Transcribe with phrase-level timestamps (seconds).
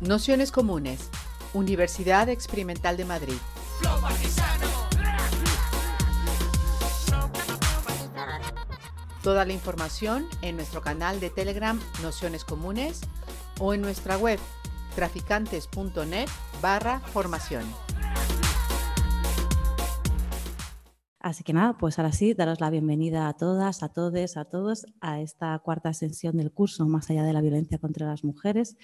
[0.00, 1.10] Nociones Comunes,
[1.54, 3.34] Universidad Experimental de Madrid.
[9.24, 13.00] Toda la información en nuestro canal de Telegram Nociones Comunes
[13.58, 14.38] o en nuestra web
[14.94, 16.28] traficantes.net
[16.62, 17.64] barra formación.
[21.18, 24.86] Así que nada, pues ahora sí, daros la bienvenida a todas, a todos, a todos
[25.00, 28.76] a esta cuarta sesión del curso Más allá de la violencia contra las mujeres.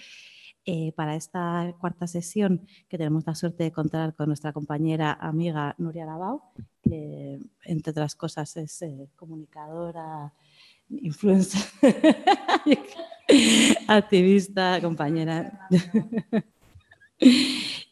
[0.66, 5.74] Eh, para esta cuarta sesión, que tenemos la suerte de contar con nuestra compañera amiga
[5.76, 6.40] Nuria Lavau,
[6.82, 10.32] que entre otras cosas es eh, comunicadora,
[10.88, 11.60] influencer,
[13.88, 15.68] activista, compañera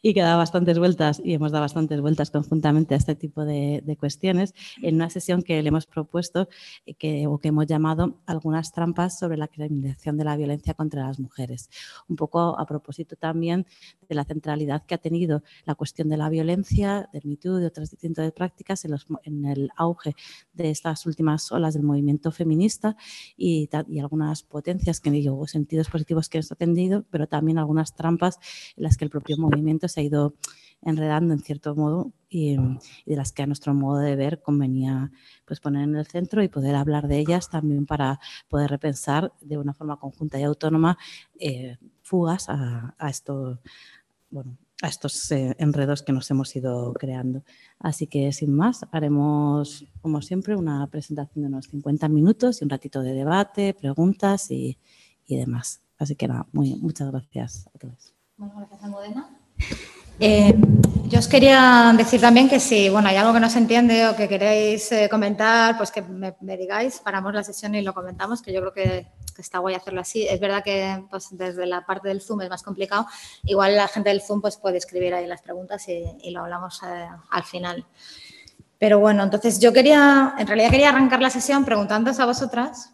[0.05, 3.81] y que da bastantes vueltas y hemos dado bastantes vueltas conjuntamente a este tipo de,
[3.97, 6.49] cuestiones en una sesión que le hemos propuesto
[6.85, 11.07] eh, que, o que hemos llamado algunas trampas sobre la criminalización de la violencia contra
[11.07, 11.69] las mujeres.
[12.09, 13.65] Un poco a propósito también
[14.09, 17.89] de la centralidad que ha tenido la cuestión de la violencia, del MeToo, de otras
[17.91, 20.15] distintas prácticas en, en, el auge
[20.53, 22.97] de estas últimas olas del movimiento feminista
[23.37, 28.39] y, y algunas potencias que digo, sentidos positivos que hemos atendido, pero también algunas trampas
[28.75, 30.35] en las que el propio movimiento se ha ido
[30.85, 35.11] enredando en cierto modo y, de las que a nuestro modo de ver convenía
[35.45, 39.57] pues, poner en el centro y poder hablar de ellas también para poder repensar de
[39.57, 40.97] una forma conjunta y autónoma
[41.39, 43.59] eh, fugas a, esto,
[44.29, 47.43] bueno, a estos eh, enredos que nos hemos ido creando.
[47.79, 52.69] Así que sin más, haremos como siempre una presentación de unos 50 minutos y un
[52.69, 54.77] ratito de debate, preguntas y,
[55.25, 55.81] y demás.
[55.99, 58.13] Así que nada, muy, muchas gracias a todos.
[58.37, 59.42] Bueno, gracias, Almudena.
[60.19, 60.55] Eh,
[61.09, 64.15] yo os quería decir también que si bueno, hay algo que no se entiende o
[64.15, 68.53] que queréis eh, comentar, pues que me, digáis, paramos la sesión y lo comentamos, que
[68.53, 69.07] yo creo que,
[69.37, 70.27] está guay hacerlo así.
[70.27, 73.07] Es verdad que pues, desde la parte del Zoom es más complicado.
[73.43, 77.07] Igual la gente del Zoom pues, puede escribir ahí las preguntas y, lo hablamos eh,
[77.31, 77.85] al final.
[78.77, 82.92] Pero bueno, entonces yo quería, en realidad quería arrancar la sesión preguntándoos a vosotras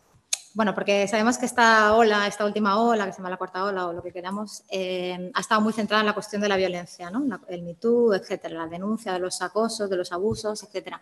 [0.53, 3.87] bueno, porque sabemos que esta ola, esta última ola, que se llama la cuarta ola
[3.87, 7.09] o lo que queramos, eh, ha estado muy centrada en la cuestión de la violencia,
[7.11, 7.23] ¿no?
[7.47, 10.99] el MeToo, etcétera, la denuncia de los acosos, de los abusos, etcétera.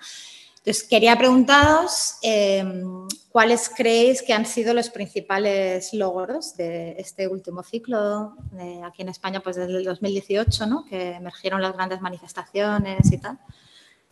[0.58, 2.66] Entonces, quería preguntaros eh,
[3.32, 8.36] cuáles creéis que han sido los principales logros de este último ciclo,
[8.84, 10.84] aquí en España, pues desde el 2018, ¿no?
[10.84, 13.40] que emergieron las grandes manifestaciones y tal.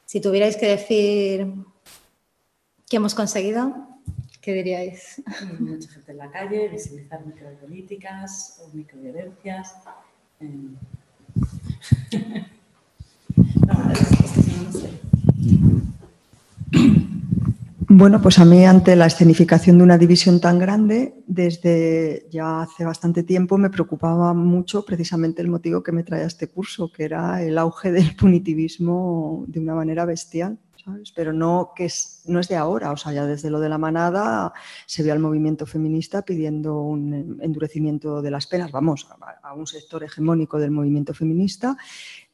[0.05, 1.53] Si tuvierais que decir
[2.89, 3.94] qué hemos conseguido.
[4.45, 5.23] ¿Qué diríais?
[5.59, 9.73] Mucha gente en la calle, visibilizar micropolíticas o microviolencias.
[17.87, 22.83] Bueno, pues a mí ante la escenificación de una división tan grande, desde ya hace
[22.83, 27.41] bastante tiempo me preocupaba mucho precisamente el motivo que me traía este curso, que era
[27.41, 30.57] el auge del punitivismo de una manera bestial.
[31.15, 33.77] Pero no, que es, no es de ahora, o sea, ya desde lo de la
[33.77, 34.53] manada
[34.85, 39.07] se ve al movimiento feminista pidiendo un endurecimiento de las penas, vamos,
[39.43, 41.77] a un sector hegemónico del movimiento feminista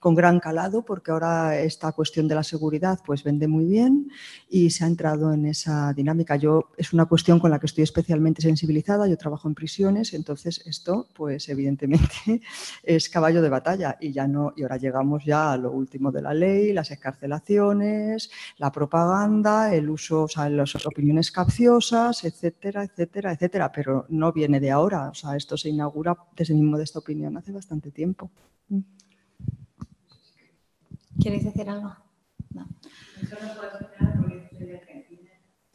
[0.02, 4.09] con gran calado porque ahora esta cuestión de la seguridad pues vende muy bien
[4.50, 6.35] y se ha entrado en esa dinámica.
[6.38, 10.63] Yo es una cuestión con la que estoy especialmente sensibilizada, yo trabajo en prisiones, entonces
[10.66, 12.41] esto pues evidentemente
[12.84, 16.23] es caballo de batalla y ya no y ahora llegamos ya a lo último de
[16.23, 23.72] la ley, las escarcelaciones, la propaganda, uso, o sea, las opiniones capciosas, etcétera, etcétera, etcétera,
[23.72, 27.52] pero no viene de ahora, o sea, esto se inaugura desde mi modesta opinión hace
[27.52, 28.31] bastante tiempo.
[31.20, 31.96] ¿Quieres decir algo?
[32.52, 32.68] No.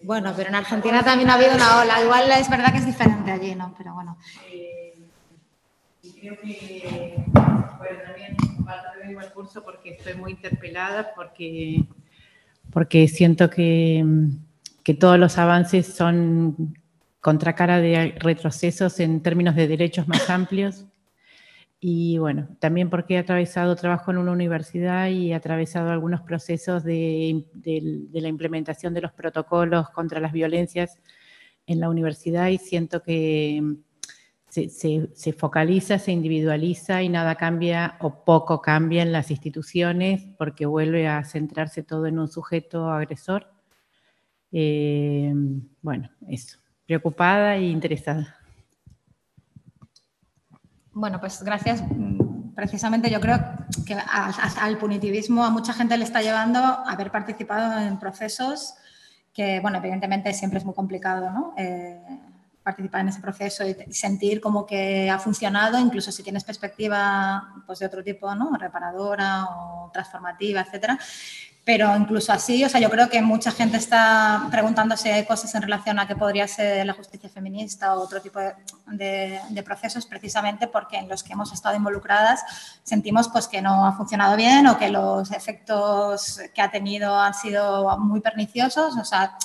[0.03, 2.03] Bueno, pero en Argentina también ha habido una ola.
[2.03, 3.75] Igual es verdad que es diferente allí, ¿no?
[3.77, 4.17] Pero bueno.
[4.53, 4.87] Eh,
[6.21, 7.25] creo que,
[7.79, 11.85] bueno, también comparto el mismo curso porque estoy muy interpelada, porque,
[12.77, 14.05] porque siento que,
[15.01, 16.77] todos los avances son
[17.23, 20.85] contracara de retrocesos en términos de derechos más amplios.
[21.81, 26.85] Y bueno, también porque he atravesado trabajo en una universidad y he atravesado algunos procesos
[26.85, 27.47] de,
[28.13, 31.01] la implementación de los protocolos contra las violencias
[31.67, 33.79] en la universidad y siento que
[34.65, 41.09] se, focaliza, se individualiza y nada cambia o poco cambia en las instituciones porque vuelve
[41.09, 43.53] a centrarse todo en un sujeto agresor.
[44.53, 45.33] Eh,
[45.83, 48.37] bueno, eso, preocupada e interesada.
[50.93, 51.83] Bueno, pues gracias.
[52.55, 53.39] Precisamente yo creo
[53.85, 58.75] que al punitivismo a mucha gente le está llevando a haber participado en procesos
[59.35, 61.53] que, bueno, evidentemente siempre es muy complicado, ¿no?
[61.59, 62.01] Eh,
[62.67, 67.79] participar en ese proceso y sentir como que ha funcionado, incluso si tienes perspectiva pues,
[67.79, 68.51] de otro tipo, ¿no?
[68.57, 70.99] reparadora o transformativa, etcétera.
[71.65, 75.99] Pero incluso así, o sea, yo creo que mucha gente está preguntándose cosas en relación
[76.01, 80.97] a qué podría ser la justicia feminista o otro tipo de, de, procesos, precisamente porque
[80.97, 82.41] en los que hemos estado involucradas
[82.83, 87.35] sentimos pues, que no ha funcionado bien o que los efectos que ha tenido han
[87.35, 88.97] sido muy perniciosos.
[88.97, 89.37] O sea,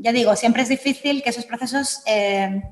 [0.00, 2.62] ya digo, siempre es difícil que esos procesos eh,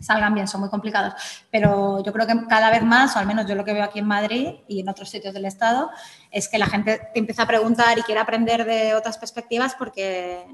[0.00, 1.14] salgan bien, son muy complicados.
[1.50, 3.98] Pero yo creo que cada vez más, o al menos yo lo que veo aquí
[3.98, 5.90] en Madrid y en otros sitios del Estado,
[6.30, 10.44] es que la gente te empieza a preguntar y quiere aprender de otras perspectivas porque,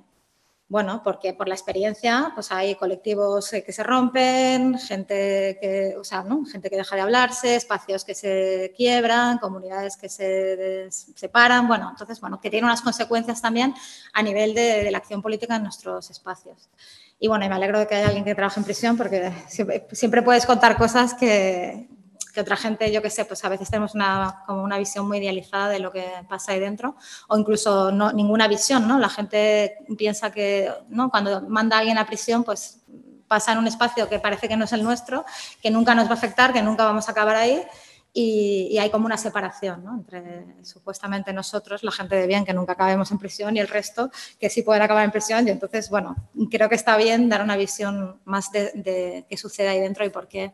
[0.69, 6.23] bueno, porque por la experiencia, pues hay colectivos que se rompen, gente que, o sea,
[6.23, 6.45] ¿no?
[6.47, 12.21] gente que deja de hablarse, espacios que se quiebran, comunidades que se separan, bueno, entonces,
[12.21, 13.75] bueno, que tiene unas consecuencias también
[14.13, 16.71] a nivel de, de la acción política en nuestros espacios.
[17.19, 19.33] Y bueno, me alegro de que haya alguien que trabaje en prisión porque
[19.93, 21.89] siempre, puedes contar cosas que,
[22.35, 25.19] que, otra gente, yo que sé, pues a veces tenemos una, como una visión muy
[25.19, 26.97] idealizada de lo que pasa ahí dentro
[27.29, 28.99] o incluso no, ninguna visión, ¿no?
[28.99, 31.11] La gente piensa que, ¿no?
[31.11, 32.81] Cuando manda a alguien a prisión, pues
[33.29, 35.25] pasa en un espacio que parece que no es el nuestro,
[35.63, 37.63] que nunca nos va a afectar, que nunca vamos a acabar ahí
[38.17, 39.97] y, hay como una separación ¿no?
[39.97, 44.09] entre supuestamente nosotros, la gente de bien que nunca acabemos en prisión y el resto
[44.39, 45.49] que sí pueden acabar en prisión.
[45.49, 46.15] Y entonces, bueno,
[46.49, 50.29] creo que está bien dar una visión más de, qué sucede ahí dentro y por
[50.29, 50.53] qué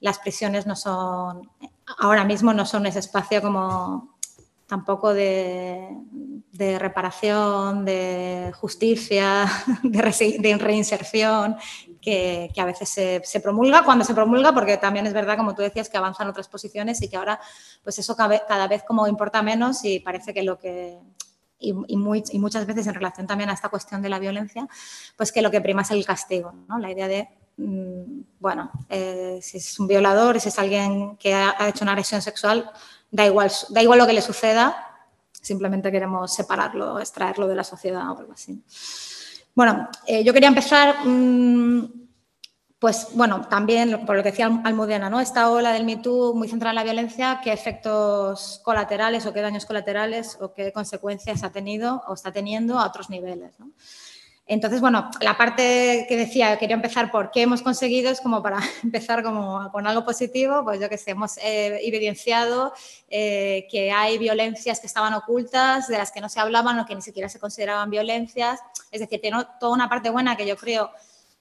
[0.00, 1.50] las prisiones no son,
[1.98, 4.16] ahora mismo no son ese espacio como
[4.70, 5.88] tampoco de,
[6.78, 9.50] reparación, de justicia,
[9.82, 11.56] de, reinserción
[12.00, 15.88] que, a veces se, promulga, cuando se promulga, porque también es verdad, como tú decías,
[15.88, 17.40] que avanzan otras posiciones y que ahora
[17.82, 20.98] pues eso cada vez como importa menos y parece que lo que...
[21.58, 24.66] Y, muchas veces en relación también a esta cuestión de la violencia,
[25.16, 26.78] pues que lo que prima es el castigo, ¿no?
[26.78, 27.28] La idea de,
[28.38, 32.70] bueno, eh, si es un violador, si es alguien que ha, hecho una agresión sexual,
[33.10, 34.86] da igual, da igual lo que le suceda,
[35.32, 38.62] simplemente queremos separarlo, extraerlo de la sociedad o algo así.
[39.54, 42.08] Bueno, eh, yo quería empezar, mm,
[42.78, 45.20] pues bueno, también por lo que decía Almudena, ¿no?
[45.20, 49.66] Esta ola del MeToo muy centrada en la violencia, qué efectos colaterales o qué daños
[49.66, 53.54] colaterales o qué consecuencias ha tenido o está teniendo a otros niveles.
[54.50, 58.58] Entonces, bueno, la parte que decía, quería empezar por qué hemos conseguido, es como para
[58.82, 62.72] empezar como con algo positivo, pues yo que sé, hemos eh, evidenciado
[63.08, 66.96] eh, que hay violencias que estaban ocultas, de las que no se hablaban o que
[66.96, 68.58] ni siquiera se consideraban violencias.
[68.90, 70.90] Es decir, tiene toda una parte buena que yo creo,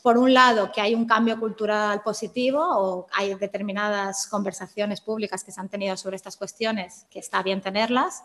[0.03, 5.51] por un lado, que hay un cambio cultural positivo o hay determinadas conversaciones públicas que
[5.51, 8.21] se han tenido sobre estas cuestiones que está bien tenerlas.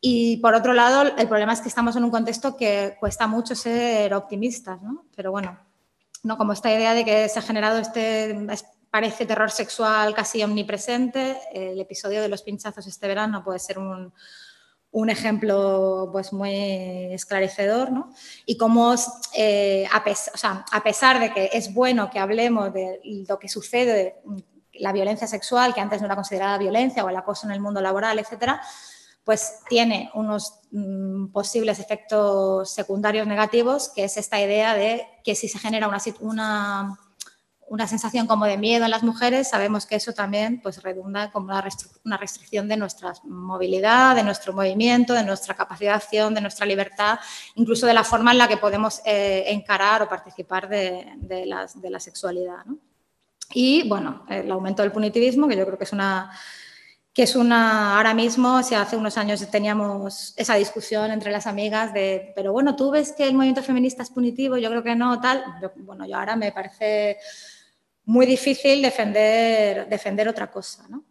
[0.00, 3.54] Y por otro lado, el problema es que estamos en un contexto que cuesta mucho
[3.54, 5.06] ser optimistas, ¿no?
[5.16, 5.58] Pero bueno,
[6.22, 8.46] no como esta idea de que se ha generado este,
[8.90, 11.38] parece terror sexual casi omnipresente.
[11.52, 14.12] El episodio de los pinchazos este verano puede ser un,
[14.90, 18.12] un ejemplo pues muy esclarecedor, ¿no?
[18.46, 18.94] Y cómo,
[19.34, 20.02] eh, a,
[20.32, 24.16] o sea, a pesar de que es bueno que hablemos de lo que sucede,
[24.72, 27.80] la violencia sexual, que antes no era considerada violencia, o el acoso en el mundo
[27.80, 28.62] laboral, etcétera,
[29.28, 35.48] pues tiene unos mm, posibles efectos secundarios negativos, que es esta idea de que si
[35.48, 36.98] se genera una, una,
[37.68, 41.48] una, sensación como de miedo en las mujeres, sabemos que eso también pues, redunda como
[41.48, 41.68] una,
[42.06, 46.64] una restricción de nuestra movilidad, de nuestro movimiento, de nuestra capacidad de acción, de nuestra
[46.64, 47.18] libertad,
[47.56, 51.90] incluso de la forma en la que podemos eh, encarar o participar de, de, de
[51.90, 52.64] la sexualidad.
[52.64, 52.78] ¿no?
[53.52, 56.32] Y bueno, el aumento del punitivismo, que yo creo que es una
[57.18, 61.92] que es una, ahora mismo, si hace unos años teníamos esa discusión entre las amigas
[61.92, 65.20] de, pero bueno, tú ves que el movimiento feminista es punitivo, yo creo que no,
[65.20, 65.42] tal,
[65.78, 67.18] bueno, yo ahora me parece
[68.04, 71.02] muy difícil defender, defender otra cosa, ¿no?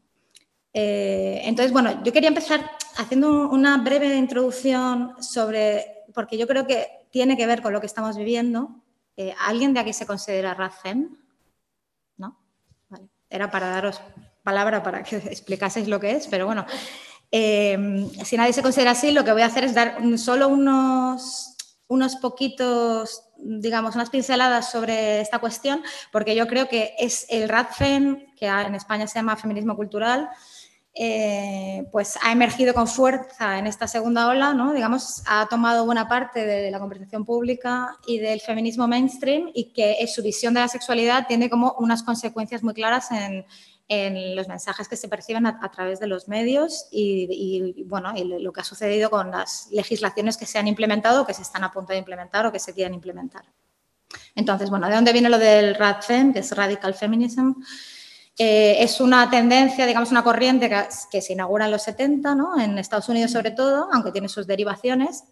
[0.71, 2.61] Eh, entonces, bueno, yo quería empezar
[2.95, 7.87] haciendo una breve introducción sobre, porque yo creo que tiene que ver con lo que
[7.87, 8.81] estamos viviendo.
[9.17, 11.19] Eh, ¿Alguien de aquí se considera Racen?
[12.15, 12.39] ¿No?
[12.87, 13.09] Vale.
[13.29, 13.99] Era para daros
[14.47, 16.65] palabra para que explicaseis lo que es, pero bueno,
[17.33, 21.57] eh, si nadie se considera así, lo que voy a hacer es dar solo unos,
[21.89, 28.35] unos poquitos, digamos, unas pinceladas sobre esta cuestión, porque yo creo que es el RADFEM,
[28.37, 30.29] que en España se llama Feminismo Cultural,
[30.93, 34.73] eh, pues ha emergido con fuerza en esta segunda ola, ¿no?
[34.73, 40.07] digamos, ha tomado buena parte de la conversación pública y del feminismo mainstream y que
[40.07, 43.45] su visión de la sexualidad tiene como unas consecuencias muy claras en,
[43.89, 48.51] en los mensajes que se perciben a, través de los medios y, bueno, y lo
[48.51, 51.93] que ha sucedido con las legislaciones que se han implementado que se están a punto
[51.93, 53.45] de implementar o que se quieren implementar.
[54.35, 57.53] Entonces, bueno, ¿de dónde viene lo del RADFEM, que es Radical Feminism?
[58.37, 60.69] Eh, es una tendencia, digamos, una corriente
[61.09, 62.59] que, se inaugura en los 70, ¿no?
[62.59, 65.23] en Estados Unidos sobre todo, aunque tiene sus derivaciones.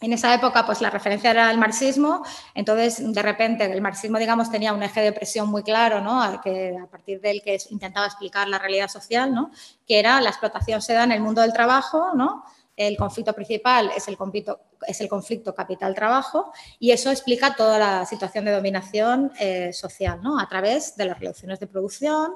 [0.00, 2.22] En esa época, pues la referencia era el marxismo,
[2.54, 6.40] entonces de repente el marxismo, digamos, tenía un eje de presión muy claro, ¿no?
[6.40, 9.50] que, a partir del que intentaba explicar la realidad social, ¿no?
[9.86, 12.44] que era la explotación se da en el mundo del trabajo, ¿no?
[12.76, 18.06] el conflicto principal es el conflicto, es el conflicto capital-trabajo y eso explica toda la
[18.06, 20.38] situación de dominación eh, social, ¿no?
[20.38, 22.34] a través de las relaciones de producción,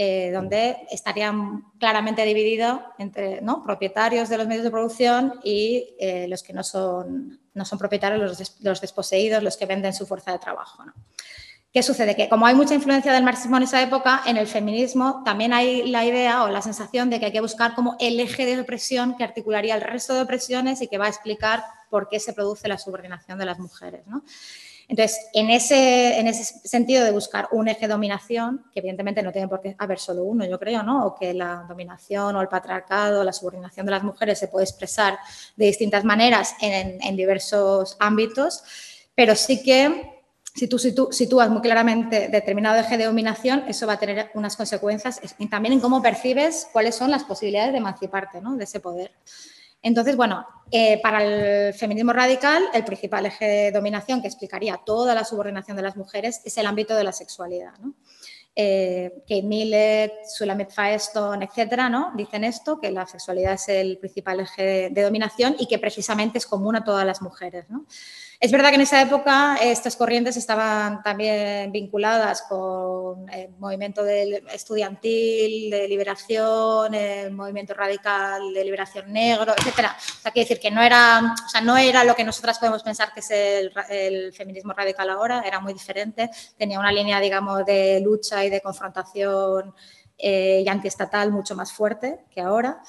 [0.00, 3.64] eh, donde estarían claramente divididos entre ¿no?
[3.64, 8.40] propietarios de los medios de producción y eh, los que no son, no son propietarios,
[8.60, 10.84] los, desposeídos, los que venden su fuerza de trabajo.
[11.72, 12.14] ¿Qué sucede?
[12.14, 15.88] Que como hay mucha influencia del marxismo en esa época, en el feminismo también hay
[15.88, 19.16] la idea o la sensación de que hay que buscar como el eje de opresión
[19.16, 22.68] que articularía el resto de opresiones y que va a explicar por qué se produce
[22.68, 24.02] la subordinación de las mujeres.
[24.88, 29.30] Entonces, en ese, en ese sentido de buscar un eje de dominación, que evidentemente no
[29.30, 31.06] tiene por qué haber solo uno, yo creo, ¿no?
[31.06, 35.18] o que la dominación o el patriarcado, la subordinación de las mujeres se puede expresar
[35.56, 38.64] de distintas maneras en, en diversos ámbitos,
[39.14, 40.18] pero sí que
[40.58, 40.78] si tú,
[41.12, 45.74] sitúas muy claramente determinado eje de dominación, eso va a tener unas consecuencias y también
[45.74, 49.12] en cómo percibes cuáles son las posibilidades de emanciparte de ese poder.
[49.82, 55.14] Entonces, bueno, eh, para el feminismo radical, el principal eje de dominación que explicaría toda
[55.14, 57.74] la subordinación de las mujeres es el ámbito de la sexualidad.
[58.54, 62.12] Eh, Kate Millett, Sulamit Firestone, etcétera, ¿no?
[62.16, 66.46] dicen esto, que la sexualidad es el principal eje de, dominación y que precisamente es
[66.46, 67.66] común a todas las mujeres.
[68.40, 75.68] Es verdad que en esa época estas corrientes estaban también vinculadas con el movimiento estudiantil
[75.68, 79.96] de liberación, el movimiento radical de liberación negro, etcétera.
[79.98, 82.84] O sea, quiere decir que no era, o sea, no era lo que nosotras podemos
[82.84, 86.30] pensar que es el, feminismo radical ahora, era muy diferente.
[86.56, 89.74] Tenía una línea, digamos, de lucha y de confrontación
[90.16, 92.82] eh, y antiestatal mucho más fuerte que ahora.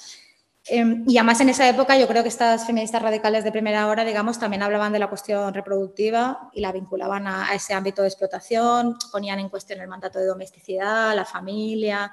[0.66, 4.04] Em, y además en esa época yo creo que estas feministas radicales de primera hora,
[4.04, 8.96] digamos, también hablaban de la cuestión reproductiva y la vinculaban a, ese ámbito de explotación,
[9.10, 12.12] ponían en cuestión el mandato de domesticidad, la familia,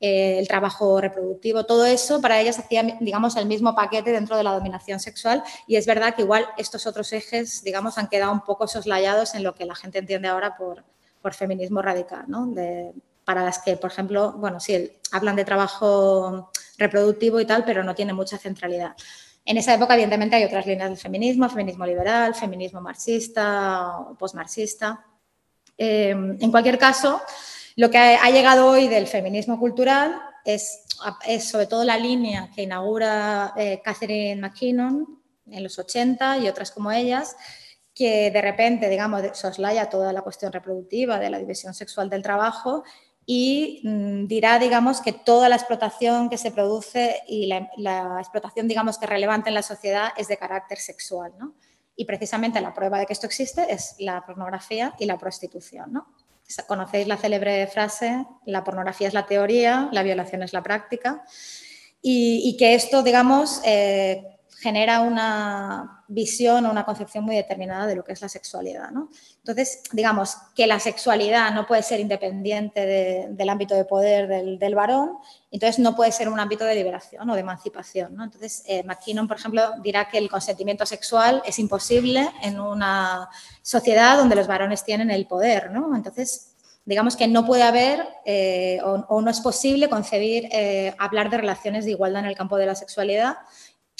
[0.00, 4.44] eh, el trabajo reproductivo, todo eso para ellas hacía, digamos, el mismo paquete dentro de
[4.44, 8.42] la dominación sexual y es verdad que igual estos otros ejes, digamos, han quedado un
[8.42, 10.84] poco soslayados en lo que la gente entiende ahora por,
[11.20, 12.46] por feminismo radical, ¿no?
[12.46, 12.92] De,
[13.24, 17.94] para las que, por ejemplo, bueno, sí, hablan de trabajo reproductivo y tal, pero no
[17.94, 18.94] tiene mucha centralidad.
[19.44, 25.04] En esa época, evidentemente, hay otras líneas del feminismo, feminismo liberal, feminismo marxista postmarxista.
[25.76, 27.20] Eh, en cualquier caso,
[27.76, 30.84] lo que ha llegado hoy del feminismo cultural es,
[31.40, 35.20] sobre todo la línea que inaugura eh, Catherine McKinnon
[35.50, 37.36] en los 80 y otras como ellas,
[37.94, 42.84] que de repente, digamos, soslaya toda la cuestión reproductiva de la división sexual del trabajo
[43.30, 48.96] y mm, dirá, digamos, que toda la explotación que se produce y la, explotación, digamos,
[48.96, 51.52] que relevante en la sociedad es de carácter sexual, ¿no?
[51.94, 56.06] Y precisamente la prueba de que esto existe es la pornografía y la prostitución, ¿no?
[56.66, 61.22] Conocéis la célebre frase, la pornografía es la teoría, la violación es la práctica,
[62.00, 68.02] y, que esto, digamos, eh, genera una visión o una concepción muy determinada de lo
[68.02, 68.90] que es la sexualidad.
[68.90, 69.08] ¿no?
[69.38, 74.26] Entonces, digamos que la sexualidad no puede ser independiente del ámbito de poder
[74.58, 75.18] del, varón,
[75.52, 78.16] entonces no puede ser un ámbito de liberación o de emancipación.
[78.16, 78.24] ¿no?
[78.24, 83.28] Entonces, eh, McKinnon, por ejemplo, dirá que el consentimiento sexual es imposible en una
[83.62, 85.70] sociedad donde los varones tienen el poder.
[85.70, 85.94] ¿no?
[85.94, 86.56] Entonces,
[86.88, 91.84] digamos que no puede haber eh, o, no es posible concebir, eh, hablar de relaciones
[91.84, 93.36] de igualdad en el campo de la sexualidad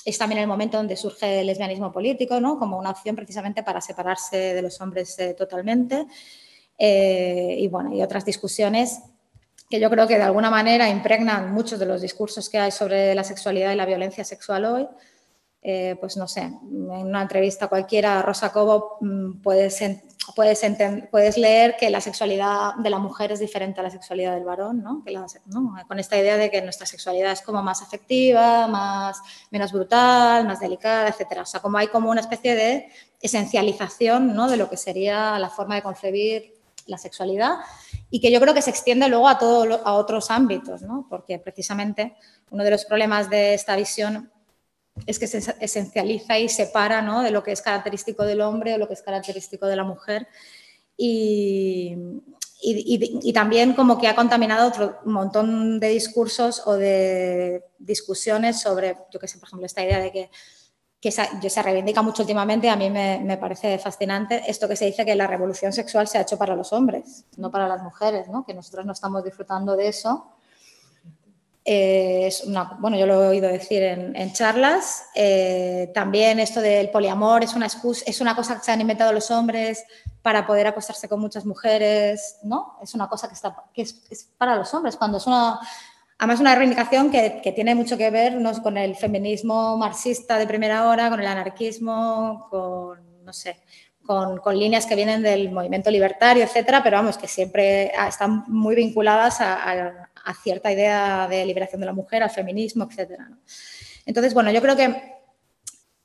[0.08, 2.58] es también el momento donde surge el lesbianismo político, ¿no?
[2.58, 6.06] como una opción precisamente para separarse de los hombres eh, totalmente.
[6.78, 9.00] Eh, y bueno, y otras discusiones
[9.68, 13.14] que yo creo que de alguna manera impregnan muchos de los discursos que hay sobre
[13.14, 14.88] la sexualidad y la violencia sexual hoy.
[15.60, 19.82] Eh, pues no sé, en una entrevista cualquiera, Rosa Cobo, mm, puedes,
[20.36, 20.62] puedes,
[21.10, 24.82] puedes leer que la sexualidad de la mujer es diferente a la sexualidad del varón,
[24.82, 25.02] ¿no?
[25.88, 30.60] con esta idea de que nuestra sexualidad es como más afectiva, más, menos brutal, más
[30.60, 31.40] delicada, etc.
[31.42, 32.88] O sea, como hay como una especie de
[33.20, 34.48] esencialización ¿no?
[34.48, 36.54] de lo que sería la forma de concebir
[36.86, 37.56] la sexualidad
[38.10, 41.06] y que yo creo que se extiende luego a, todo, a otros ámbitos, ¿no?
[41.10, 42.16] porque precisamente
[42.50, 44.30] uno de los problemas de esta visión
[45.06, 47.22] es que se esencializa y separa ¿no?
[47.22, 50.28] de lo que es característico del hombre o lo que es característico de la mujer.
[50.96, 51.96] Y,
[52.60, 59.20] y, también como que ha contaminado otro montón de discursos o de discusiones sobre, yo
[59.20, 60.30] qué sé, por ejemplo, esta idea de que
[61.00, 65.14] que se, reivindica mucho últimamente, a mí me, parece fascinante esto que se dice que
[65.14, 68.44] la revolución sexual se ha hecho para los hombres, no para las mujeres, ¿no?
[68.44, 70.26] que nosotros no estamos disfrutando de eso.
[71.70, 75.04] Eh, es una, bueno, yo lo he oído decir en, charlas.
[75.14, 79.12] Eh, también esto del poliamor es una, excusa, es una cosa que se han inventado
[79.12, 79.84] los hombres
[80.22, 82.78] para poder acostarse con muchas mujeres, ¿no?
[82.82, 85.60] Es una cosa que, está, que es, para los hombres, cuando es una,
[86.16, 88.50] Además, una reivindicación que, tiene mucho que ver ¿no?
[88.62, 93.60] con el feminismo marxista de primera hora, con el anarquismo, con, no sé,
[94.04, 99.40] con, líneas que vienen del movimiento libertario, etcétera, pero vamos, que siempre están muy vinculadas
[99.42, 102.88] a, cierta idea de liberación de la mujer, al feminismo.
[102.88, 103.38] ¿no?
[104.06, 105.18] Entonces, bueno, yo creo que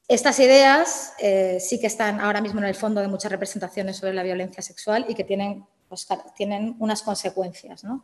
[0.07, 4.13] estas ideas eh, sí que están ahora mismo en el fondo de muchas representaciones sobre
[4.13, 7.83] la violencia sexual y que tienen, pues, tienen unas consecuencias.
[7.83, 8.03] ¿no?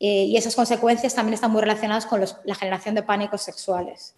[0.00, 4.14] Eh, y esas consecuencias también están muy relacionadas con la generación de pánicos sexuales.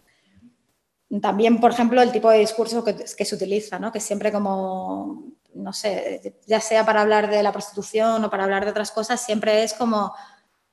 [1.21, 3.91] También, por ejemplo, el tipo de discurso que, se utiliza, ¿no?
[3.91, 5.23] que siempre como,
[5.55, 9.19] no sé, ya sea para hablar de la prostitución o para hablar de otras cosas,
[9.19, 10.13] siempre es como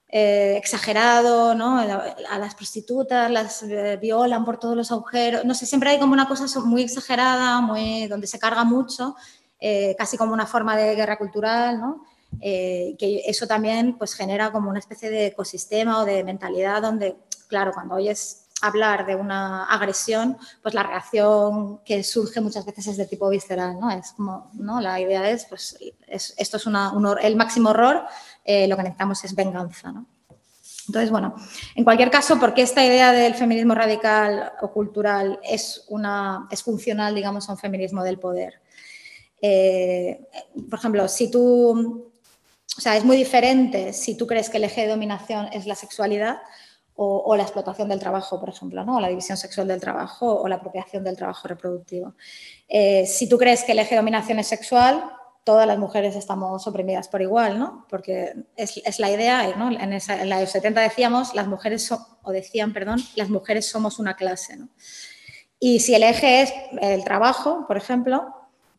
[0.09, 1.79] eh, exagerado, ¿no?
[1.79, 6.13] A las prostitutas las eh, violan por todos los agujeros, no sé, siempre hay como
[6.13, 9.17] una cosa muy exagerada, muy, donde se carga mucho,
[9.99, 12.05] casi como una forma de guerra cultural, ¿no?
[12.41, 17.17] Eh, que eso también pues, genera como una especie de ecosistema o de mentalidad donde,
[17.49, 22.97] claro, cuando oyes hablar de una agresión, pues la reacción que surge muchas veces es
[22.97, 23.91] de tipo visceral, ¿no?
[23.91, 24.81] Es como, ¿no?
[24.81, 26.67] La idea es, pues, esto es
[27.23, 28.05] el máximo horror,
[28.45, 30.07] eh, lo que necesitamos es venganza, ¿no?
[30.89, 31.35] Entonces, bueno,
[31.75, 37.15] en cualquier caso, porque esta idea del feminismo radical o cultural es, una, es funcional,
[37.15, 38.61] digamos, a un feminismo del poder?
[39.43, 40.29] Eh,
[40.71, 42.13] por ejemplo, si tú
[42.77, 45.75] o sea, es muy diferente si tú crees que el eje de dominación es la
[45.75, 46.43] sexualidad
[46.97, 48.97] o, la explotación del trabajo, por ejemplo, ¿no?
[48.97, 52.15] o la división sexual del trabajo o la apropiación del trabajo reproductivo.
[52.69, 55.05] Eh, si tú crees que el eje de dominación es sexual,
[55.45, 57.87] todas las mujeres estamos oprimidas por igual, ¿no?
[57.89, 59.71] Porque es, la idea, ¿no?
[59.71, 64.17] En, esa, la de 70 decíamos, las mujeres, o decían, perdón, las mujeres somos una
[64.17, 64.69] clase, ¿no?
[65.61, 68.27] Y si el eje es el trabajo, por ejemplo,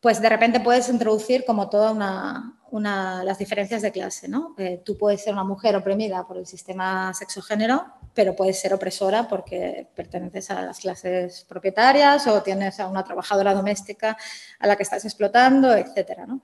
[0.01, 4.27] pues de repente puedes introducir como toda una, las diferencias de clase.
[4.27, 4.55] ¿no?
[4.83, 9.87] Tú puedes ser una mujer oprimida por el sistema sexogénero, pero puedes ser opresora porque
[9.95, 14.17] perteneces a las clases propietarias o tienes a una trabajadora doméstica
[14.59, 16.19] a la que estás explotando, etc.
[16.27, 16.41] ¿no?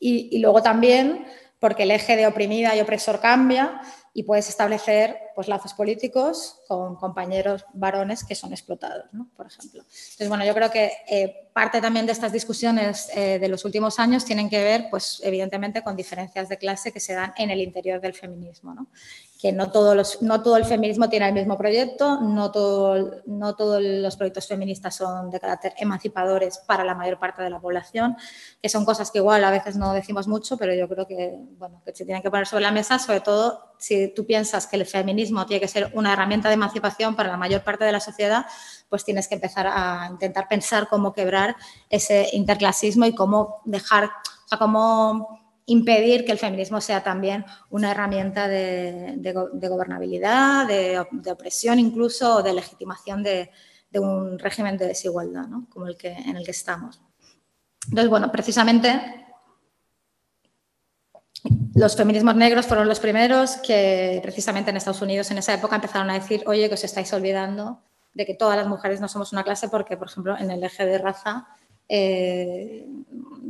[0.00, 1.26] Y, y, luego también
[1.58, 3.80] porque el eje de oprimida y opresor cambia
[4.14, 9.26] y puedes establecer pues, lazos políticos con compañeros varones que son explotados, ¿no?
[9.34, 9.80] por ejemplo.
[9.80, 13.98] Entonces, bueno, yo creo que eh, parte también de estas discusiones eh, de los últimos
[13.98, 17.62] años tienen que ver, pues, evidentemente, con diferencias de clase que se dan en el
[17.62, 18.74] interior del feminismo.
[18.74, 18.88] ¿no?
[19.40, 23.54] que no, todos los, no todo el feminismo tiene el mismo proyecto, no, todo, no
[23.54, 28.16] todos los proyectos feministas son de carácter emancipadores para la mayor parte de la población,
[28.60, 31.80] que son cosas que igual a veces no decimos mucho, pero yo creo que, bueno,
[31.84, 34.84] que se tienen que poner sobre la mesa, sobre todo si tú piensas que el
[34.84, 38.46] feminismo tiene que ser una herramienta de emancipación para la mayor parte de la sociedad,
[38.88, 41.56] pues tienes que empezar a intentar pensar cómo quebrar
[41.88, 47.90] ese interclasismo y cómo dejar, o sea, cómo impedir que el feminismo sea también una
[47.90, 49.32] herramienta de,
[49.70, 50.98] gobernabilidad, de,
[51.30, 53.50] opresión incluso, o de legitimación de,
[53.94, 57.00] un régimen de desigualdad, como el que, en el que estamos.
[57.86, 59.27] Entonces, bueno, precisamente
[61.74, 66.10] los feminismos negros fueron los primeros que precisamente en Estados Unidos en esa época empezaron
[66.10, 67.82] a decir, oye, que os estáis olvidando
[68.14, 70.84] de que todas las mujeres no somos una clase porque, por ejemplo, en el eje
[70.84, 71.46] de raza
[71.90, 72.86] eh,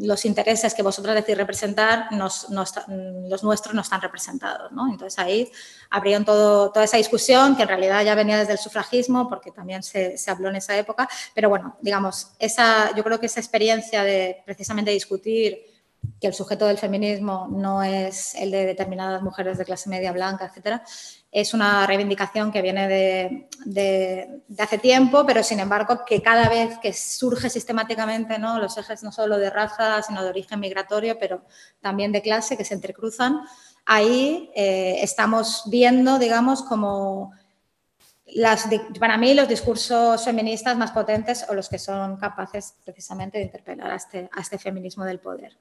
[0.01, 4.71] los intereses que vosotros decís representar, los nuestros no están representados.
[4.71, 4.89] ¿no?
[4.89, 5.51] Entonces ahí
[5.91, 10.17] abrieron toda esa discusión que en realidad ya venía desde el sufragismo, porque también se,
[10.17, 14.41] se, habló en esa época, pero bueno, digamos, esa, yo creo que esa experiencia de
[14.45, 15.78] precisamente discutir
[16.21, 20.47] que el sujeto del feminismo no es el de determinadas mujeres de clase media blanca,
[20.47, 20.83] etcétera,
[21.31, 26.93] es una reivindicación que viene de, hace tiempo, pero sin embargo que cada vez que
[26.93, 28.59] surge sistemáticamente ¿no?
[28.59, 31.45] los ejes no solo de raza, sino de origen migratorio, pero
[31.81, 33.41] también de clase, que se entrecruzan,
[33.85, 37.33] ahí eh, estamos viendo, digamos, como
[38.27, 43.45] las, para mí los discursos feministas más potentes o los que son capaces precisamente de
[43.45, 45.57] interpelar a este, a este feminismo del poder.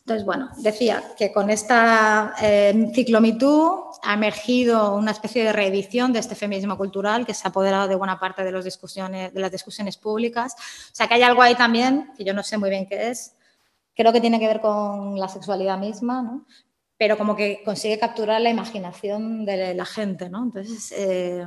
[0.00, 6.12] Entonces, bueno, decía que con esta eh, ciclo MeToo ha emergido una especie de reedición
[6.12, 9.40] de este feminismo cultural que se ha apoderado de buena parte de, los discusiones, de
[9.40, 10.54] las discusiones públicas.
[10.90, 13.34] O sea, que hay algo ahí también, que yo no sé muy bien qué es,
[13.94, 16.46] creo que tiene que ver con la sexualidad misma, ¿no?
[17.00, 20.28] pero como que consigue capturar la imaginación de la gente.
[20.28, 20.42] ¿no?
[20.42, 21.46] Entonces, eh,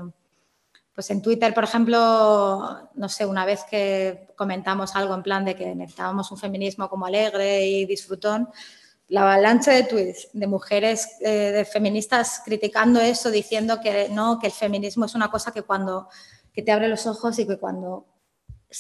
[0.94, 5.56] pues en Twitter, por ejemplo, no sé, una vez que comentamos algo en plan de
[5.56, 8.50] que necesitábamos un feminismo como alegre y disfrutón,
[9.08, 14.48] la avalancha de tweets de mujeres, eh, de feministas criticando eso, diciendo que no, que
[14.48, 16.08] el feminismo es una cosa que cuando
[16.54, 18.06] que te abre los ojos y que cuando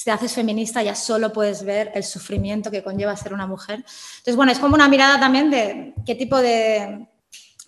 [0.03, 3.77] te haces feminista ya solo puedes ver el sufrimiento que conlleva ser una mujer.
[3.77, 7.07] Entonces, bueno, es como una mirada también de qué tipo de,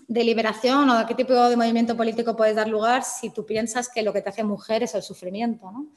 [0.08, 3.90] de liberación o de qué tipo de movimiento político puedes dar lugar si tú piensas
[3.90, 5.88] que lo que te hace mujer es el sufrimiento, ¿no?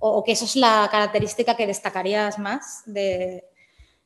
[0.00, 3.44] o, que eso es la característica que destacarías más de,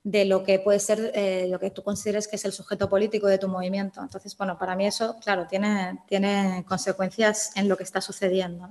[0.02, 3.26] de lo que puede ser eh, lo que tú consideres que es el sujeto político
[3.26, 4.02] de tu movimiento.
[4.02, 8.68] Entonces, bueno, para mí eso, claro, tiene, tiene consecuencias en lo que está sucediendo.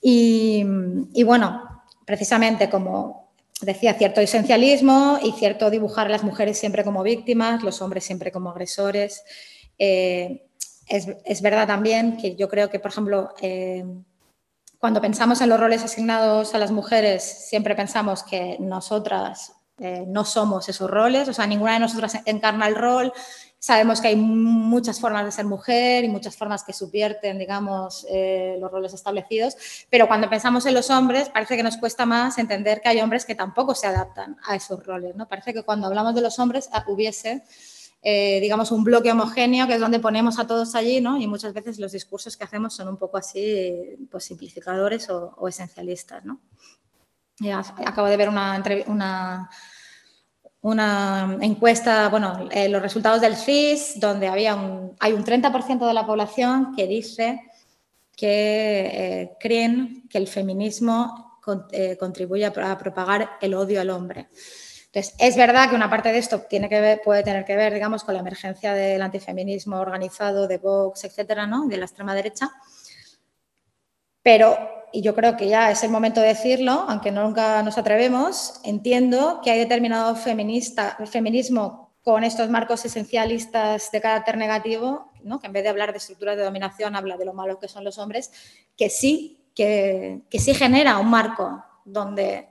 [0.00, 0.64] Y,
[1.12, 7.02] y, bueno, precisamente como decía, cierto esencialismo y cierto dibujar a las mujeres siempre como
[7.02, 9.24] víctimas, los hombres siempre como agresores.
[9.78, 10.44] Eh,
[10.88, 13.84] es, verdad también que yo creo que, por ejemplo, eh,
[14.78, 20.24] cuando pensamos en los roles asignados a las mujeres, siempre pensamos que nosotras eh, no
[20.24, 23.12] somos esos roles, o sea, ninguna de nosotras encarna el rol.
[23.60, 28.06] Sabemos que hay muchas formas de ser mujer y muchas formas que subvierten, digamos,
[28.60, 29.56] los roles establecidos,
[29.90, 33.24] pero cuando pensamos en los hombres, parece que nos cuesta más entender que hay hombres
[33.24, 35.28] que tampoco se adaptan a esos roles, ¿no?
[35.28, 37.42] Parece que cuando hablamos de los hombres ah, hubiese,
[38.00, 41.18] eh, digamos, un bloque homogéneo que es donde ponemos a todos allí, ¿no?
[41.20, 46.24] Y muchas veces los discursos que hacemos son un poco así, pues, simplificadores o, esencialistas,
[46.24, 46.40] ¿no?
[47.86, 49.48] acabo de ver una,
[51.40, 56.04] encuesta, bueno, eh, los resultados del FIS, donde había un, hay un 30% de la
[56.04, 57.40] población que dice
[58.16, 61.38] que eh, creen que el feminismo
[61.98, 64.28] contribuye a, propagar el odio al hombre.
[64.92, 68.04] Entonces, es verdad que una parte de esto tiene que puede tener que ver, digamos,
[68.04, 71.66] con la emergencia del antifeminismo organizado, de Vox, etcétera, ¿no?
[71.66, 72.50] de la extrema derecha,
[74.22, 74.56] pero
[74.92, 79.40] y yo creo que ya es el momento de decirlo, aunque nunca nos atrevemos, entiendo
[79.42, 85.40] que hay determinado feminista, feminismo con estos marcos esencialistas de carácter negativo, ¿no?
[85.40, 87.84] que en vez de hablar de estructuras de dominación habla de lo malos que son
[87.84, 88.32] los hombres,
[88.76, 92.48] que sí, que, que sí genera un marco donde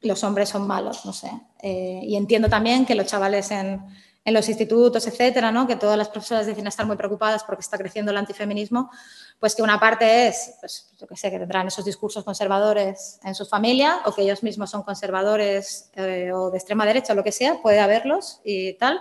[0.00, 1.30] los hombres son malos, no sé.
[1.62, 3.82] Eh, y entiendo también que los chavales en,
[4.24, 5.66] los institutos, etcétera, ¿no?
[5.66, 8.90] que todas las profesoras dicen estar muy preocupadas porque está creciendo el antifeminismo,
[9.38, 13.34] pues que una parte es, pues, yo que sé, que tendrán esos discursos conservadores en
[13.36, 17.22] su familia o que ellos mismos son conservadores eh, o de extrema derecha o lo
[17.22, 19.00] que sea, puede haberlos y tal,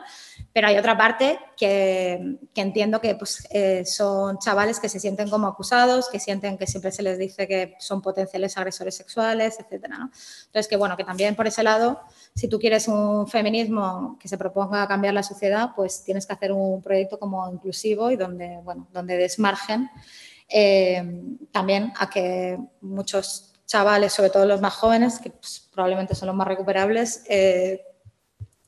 [0.54, 5.28] pero hay otra parte que, que entiendo que pues, eh, son chavales que se sienten
[5.28, 9.97] como acusados, que sienten que siempre se les dice que son potenciales agresores sexuales, etcétera.
[9.97, 10.12] ¿no?
[10.45, 12.00] Entonces, que bueno, que también por ese lado,
[12.36, 16.52] si tú quieres un feminismo que se proponga cambiar la sociedad, pues tienes que hacer
[16.52, 19.89] un proyecto como inclusivo y donde, bueno, donde desmargen
[20.49, 21.03] eh,
[21.51, 26.36] también a que muchos chavales, sobre todo los más jóvenes, que pues, probablemente son los
[26.36, 27.83] más recuperables, eh,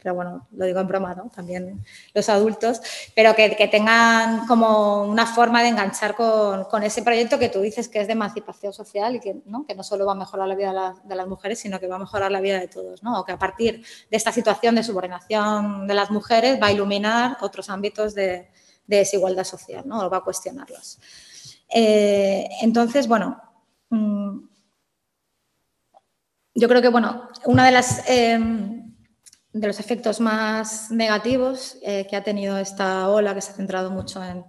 [0.01, 1.29] pero bueno, lo digo en broma, ¿no?
[1.29, 2.81] También los adultos,
[3.13, 7.59] pero que, que tengan como una forma de enganchar con, con, ese proyecto que tú
[7.59, 9.65] dices que es de emancipación social y que ¿no?
[9.65, 11.87] que no solo va a mejorar la vida de, la, de, las mujeres, sino que
[11.87, 13.19] va a mejorar la vida de todos, ¿no?
[13.19, 17.37] O que a partir de esta situación de subordinación de las mujeres va a iluminar
[17.41, 18.49] otros ámbitos de,
[18.87, 19.99] de desigualdad social, ¿no?
[20.05, 20.97] O va a cuestionarlos.
[21.73, 23.41] Eh, entonces, bueno,
[23.89, 24.39] mm,
[26.55, 27.84] yo creo que, bueno, una de.
[28.08, 28.79] Eh,
[29.53, 33.89] de los efectos más negativos eh, que ha tenido esta ola, que se ha centrado
[33.89, 34.45] mucho en,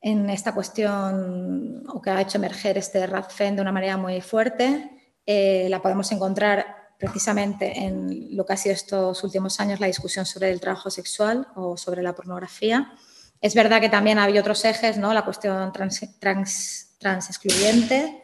[0.00, 5.14] en, esta cuestión o que ha hecho emerger este RADFEM de una manera muy fuerte,
[5.24, 6.66] eh, la podemos encontrar
[6.98, 11.46] precisamente en lo que ha sido estos últimos años la discusión sobre el trabajo sexual
[11.54, 12.92] o sobre la pornografía.
[13.40, 15.12] Es verdad que también había otros ejes, ¿no?
[15.14, 18.22] la cuestión trans, trans, trans excluyente,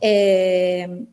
[0.00, 1.06] eh,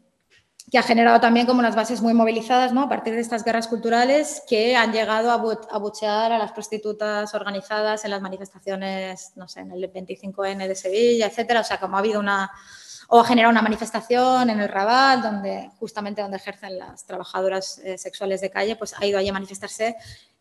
[0.72, 2.82] que ha generado también como unas bases muy movilizadas ¿no?
[2.82, 8.04] a partir de estas guerras culturales que han llegado a buchear a las prostitutas organizadas
[8.06, 11.60] en las manifestaciones, no sé, en el 25N de Sevilla, etcétera.
[11.60, 12.50] O sea, como ha habido una,
[13.08, 18.00] o ha generado una manifestación en el Raval, donde justamente donde ejercen las trabajadoras eh,
[18.00, 19.96] sexuales de calle, pues ha ido allí a manifestarse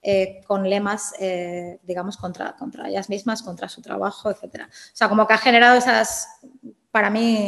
[0.04, 4.66] eh, con lemas, eh, digamos, contra, contra ellas mismas, contra su trabajo, etcétera.
[4.66, 6.40] O sea, como que ha generado esas,
[6.90, 7.38] para mí,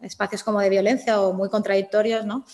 [0.00, 2.44] espacios como de violencia o muy contradictorios, ¿no?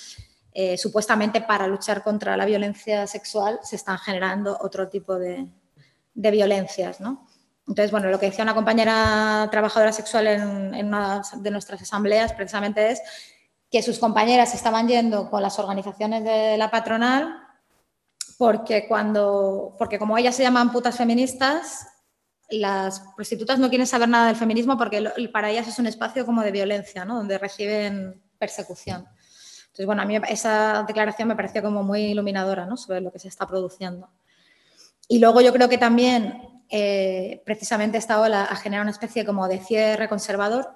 [0.53, 5.47] Eh, supuestamente para luchar contra la violencia sexual se están generando otro tipo de,
[6.13, 7.27] de violencias, ¿no?
[7.67, 12.35] Entonces, bueno, lo que decía una compañera trabajadora sexual en, en, una de nuestras asambleas
[12.35, 13.01] precisamente es
[13.71, 17.48] que sus compañeras estaban yendo con las organizaciones de la patronal
[18.39, 21.87] porque cuando, porque como ellas se llaman putas feministas,
[22.49, 26.43] las prostitutas no quieren saber nada del feminismo porque para ellas es un espacio como
[26.43, 27.17] de violencia, ¿no?
[27.17, 29.07] donde reciben persecución.
[29.67, 32.77] Entonces, bueno, a mí esa declaración me pareció como muy iluminadora ¿no?
[32.77, 34.09] sobre lo que se está produciendo.
[35.09, 39.49] Y luego yo creo que también eh, precisamente esta ola ha generado una especie como
[39.49, 40.71] de cierre conservador,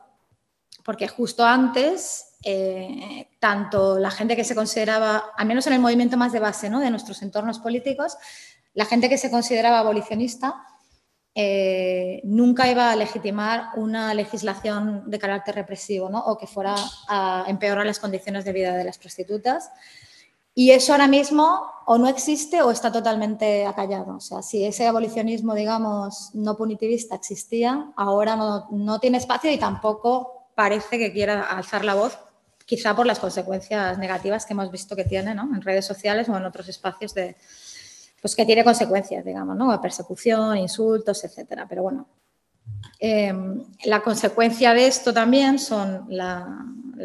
[0.84, 6.16] porque justo antes, eh, tanto la gente que se consideraba, al menos en el movimiento
[6.16, 6.80] más de base ¿no?
[6.80, 8.16] de nuestros entornos políticos,
[8.74, 10.66] la gente que se consideraba abolicionista,
[11.34, 16.18] eh, nunca iba a legitimar una legislación de carácter represivo ¿no?
[16.20, 16.74] o que fuera
[17.08, 19.70] a empeorar las condiciones de vida de las prostitutas.
[20.54, 24.16] Y eso ahora mismo o no existe o está totalmente acallado.
[24.16, 29.58] O sea, si ese abolicionismo, digamos, no punitivista existía, ahora no, no tiene espacio y
[29.58, 32.18] tampoco parece que quiera alzar la voz,
[32.72, 36.46] quizá por las consecuencias negativas que hemos visto que tiene en redes sociales o en
[36.46, 37.36] otros espacios de,
[38.18, 39.78] pues que tiene consecuencias, digamos, ¿no?
[39.78, 41.66] Persecución, insultos, etcétera.
[41.68, 42.08] Pero bueno,
[42.98, 46.64] em, la consecuencia de esto también son la,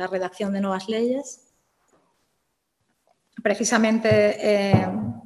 [0.10, 1.50] redacción de nuevas leyes.
[3.44, 5.20] Precisamente em,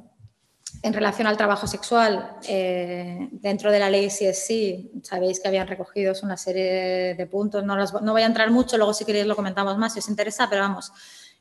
[0.82, 6.12] en relación al trabajo sexual, eh, dentro de la ley CSC, sabéis que habían recogido
[6.22, 9.78] una serie de puntos, no, no voy a entrar mucho, luego si queréis lo comentamos
[9.78, 10.92] más si os interesa, pero vamos,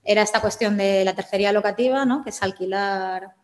[0.03, 2.23] era esta cuestión de la tercería locativa, ¿no?
[2.23, 3.35] que es alquilar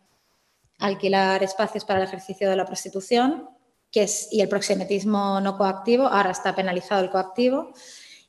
[0.78, 3.48] alquilar espacios para el ejercicio de la prostitución
[3.90, 6.06] que es, y el proxenetismo no coactivo.
[6.06, 7.72] Ahora está penalizado el coactivo.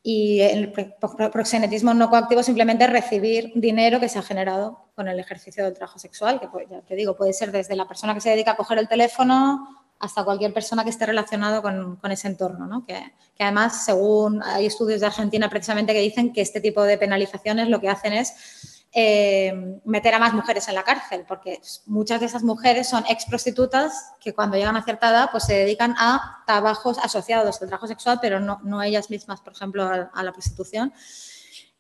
[0.02, 5.20] Y el proxenetismo no coactivo simplemente es recibir dinero que se ha generado con el
[5.20, 8.22] ejercicio del trabajo sexual, que pues, ya te digo, puede ser desde la persona que
[8.22, 9.68] se dedica a coger el teléfono
[10.00, 12.66] hasta cualquier persona que esté relacionado con, con ese entorno.
[12.66, 12.86] ¿no?
[12.86, 16.98] Que, que, además, según hay estudios de Argentina precisamente que dicen que este tipo de
[16.98, 22.20] penalizaciones lo que hacen es eh, meter a más mujeres en la cárcel, porque muchas
[22.20, 26.44] de esas mujeres son ex prostitutas que cuando llegan a cierta pues se dedican a
[26.48, 30.92] trabajos asociados al trabajo sexual, pero no, no ellas mismas, por ejemplo, a, la prostitución.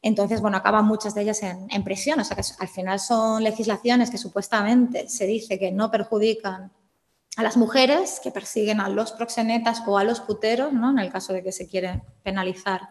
[0.01, 2.19] Entonces, bueno, acaban muchas de ellas en, en, prisión.
[2.19, 6.71] O sea que al final son legislaciones que supuestamente se dice que no perjudican
[7.37, 10.91] a las mujeres, que persiguen a los proxenetas o a los puteros, ¿no?
[10.91, 12.81] en el caso de que se quiere penalizar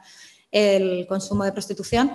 [0.51, 2.13] el consumo de prostitución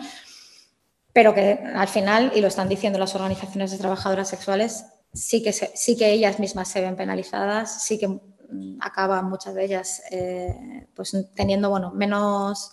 [1.14, 5.54] pero que al final, y lo están diciendo las organizaciones de trabajadoras sexuales, sí que,
[5.54, 10.88] sí que ellas mismas se ven penalizadas, sí que mm, acaban muchas de ellas eh,
[10.96, 12.72] pues teniendo bueno, menos,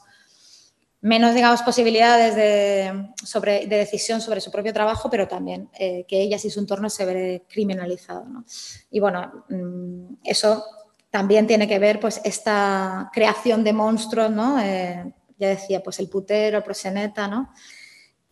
[1.02, 6.22] menos digamos, posibilidades de, sobre, de decisión sobre su propio trabajo, pero también eh, que
[6.22, 8.24] ellas y su entorno se ve criminalizado.
[8.24, 8.44] ¿no?
[8.90, 10.64] Y bueno, mm, eso
[11.10, 14.60] también tiene que ver pues esta creación de monstruos, ¿no?
[14.60, 17.52] Eh, ya decía, pues el putero, el proseneta, ¿no?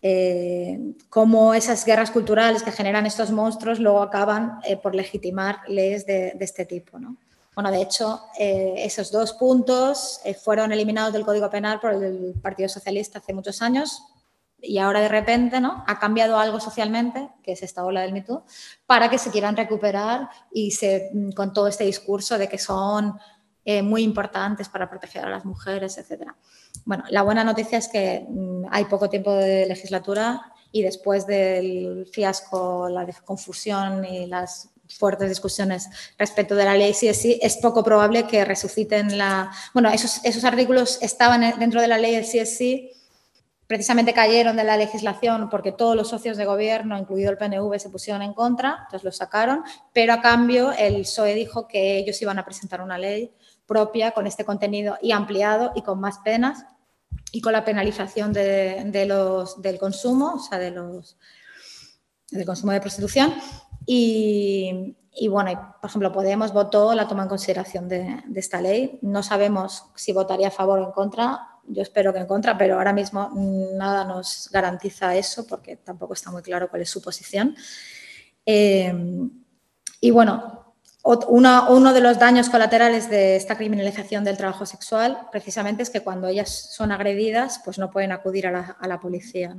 [0.01, 6.07] Eh, cómo esas guerras culturales que generan estos monstruos luego acaban eh, por legitimar leyes
[6.07, 6.99] de, este tipo.
[6.99, 7.17] ¿no?
[7.55, 12.35] Bueno, de hecho, eh, esos dos puntos eh, fueron eliminados del Código Penal por el
[12.41, 14.03] Partido Socialista hace muchos años
[14.61, 15.85] y ahora de repente ¿no?
[15.87, 18.45] ha cambiado algo socialmente, que es esta ola del MeToo,
[18.87, 23.19] para que se quieran recuperar y se, con todo este discurso de que son
[23.85, 26.35] muy importantes para proteger a las mujeres, etcétera.
[26.85, 32.07] Bueno, la buena noticia es que mm, hay poco tiempo de legislatura y después del
[32.13, 38.27] fiasco, la confusión y las fuertes discusiones respecto de la ley sí es poco probable
[38.27, 39.51] que resuciten la...
[39.75, 42.91] Bueno, esos, esos artículos estaban dentro de la ley del CSI,
[43.67, 47.91] precisamente cayeron de la legislación porque todos los socios de gobierno, incluido el PNV, se
[47.91, 52.39] pusieron en contra, entonces lo sacaron, pero a cambio el PSOE dijo que ellos iban
[52.39, 53.31] a presentar una ley
[53.69, 56.65] propia con este contenido y ampliado y con más penas
[57.31, 61.17] y con la penalización de, del consumo, o sea, de los,
[62.31, 63.35] del consumo de prostitución.
[63.87, 64.97] Y,
[65.31, 68.99] bueno, por ejemplo, Podemos votó la toma en consideración de, esta ley.
[69.03, 71.41] No sabemos si votaría a favor o en contra.
[71.67, 76.31] Yo espero que en contra, pero ahora mismo nada nos garantiza eso porque tampoco está
[76.31, 77.55] muy claro cuál es su posición.
[78.47, 78.93] Eh,
[80.01, 80.68] y bueno,
[81.29, 86.29] uno de los daños colaterales de esta criminalización del trabajo sexual precisamente es que cuando
[86.29, 89.57] ellas son agredidas pues no pueden acudir a la, policía.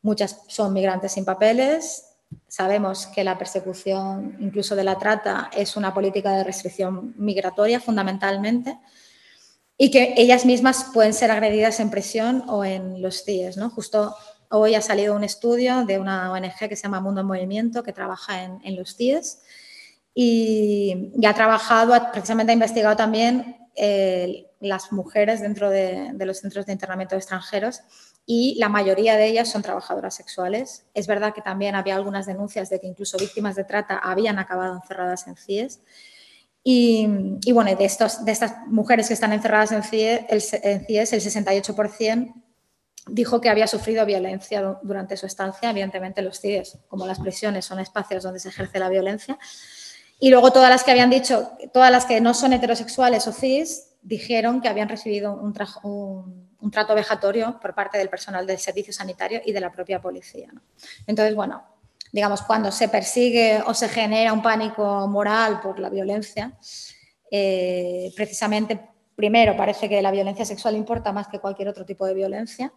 [0.00, 2.06] Muchas son migrantes sin papeles.
[2.48, 8.78] Sabemos que la persecución incluso de la trata es una política de restricción migratoria fundamentalmente
[9.76, 13.58] y que ellas mismas pueden ser agredidas en prisión o en los CIES.
[13.58, 13.68] ¿no?
[13.68, 14.16] Justo
[14.48, 17.92] hoy ha salido un estudio de una ONG que se llama Mundo en Movimiento que
[17.92, 19.42] trabaja en, en los CIES
[20.14, 26.72] y, ha trabajado, precisamente ha investigado también eh, las mujeres dentro de, los centros de
[26.72, 27.80] internamiento de extranjeros
[28.26, 30.86] y la mayoría de ellas son trabajadoras sexuales.
[30.94, 34.76] Es verdad que también había algunas denuncias de que incluso víctimas de trata habían acabado
[34.76, 35.80] encerradas en CIES.
[36.64, 37.08] Y,
[37.52, 42.34] bueno, de, estos, de estas mujeres que están encerradas en CIES, el, CIES, el 68%
[43.08, 45.70] dijo que había sufrido violencia durante su estancia.
[45.70, 49.36] Evidentemente, los CIES, como las prisiones, son espacios donde se ejerce la violencia.
[50.22, 53.96] Y luego todas las que habían dicho, todas las que no son heterosexuales o cis,
[54.02, 59.50] dijeron que habían recibido un, trato vejatorio por parte del personal del servicio sanitario y
[59.50, 60.52] de la propia policía.
[61.08, 61.64] Entonces, bueno,
[62.12, 66.56] digamos, cuando se persigue o se genera un pánico moral por la violencia,
[67.28, 68.80] eh, precisamente,
[69.16, 72.72] primero, parece que la violencia sexual importa más que cualquier otro tipo de violencia,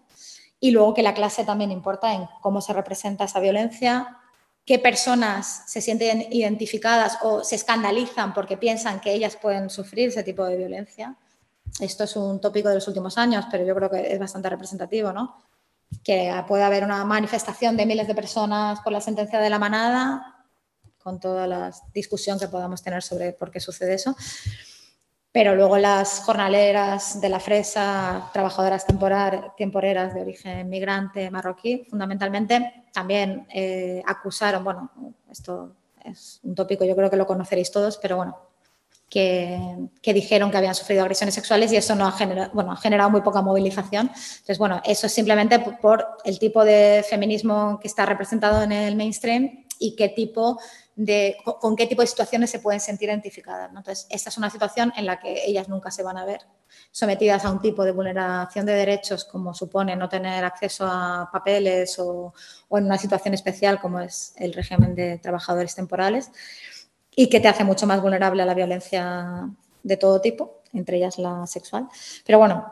[0.59, 4.17] y luego que la clase también importa en cómo se representa esa violencia,
[4.65, 10.23] qué personas se sienten identificadas o se escandalizan porque piensan que ellas pueden sufrir ese
[10.23, 11.15] tipo de violencia.
[11.79, 15.11] Esto es un tópico de los últimos años, pero yo creo que es bastante representativo,
[15.11, 15.43] ¿no?
[16.03, 20.45] que puede haber una manifestación de miles de personas por la sentencia de la manada,
[21.01, 24.15] con toda la discusión que podamos tener sobre por qué sucede eso.
[25.35, 33.45] Pero luego las jornaleras de la fresa, trabajadoras temporeras de origen migrante marroquí, fundamentalmente también
[33.53, 34.89] eh, acusaron, bueno,
[35.29, 38.37] esto es un tópico, yo creo que lo conoceréis todos, pero bueno,
[39.09, 39.59] que,
[40.01, 43.19] dijeron que habían sufrido agresiones sexuales y eso no ha generado, bueno, ha generado muy
[43.19, 44.07] poca movilización.
[44.07, 48.95] Entonces, bueno, eso es simplemente por el tipo de feminismo que está representado en el
[48.95, 50.61] mainstream y qué tipo
[51.59, 53.69] con qué tipo de situaciones se pueden sentir identificadas.
[53.69, 56.41] Entonces, esta es una situación en la que ellas nunca se van a ver
[56.91, 61.99] sometidas a un tipo de vulneración de derechos como supone no tener acceso a papeles
[61.99, 62.33] o,
[62.69, 66.31] o en una situación especial como es el régimen de trabajadores temporales
[67.15, 69.49] y que te hace mucho más vulnerable a la violencia
[69.83, 71.87] de todo tipo, entre ellas la sexual.
[72.25, 72.65] Pero bueno,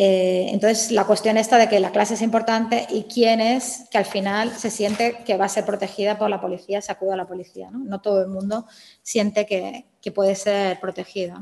[0.00, 3.98] eh, entonces la cuestión está de que la clase es importante y quién es que
[3.98, 7.26] al final se siente que va a ser protegida por la policía, se a la
[7.26, 7.70] policía.
[7.72, 8.66] No, todo el mundo
[9.02, 11.36] siente que, puede ser protegido.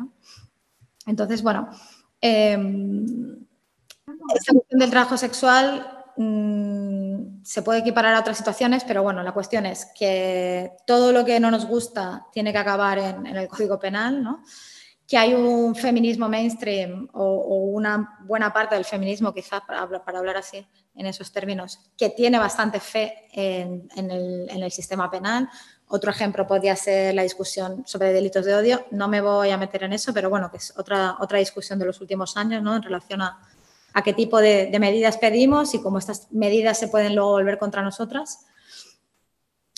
[1.07, 1.71] Entonces, bueno,
[2.21, 2.59] eh,
[4.35, 9.33] esta cuestión del trabajo sexual Mm, se puede equiparar a otras situaciones, pero bueno, la
[9.33, 13.79] cuestión es que todo lo que no nos gusta tiene que acabar en, el Código
[13.79, 14.43] Penal, ¿no?
[15.07, 17.37] Que hay un feminismo mainstream o,
[17.73, 22.81] una buena parte del feminismo, quizás para, hablar así en esos términos, que tiene bastante
[22.81, 25.49] fe en, el, sistema penal.
[25.89, 28.87] Otro ejemplo podría ser la discusión sobre delitos de odio.
[28.91, 31.85] No me voy a meter en eso, pero bueno, que es otra, otra discusión de
[31.85, 32.75] los últimos años ¿no?
[32.75, 33.39] en relación a,
[34.03, 38.47] qué tipo de, medidas pedimos y cómo estas medidas se pueden luego volver contra nosotras.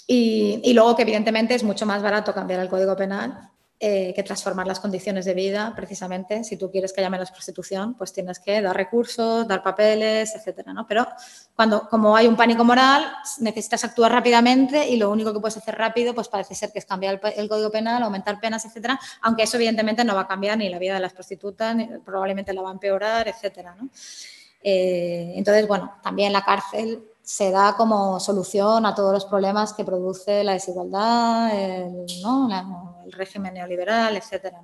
[0.06, 4.66] Y, luego que evidentemente es mucho más barato cambiar el Código Penal eh, que transformar
[4.66, 6.42] las condiciones de vida, precisamente.
[6.42, 10.72] Si tú quieres que haya menos prostitución, pues tienes que dar recursos, dar papeles, etcétera,
[10.72, 10.84] ¿no?
[10.84, 11.06] Pero
[11.54, 13.06] cuando, como hay un pánico moral,
[13.38, 16.86] necesitas actuar rápidamente y lo único que puedes hacer rápido, pues parece ser que es
[16.86, 20.68] cambiar el, Código Penal, aumentar penas, etcétera, aunque eso evidentemente no va a cambiar ni
[20.68, 23.76] la vida de las prostitutas, probablemente la va a empeorar, etcétera.
[24.60, 29.84] Eh, entonces, bueno, también la cárcel se da como solución a todos los problemas que
[29.84, 32.06] produce la desigualdad, el,
[33.12, 34.54] régimen neoliberal, etc.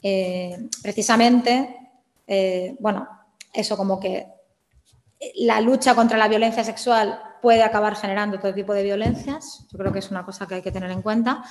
[0.00, 1.94] Eh, precisamente,
[2.28, 3.08] eh, bueno,
[3.52, 4.28] eso como que
[5.34, 9.66] la lucha contra la violencia sexual puede acabar generando todo tipo de violencias.
[9.68, 11.42] Yo creo que es una cosa que hay que tener en cuenta.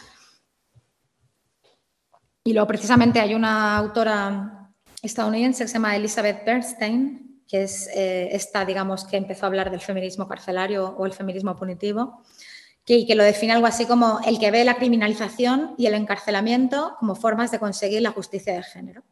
[2.45, 8.29] Y luego precisamente hay una autora estadounidense que se llama Elizabeth Bernstein, que es eh,
[8.31, 12.21] esta, digamos, que empezó a hablar del feminismo carcelario o el feminismo punitivo,
[12.85, 16.95] que, que lo define algo así como el que ve la criminalización y el encarcelamiento
[16.97, 19.03] como formas de conseguir la justicia de género.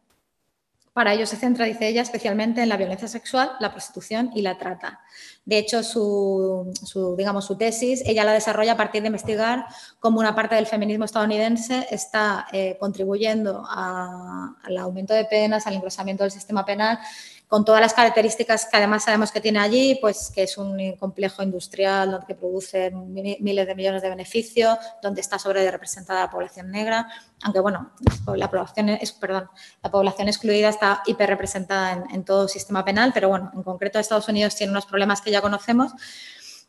[0.94, 4.58] Para ello se centra, dice ella, especialmente en la violencia sexual, la prostitución y la
[4.58, 5.02] trata.
[5.46, 6.74] De hecho, su,
[7.18, 9.66] digamos, su tesis, ella la desarrolla a partir de investigar
[10.00, 16.24] cómo una parte del feminismo estadounidense está eh, contribuyendo al aumento de penas, al engrosamiento
[16.24, 17.00] del sistema penal
[17.50, 21.42] con todas las características que además sabemos que tiene allí, pues que es un complejo
[21.42, 27.08] industrial donde produce miles de millones de beneficios, donde está sobre representada la población negra,
[27.42, 27.92] aunque bueno,
[28.36, 29.50] la población, es, perdón,
[29.82, 34.30] la población excluida está hiperrepresentada en, en todo sistema penal, pero bueno, en concreto Estados
[34.30, 35.92] Unidos tiene unos problemas que ya conocemos.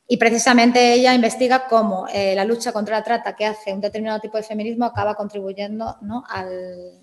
[0.09, 4.19] Y precisamente ella investiga cómo eh, la lucha contra la trata que hace un determinado
[4.19, 6.25] tipo de feminismo acaba contribuyendo ¿no?
[6.29, 7.01] al,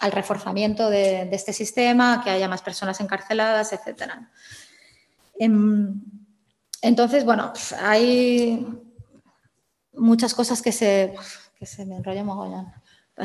[0.00, 4.10] al reforzamiento de, este sistema, que haya más personas encarceladas, etc.
[5.38, 6.00] Em,
[6.80, 8.66] entonces, bueno, hay
[9.92, 11.14] muchas cosas que se,
[11.58, 12.72] que se me enrollan mogollón.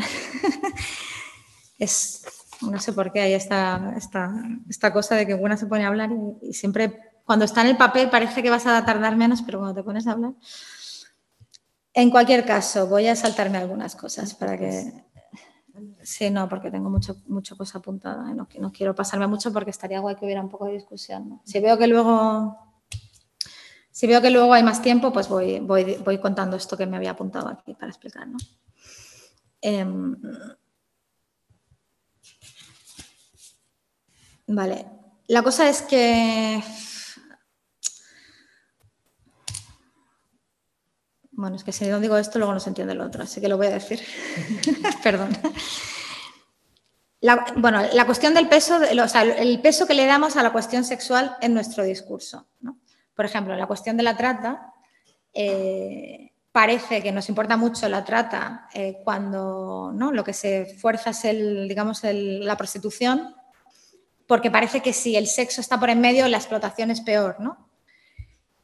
[1.80, 2.26] es,
[2.62, 4.32] no sé por qué hay esta, esta,
[4.70, 6.10] esta, cosa de que una se pone a hablar
[6.42, 9.76] y, siempre cuando está en el papel parece que vas a tardar menos, pero cuando
[9.76, 10.34] te pones a hablar...
[11.94, 15.07] En cualquier caso, voy a saltarme algunas cosas para que...
[16.02, 18.32] Sí, no, porque tengo mucho, mucha cosa apuntada.
[18.32, 18.36] ¿eh?
[18.36, 21.42] No, no, quiero pasarme mucho porque estaría guay que hubiera un poco de discusión.
[21.44, 22.58] Si veo que luego...
[23.92, 26.98] Si veo que luego hay más tiempo, pues voy, voy, voy contando esto que me
[26.98, 28.28] había apuntado aquí para explicar.
[28.28, 28.38] ¿no?
[29.62, 30.16] Em,
[34.48, 34.86] vale.
[35.28, 36.62] La cosa es que
[41.38, 43.48] Bueno, es que si no digo esto, luego no se entiende lo otro, así que
[43.48, 44.02] lo voy a decir.
[45.04, 45.30] Perdón.
[47.58, 51.54] bueno, la cuestión del peso, el peso que le damos a la cuestión sexual en
[51.54, 52.48] nuestro discurso.
[53.16, 54.74] Por ejemplo, la cuestión de la trata,
[55.32, 60.12] eh, parece que nos importa mucho la trata eh, cuando ¿no?
[60.12, 63.36] lo que se fuerza es el, digamos, la prostitución,
[64.26, 67.67] porque parece que si el sexo está por en medio, la explotación es peor, ¿no?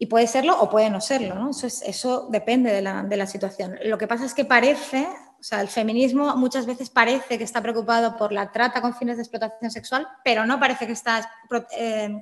[0.04, 1.52] Y puede serlo o puede no serlo, ¿no?
[1.52, 3.80] Eso, eso depende de la, situación.
[3.86, 5.08] Lo que pasa es que parece,
[5.40, 9.16] o sea, el feminismo muchas veces parece que está preocupado por la trata con fines
[9.16, 11.32] de explotación sexual, pero no parece que está
[11.78, 12.20] eh,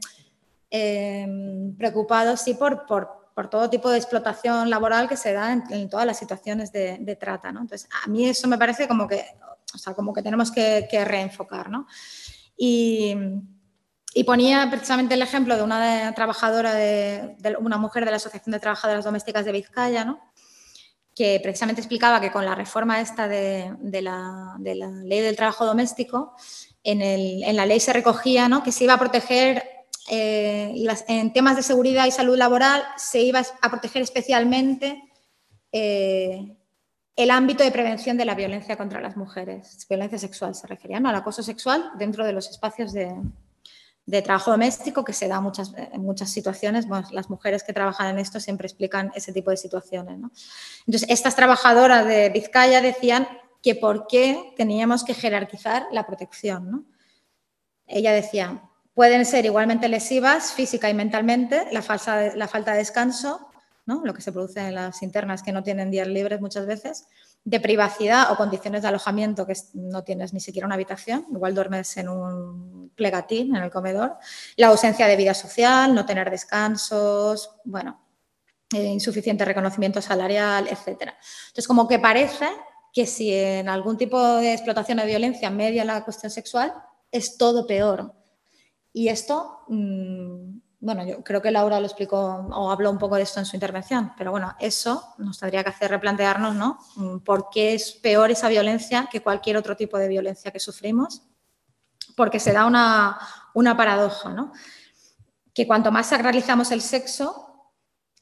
[0.70, 1.28] eh,
[1.76, 6.20] preocupado, sí, por, por, todo tipo de explotación laboral que se da en, todas las
[6.20, 7.50] situaciones de, trata.
[7.50, 9.26] Entonces, a mí eso me parece como que,
[9.74, 11.88] o sea, como que tenemos que, que reenfocar, ¿no?
[12.56, 13.18] Y
[14.14, 18.60] y ponía precisamente el ejemplo de una trabajadora, de, una mujer de la Asociación de
[18.60, 20.20] Trabajadoras Domésticas de Vizcaya, ¿no?
[21.16, 26.36] que precisamente explicaba que con la reforma esta de, la, ley del trabajo doméstico,
[26.84, 28.64] en, la ley se recogía ¿no?
[28.64, 29.64] que se iba a proteger,
[30.10, 30.74] eh,
[31.08, 35.02] en temas de seguridad y salud laboral, se iba a proteger especialmente
[35.72, 36.58] eh,
[37.16, 41.08] el ámbito de prevención de la violencia contra las mujeres, violencia sexual se refería, ¿no?
[41.08, 43.14] al acoso sexual dentro de los espacios de,
[44.12, 46.86] de trabajo doméstico que se da muchas, en muchas situaciones.
[47.12, 50.20] las mujeres que trabajan en esto siempre explican ese tipo de situaciones.
[50.86, 53.26] Entonces, estas trabajadoras de Vizcaya decían
[53.64, 56.88] que por qué teníamos que jerarquizar la protección.
[57.88, 63.48] Ella decía, pueden ser igualmente lesivas física y mentalmente, la, falsa, la falta de descanso,
[63.86, 64.02] ¿no?
[64.04, 67.08] lo que se produce en las internas que no tienen días libres muchas veces,
[67.44, 71.98] de privacidad o condiciones de alojamiento que no tienes ni siquiera una habitación, igual duermes
[71.98, 74.18] en un plegatín en el comedor,
[74.58, 78.00] la ausencia de vida social, no tener descansos, bueno,
[78.74, 81.14] eh, insuficiente reconocimiento salarial, etc.
[81.48, 82.48] Entonces, como que parece
[82.94, 86.74] que si en algún tipo de explotación o violencia media la cuestión sexual,
[87.12, 88.14] es todo peor.
[88.94, 93.22] Y esto mm, bueno, yo creo que Laura lo explicó o habló un poco de
[93.22, 96.80] esto en su intervención, pero bueno, eso nos tendría que hacer replantearnos, ¿no?
[96.96, 101.22] Mm, ¿Por qué es peor esa violencia que cualquier otro tipo de violencia que sufrimos?
[102.18, 103.20] Porque se da una,
[103.54, 104.54] una paradoja, ¿no?
[105.54, 107.70] Que cuanto más sacralizamos el sexo,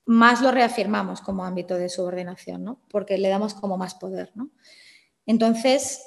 [0.05, 2.81] más lo reafirmamos como ámbito de subordinación, ¿no?
[2.89, 4.49] Porque le damos como más poder, ¿no?
[5.25, 6.01] Entonces,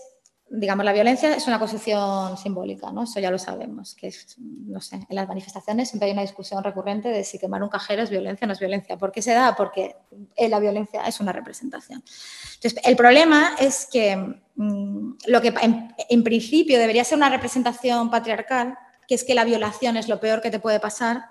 [0.54, 3.04] digamos, la violencia es una construcción simbólica, ¿no?
[3.04, 6.62] Eso ya lo sabemos, que es, no sé, en las manifestaciones siempre hay una discusión
[6.62, 8.98] recurrente de si quemar un cajero es violencia o no es violencia.
[8.98, 9.56] ¿Por qué se da?
[9.56, 9.96] Porque
[10.36, 12.04] eh, la violencia es una representación.
[12.54, 14.14] Entonces, el problema es que
[14.56, 15.54] mm, lo que
[16.08, 18.76] en, principio debería ser una representación patriarcal,
[19.08, 21.24] que es que la violación es lo peor que te puede pasar,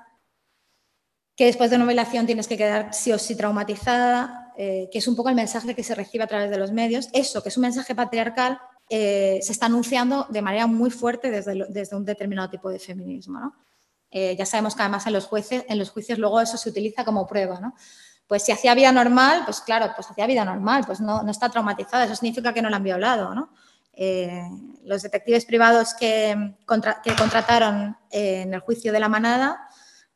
[1.35, 5.07] que después de una violación tienes que quedar sí o sí traumatizada, eh, que es
[5.07, 7.09] un poco el mensaje que se recibe a través de los medios.
[7.13, 8.59] Eso, que es un mensaje patriarcal,
[8.93, 13.55] eh, se está anunciando de manera muy fuerte desde, desde un determinado tipo de feminismo.
[14.11, 17.05] Eh, ya sabemos que además en los, jueces, en los juicios luego eso se utiliza
[17.05, 17.57] como prueba.
[17.61, 17.73] ¿no?
[18.27, 21.47] Pues si hacía vida normal, pues claro, pues hacía vida normal, pues no, no está
[21.47, 23.33] traumatizada, eso significa que no la han violado.
[23.33, 23.53] ¿no?
[23.93, 24.43] Eh,
[24.83, 26.53] los detectives privados que,
[27.01, 29.69] que contrataron en el juicio de la manada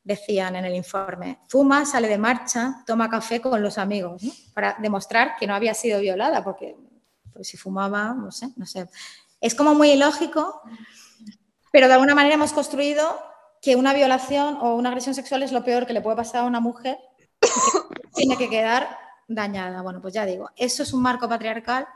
[0.03, 4.21] decían en el informe, fuma, sale de marcha, toma café con los amigos,
[4.53, 6.75] para demostrar que no había sido violada, porque
[7.35, 8.89] pues si fumaba, no sé, no sé.
[9.41, 10.61] Es como muy ilógico,
[11.71, 13.19] pero de alguna manera hemos construido
[13.61, 16.47] que una violación o una agresión sexual es lo peor que le puede pasar a
[16.47, 16.97] una mujer
[17.41, 19.81] y tiene que quedar dañada.
[19.81, 21.87] Bueno, pues ya digo, eso es un marco patriarcal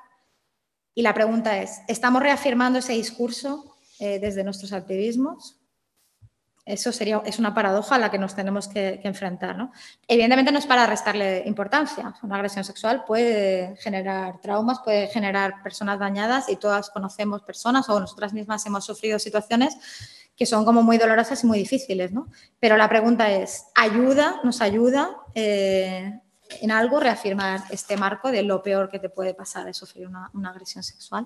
[0.93, 5.58] y la pregunta es, ¿estamos reafirmando ese discurso eh, desde nuestros activismos?
[6.69, 9.57] Eso sería, es una paradoja a la que nos tenemos que, enfrentar.
[9.57, 9.71] ¿no?
[10.07, 12.13] Evidentemente no es para restarle importancia.
[12.21, 17.99] Una agresión sexual puede generar traumas, puede generar personas dañadas y todas conocemos personas o
[17.99, 19.77] nosotras mismas hemos sufrido situaciones
[20.37, 22.11] que son como muy dolorosas y muy difíciles.
[22.11, 22.27] ¿no?
[22.59, 26.19] Pero la pregunta es, ¿ayuda, nos ayuda eh,
[26.61, 30.29] en algo reafirmar este marco de lo peor que te puede pasar de sufrir una,
[30.47, 31.25] agresión sexual?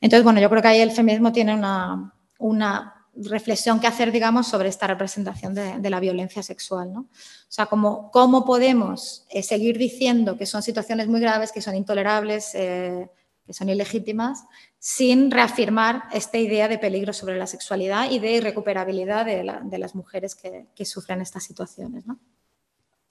[0.00, 4.46] Entonces, bueno, yo creo que ahí el feminismo tiene una, una reflexión que hacer, digamos,
[4.46, 6.92] sobre esta representación de, la violencia sexual.
[6.92, 7.00] ¿no?
[7.00, 7.06] O
[7.48, 12.54] sea, como, cómo podemos eh, seguir diciendo que son situaciones muy graves, que son intolerables,
[12.54, 13.10] eh,
[13.46, 14.44] que son ilegítimas,
[14.78, 20.34] sin reafirmar esta idea de peligro sobre la sexualidad y de irrecuperabilidad de, las mujeres
[20.34, 22.06] que, sufren estas situaciones.
[22.06, 22.18] ¿no?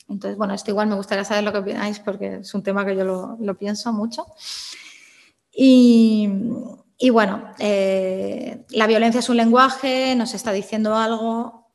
[0.10, 2.95] Entonces, bueno, esto igual me gustaría saber lo que opináis porque es un tema que
[2.95, 4.26] yo lo, lo pienso mucho.
[5.51, 6.30] Y,
[6.97, 11.65] y bueno, eh, la violencia es un lenguaje, nos está diciendo algo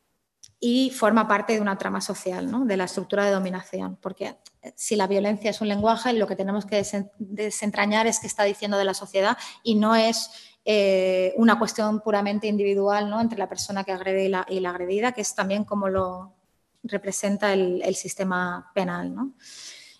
[0.58, 2.64] y forma parte de una trama social, ¿no?
[2.64, 3.96] de la estructura de dominación.
[3.96, 4.36] Porque
[4.76, 6.82] si la violencia es un lenguaje, lo que tenemos que
[7.18, 10.30] desentrañar es qué está diciendo de la sociedad y no es
[10.64, 13.20] eh, una cuestión puramente individual ¿no?
[13.20, 16.34] entre la persona que agrede y la, agredida, que es también como lo
[16.82, 19.14] representa el, sistema penal.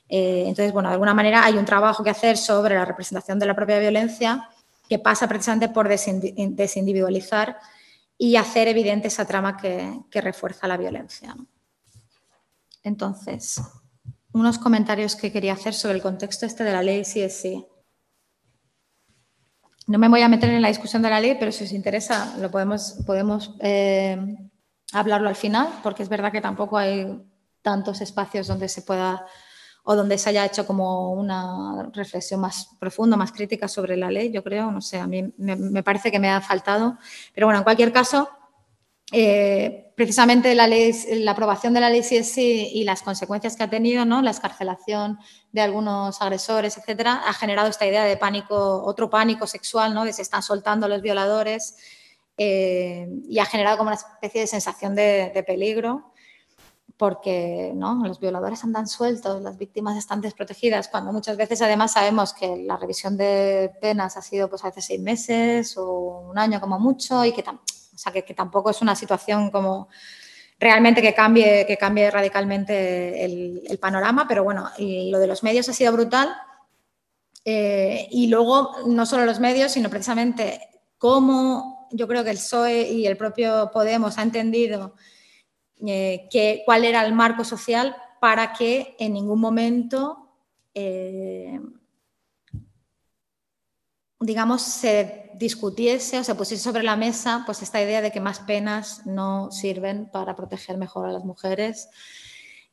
[0.08, 3.46] Eh, entonces, bueno, de alguna manera hay un trabajo que hacer sobre la representación de
[3.46, 4.48] la propia violencia
[4.91, 7.59] que pasa precisamente por desindividualizar
[8.18, 11.36] y hacer evidente esa trama que, refuerza la violencia.
[12.82, 13.62] Entonces,
[14.32, 17.64] unos comentarios que quería hacer sobre el contexto este de la ley sí es sí.
[19.86, 22.36] No me voy a meter en la discusión de la ley, pero si os interesa,
[22.38, 24.18] lo podemos, podemos eh,
[24.93, 27.16] hablarlo al final, porque es verdad que tampoco hay
[27.62, 29.24] tantos espacios donde se pueda
[29.85, 34.31] o donde se haya hecho como una reflexión más profunda, más crítica sobre la ley,
[34.31, 36.99] yo creo, no sé, a mí me, parece que me ha faltado.
[37.35, 38.28] Pero bueno, en cualquier caso,
[39.12, 40.68] eh, precisamente la,
[41.33, 44.22] aprobación de la ley CSI y las consecuencias que ha tenido, ¿no?
[44.22, 45.18] la escarcelación
[45.53, 50.05] de algunos agresores, etcétera, ha generado esta idea de pánico, otro pánico sexual, ¿no?
[50.05, 51.76] de se están soltando los violadores
[52.37, 56.09] eh, y ha generado como una especie de sensación de peligro
[57.01, 57.94] porque ¿no?
[58.07, 62.76] los violadores andan sueltos, las víctimas están desprotegidas, cuando muchas veces además sabemos que la
[62.76, 67.24] revisión de penas ha sido pues a veces seis meses o un año como mucho
[67.24, 69.88] y que, o sea, que, tampoco es una situación como
[70.59, 75.72] realmente que cambie, que cambie radicalmente el, panorama, pero bueno, lo de los medios ha
[75.72, 76.36] sido brutal
[77.46, 80.61] eh, y luego no solo los medios, sino precisamente
[80.98, 84.96] cómo yo creo que el PSOE y el propio Podemos ha entendido
[85.87, 90.28] eh, cuál era el marco social para que en ningún momento,
[90.74, 91.61] eh,
[94.18, 98.41] digamos, se discutiese o se pusiese sobre la mesa pues, esta idea de que más
[98.41, 101.89] penas no sirven para proteger mejor a las mujeres.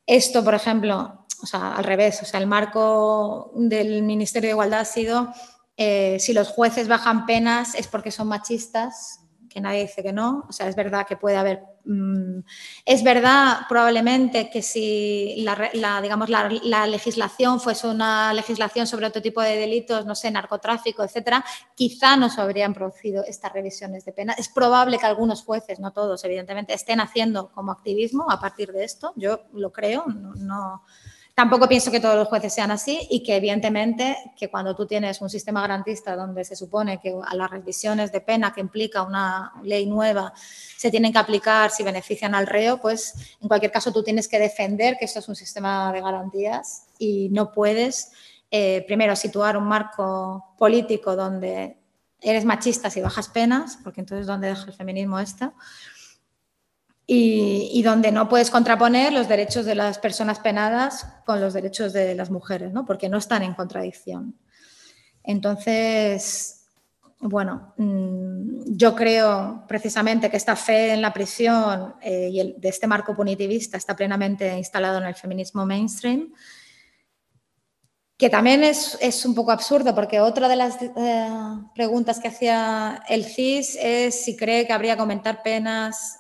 [0.06, 4.82] Esto, por ejemplo, o sea, al revés, o sea, el marco del Ministerio de Igualdad
[4.82, 5.34] ha sido
[5.78, 10.46] eh, si los jueces bajan penas es porque son machistas que nadie dice que no.
[10.50, 11.64] O sea, es verdad que puede haber...
[11.90, 12.42] Mm,
[12.86, 15.42] es verdad probablemente que si
[15.74, 21.04] la, digamos, la, legislación fuese una legislación sobre otro tipo de delitos, no sé, narcotráfico,
[21.04, 24.34] etcétera, quizá no se habrían producido estas revisiones de pena.
[24.34, 28.84] Es probable que algunos jueces, no todos, evidentemente, estén haciendo como activismo a partir de
[28.84, 29.14] esto.
[29.16, 30.84] Yo lo creo, no
[31.38, 35.22] Tampoco pienso que todos los jueces sean así y que evidentemente que cuando tú tienes
[35.22, 39.54] un sistema garantista donde se supone que a las revisiones de pena que implica una
[39.62, 44.02] ley nueva se tienen que aplicar si benefician al reo, pues en cualquier caso tú
[44.02, 48.12] tienes que defender que esto es un sistema de garantías y no puedes
[48.50, 51.78] eh, primero situar un marco político donde
[52.20, 55.54] eres machista si bajas penas, porque entonces ¿dónde deja el feminismo esto?
[57.10, 62.14] Y, donde no puedes contraponer los derechos de las personas penadas con los derechos de
[62.16, 62.86] las mujeres, ¿no?
[62.86, 64.36] porque no están en contradicción.
[65.24, 66.66] Entonces,
[67.20, 72.88] bueno, mm, yo creo precisamente que esta fe en la prisión eh, y de este
[72.88, 76.34] marco punitivista está plenamente instalado en el feminismo mainstream,
[78.18, 81.30] que también es, es un poco absurdo porque otra de las eh,
[81.74, 86.20] preguntas que hacía el CIS es si cree que habría que aumentar penas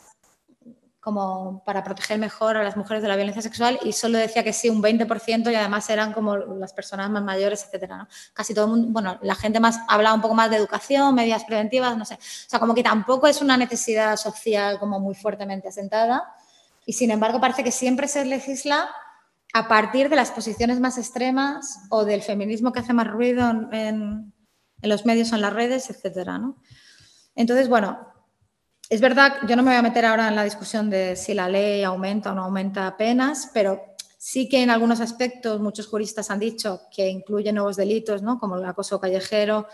[1.07, 4.51] como para proteger mejor a las mujeres de la violencia sexual y solo decía que
[4.51, 8.09] sí, un 20% y además eran como las personas más mayores, etcétera.
[8.33, 11.45] Casi todo el mundo, bueno, la gente más hablaba un poco más de educación, medidas
[11.45, 12.15] preventivas, no sé.
[12.15, 16.29] O sea, como que tampoco es una necesidad social como muy fuertemente asentada
[16.85, 18.89] y sin embargo parece que siempre se legisla
[19.53, 24.33] a partir de las posiciones más extremas o del feminismo que hace más ruido en,
[24.81, 26.57] en los medios o en las redes, etcétera, ¿no?
[27.33, 27.97] Entonces, bueno,
[28.89, 31.49] es verdad, yo no me voy a meter ahora en la discusión de si la
[31.49, 36.39] ley aumenta o no aumenta penas, pero sí que en algunos aspectos muchos juristas han
[36.39, 38.39] dicho que incluye nuevos delitos, ¿no?
[38.39, 39.67] como el acoso callejero.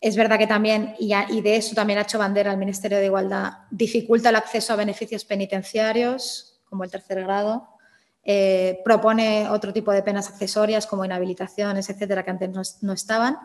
[0.00, 3.52] Es verdad que también, y, de eso también ha hecho bandera el Ministerio de Igualdad,
[3.70, 7.68] dificulta el acceso a beneficios penitenciarios, como el tercer grado,
[8.22, 13.38] eh, propone otro tipo de penas accesorias como inhabilitaciones, etcétera, que antes no, estaban,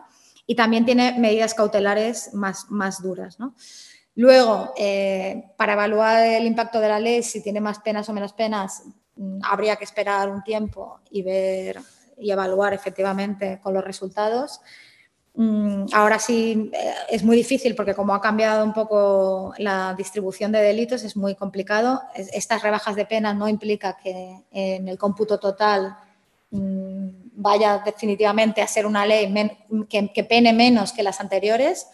[0.46, 3.40] y también tiene medidas cautelares más, más duras.
[3.40, 3.54] ¿no?
[4.14, 8.32] Luego, eh, para evaluar el impacto de la ley, si tiene más penas o menos
[8.32, 8.82] penas,
[9.16, 11.80] mm, habría que esperar un tiempo y ver
[12.18, 14.60] y evaluar efectivamente con los resultados.
[15.34, 20.52] Mm, ahora sí eh, es muy difícil porque como ha cambiado un poco la distribución
[20.52, 22.02] de delitos es muy complicado.
[22.14, 25.96] Estas rebajas de pena no implica que en el cómputo total
[26.50, 29.32] mm, vaya definitivamente a ser una ley
[29.88, 31.86] que, pene menos que las anteriores,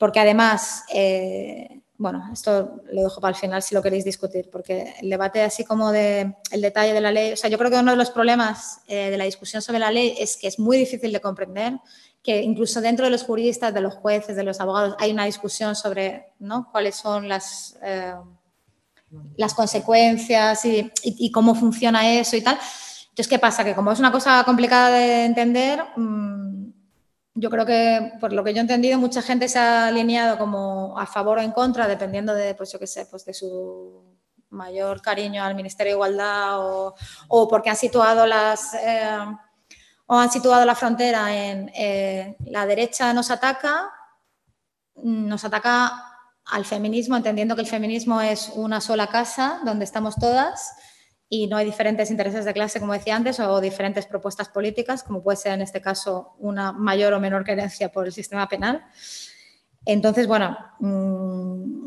[0.00, 4.94] porque además, eh, bueno, esto lo dejo para el final si lo queréis discutir, porque
[5.02, 7.76] el debate así como de el detalle de la ley, o sea, yo creo que
[7.76, 10.78] uno de los problemas eh, de la discusión sobre la ley es que es muy
[10.78, 11.74] difícil de comprender
[12.22, 15.76] que incluso dentro de los juristas, de los jueces, de los abogados, hay una discusión
[15.76, 16.70] sobre ¿no?
[16.72, 18.14] cuáles son las, eh,
[19.36, 22.58] las consecuencias y, cómo funciona eso y tal.
[23.10, 23.64] Entonces, ¿qué pasa?
[23.64, 26.69] Que como es una cosa complicada de entender, mm,
[27.34, 30.98] yo creo que, por lo que yo he entendido, mucha gente se ha alineado como
[30.98, 34.18] a favor o en contra, dependiendo de, pues yo qué sé, pues de su
[34.50, 38.74] mayor cariño al Ministerio de Igualdad o, porque han situado las...
[38.74, 39.18] Eh,
[40.12, 43.92] o han situado la frontera en eh, la derecha nos ataca,
[44.96, 46.04] nos ataca
[46.46, 50.72] al feminismo, entendiendo que el feminismo es una sola casa donde estamos todas
[51.32, 55.22] y no hay diferentes intereses de clase, como decía antes, o diferentes propuestas políticas, como
[55.22, 58.84] puede ser en este caso una mayor o menor creencia por el sistema penal.
[59.86, 61.86] Entonces, bueno, mm,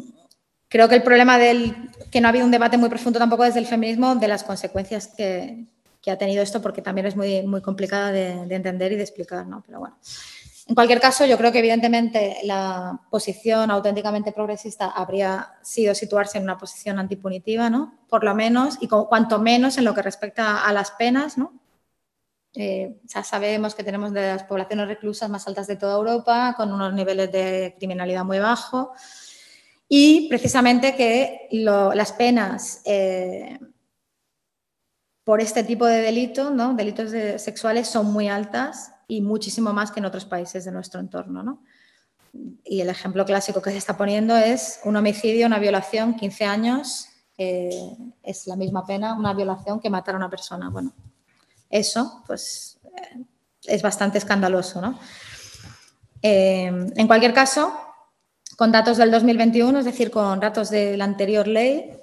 [0.70, 1.76] creo que el problema del
[2.10, 5.08] que no ha habido un debate muy profundo tampoco desde el feminismo de las consecuencias
[5.08, 5.66] que,
[6.02, 9.48] que ha tenido esto porque también es muy, muy complicada de, entender y de explicar,
[9.48, 9.62] ¿no?
[9.66, 9.98] Pero bueno.
[10.66, 16.46] En cualquier caso, yo creo que evidentemente la posición auténticamente progresista habría sido situarse en
[16.46, 18.00] una posición antipunitiva, ¿no?
[18.08, 21.60] Por lo menos, y cuanto menos en lo que respecta a las penas, ¿no?
[22.56, 26.72] Eh, ya sabemos que tenemos de las poblaciones reclusas más altas de toda Europa, con
[26.72, 28.90] unos niveles de criminalidad muy bajos,
[29.90, 33.60] y precisamente que las penas eh,
[35.26, 36.74] por este tipo de delito, ¿no?
[36.74, 37.12] delitos
[37.42, 41.44] sexuales, son muy altas y muchísimo más que en otros países de nuestro entorno.
[41.44, 41.62] ¿no?
[42.64, 47.10] Y el ejemplo clásico que se está poniendo es un homicidio, una violación, 15 años,
[47.38, 50.70] es la misma pena una violación que matar a una persona.
[50.70, 50.94] Bueno,
[51.70, 52.80] eso pues
[53.66, 54.82] es bastante escandaloso.
[54.82, 55.00] ¿no?
[56.22, 57.72] Eh, en cualquier caso,
[58.58, 62.00] con datos del 2021, es decir, con datos de la anterior ley,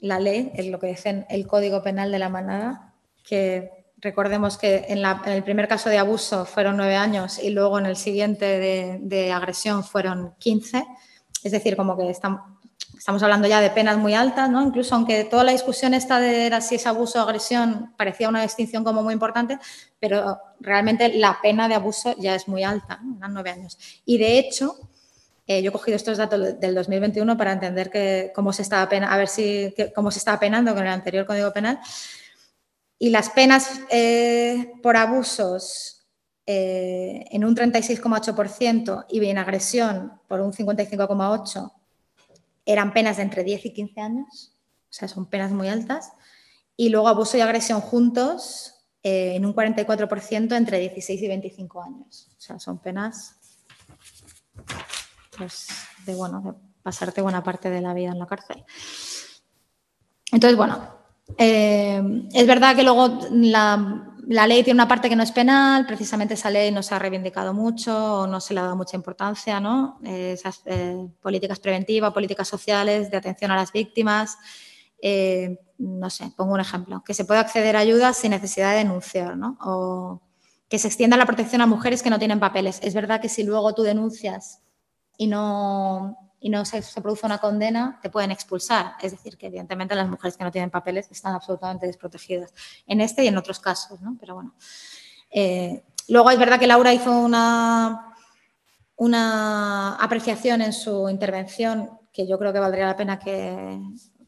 [0.00, 4.84] la ley, es lo que dicen el Código Penal de la Manada, que recordemos que
[4.88, 8.46] en, el primer caso de abuso fueron nueve años y luego en el siguiente
[9.00, 10.86] de, agresión fueron 15.
[11.42, 12.42] Es decir, como que estamos,
[12.96, 14.62] estamos hablando ya de penas muy altas, ¿no?
[14.62, 18.42] Incluso aunque toda la discusión esta de era si es abuso o agresión parecía una
[18.42, 19.58] distinción como muy importante,
[19.98, 23.76] pero realmente la pena de abuso ya es muy alta, eran nueve años.
[24.04, 24.76] Y de hecho,
[25.48, 29.12] eh, yo he cogido estos datos del 2021 para entender que, cómo, se estaba pena,
[29.12, 31.80] a ver si, cómo se estaba penando con el anterior Código Penal.
[32.98, 36.06] Y las penas eh, por abusos
[36.46, 41.72] eh, en un 36,8% y bien agresión por un 55,8%
[42.64, 44.52] eran penas de entre 10 y 15 años,
[44.90, 46.12] o sea, son penas muy altas.
[46.76, 52.28] Y luego abuso y agresión juntos en un 44% entre 16 y 25 años.
[52.36, 53.36] O sea, son penas
[55.36, 55.68] pues,
[56.04, 58.64] de, bueno, de pasarte buena parte de la vida en la cárcel.
[60.32, 60.95] Entonces, bueno,
[61.38, 62.02] eh,
[62.32, 66.50] es verdad que luego la, ley tiene una parte que no es penal, precisamente esa
[66.50, 69.98] ley no se ha reivindicado mucho o no se le ha dado mucha importancia, ¿no?
[70.04, 74.38] esas eh, políticas preventivas, políticas sociales de atención a las víctimas.
[75.02, 78.78] Eh, no sé, pongo un ejemplo, que se pueda acceder a ayuda sin necesidad de
[78.78, 79.58] denunciar, ¿no?
[79.60, 80.22] O
[80.68, 82.80] que se extienda la protección a mujeres que no tienen papeles.
[82.82, 84.62] Es verdad que si luego tú denuncias
[85.18, 88.92] y no, y no se, produce una condena, te pueden expulsar.
[89.02, 92.54] Es decir, que evidentemente las mujeres que no tienen papeles están absolutamente desprotegidas
[92.86, 94.16] en este y en otros casos, ¿no?
[94.20, 94.54] Pero bueno.
[95.28, 98.14] Eh, luego es verdad que Laura hizo una,
[98.94, 103.80] una apreciación en su intervención que yo creo que valdría la pena que,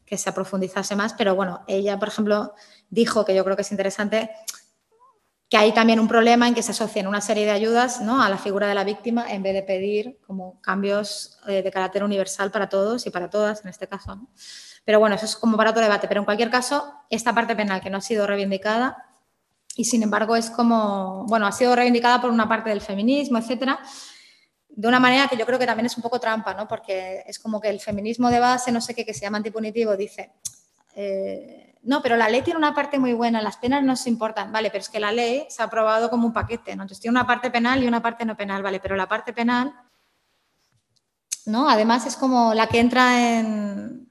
[0.05, 2.53] que se profundizase más, pero bueno, ella, por ejemplo,
[2.89, 4.29] dijo que yo creo que es interesante
[5.49, 8.21] que hay también un problema en que se asocien una serie de ayudas ¿no?
[8.21, 12.03] a la figura de la víctima en vez de pedir como cambios eh, de carácter
[12.03, 14.19] universal para todos y para todas en este caso.
[14.85, 16.07] Pero bueno, eso es como para otro debate.
[16.07, 19.05] Pero en cualquier caso, esta parte penal que no ha sido reivindicada
[19.75, 23.79] y sin embargo es como, bueno, ha sido reivindicada por una parte del feminismo, etcétera,
[24.69, 26.67] de una manera que yo creo que también es un poco trampa, ¿no?
[26.67, 29.97] Porque es como que el feminismo de base, no sé qué, que se llama antipunitivo,
[29.97, 30.31] dice...
[30.95, 34.51] Eh, no, pero la ley tiene una parte muy buena, las penas no se importan,
[34.51, 36.83] vale, pero es que la ley se ha aprobado como un paquete, ¿no?
[36.83, 39.73] Entonces tiene una parte penal y una parte no penal, vale, pero la parte penal
[41.49, 41.69] ¿no?
[41.69, 44.07] Además es como la que entra en,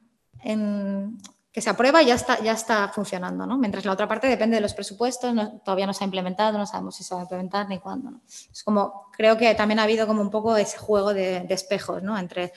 [1.52, 3.58] que se aprueba y ya está, ya está funcionando, ¿no?
[3.58, 6.96] Mientras la otra parte depende de los presupuestos, todavía no se ha implementado, no sabemos
[6.96, 10.20] si se va a implementar ni cuándo, Es como, creo que también ha habido como
[10.20, 12.18] un poco ese juego de, espejos, ¿no?
[12.18, 12.52] Entre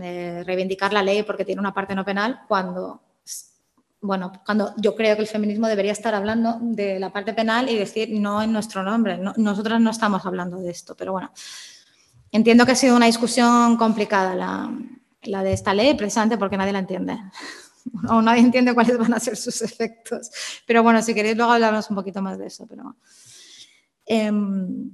[0.00, 3.00] eh, reivindicar la ley porque tiene una parte no penal cuando
[4.06, 7.76] bueno, cuando yo creo que el feminismo debería estar hablando de la parte penal y
[7.76, 9.18] decir no en nuestro nombre.
[9.36, 11.32] nosotras no estamos hablando de esto, pero bueno,
[12.30, 16.80] entiendo que ha sido una discusión complicada la, de esta ley, precisamente porque nadie la
[16.80, 17.18] entiende.
[18.10, 20.28] O nadie entiende cuáles van a ser sus efectos.
[20.66, 22.66] Pero bueno, si queréis luego hablamos un poquito más de eso.
[22.66, 22.96] Pero,
[24.06, 24.90] em,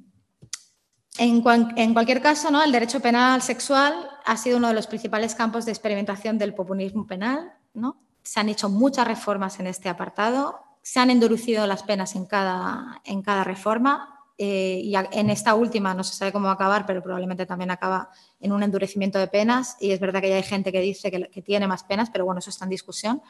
[1.17, 1.43] en,
[1.77, 2.63] en, cualquier caso, ¿no?
[2.63, 3.95] el derecho penal sexual
[4.27, 7.55] ha sido uno de los principales campos de experimentación del populismo penal.
[7.73, 7.97] ¿no?
[8.23, 13.01] Se han hecho muchas reformas en este apartado, se han endurecido las penas en cada,
[13.05, 16.85] en cada reforma eh, y en esta última no se sabe cómo va a acabar,
[16.87, 18.11] pero probablemente también acaba
[18.41, 21.43] en un endurecimiento de penas y es verdad que ya hay gente que dice que,
[21.43, 23.23] tiene más penas, pero bueno, eso está en discusión.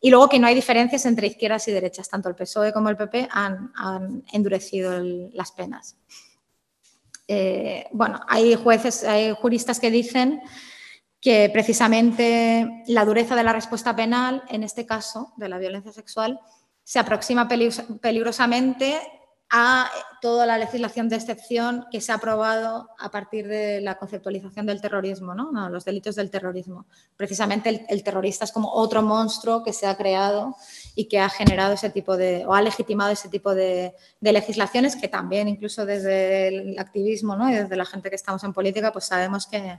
[0.00, 2.96] Y luego que no hay diferencias entre izquierdas y derechas, tanto el PSOE como el
[2.96, 3.72] PP han,
[4.32, 4.98] endurecido
[5.32, 5.96] las penas.
[7.26, 10.40] Eh, bueno, hay jueces, hay juristas que dicen
[11.20, 16.40] que precisamente la dureza de la respuesta penal, en este caso de la violencia sexual,
[16.84, 18.98] se aproxima peligrosamente
[19.50, 19.90] a
[20.20, 24.80] toda la legislación de excepción que se ha aprobado a partir de la conceptualización del
[24.80, 25.70] terrorismo, ¿no?
[25.70, 26.86] los delitos del terrorismo.
[27.16, 30.54] Precisamente el, terrorista es como otro monstruo que se ha creado
[30.94, 34.96] y que ha generado ese tipo de, o ha legitimado ese tipo de, de legislaciones
[34.96, 37.48] que también incluso desde el activismo ¿no?
[37.48, 39.78] y desde la gente que estamos en política, pues sabemos que,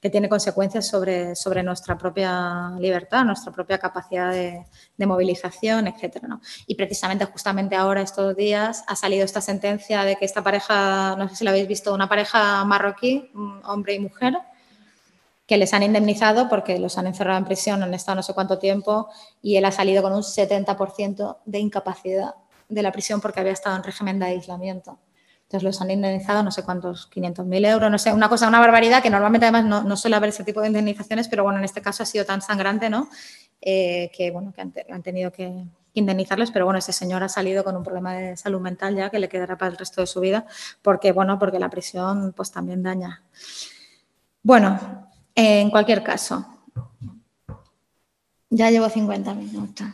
[0.00, 4.64] que tiene consecuencias sobre, sobre nuestra propia libertad, nuestra propia capacidad de,
[5.06, 6.24] movilización, etc.
[6.66, 11.28] Y precisamente, justamente ahora, estos días, ha salido esta sentencia de que esta pareja, no
[11.28, 13.30] sé si la habéis visto, una pareja marroquí,
[13.64, 14.34] hombre y mujer,
[15.46, 18.58] que les han indemnizado porque los han encerrado en prisión, han estado no sé cuánto
[18.58, 19.08] tiempo
[19.40, 22.34] y él ha salido con un 70% de incapacidad
[22.68, 24.98] de la prisión porque había estado en régimen de aislamiento.
[25.46, 29.00] Entonces los han indemnizado no sé cuántos, 500.000 euros, no sé, una cosa, una barbaridad
[29.00, 32.02] que normalmente además no, suele haber ese tipo de indemnizaciones, pero bueno, en este caso
[32.02, 33.08] ha sido tan sangrante, ¿no?
[33.60, 37.76] Eh, que bueno, que han, tenido que indemnizarles, pero bueno, ese señor ha salido con
[37.76, 40.46] un problema de salud mental ya que le quedará para el resto de su vida,
[40.82, 43.22] porque bueno, porque la prisión pues también daña.
[44.42, 46.44] Bueno, en cualquier caso,
[48.50, 49.84] ya llevo 50 minutos.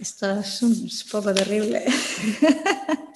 [0.00, 1.84] Esto es un poco terrible.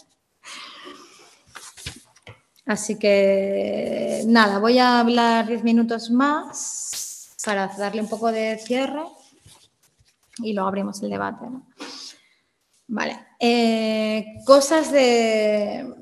[2.71, 9.03] Así que nada, voy a hablar diez minutos más para darle un poco de cierre
[10.39, 11.47] y luego abrimos el debate.
[12.87, 15.97] Vale, eh, cosas de...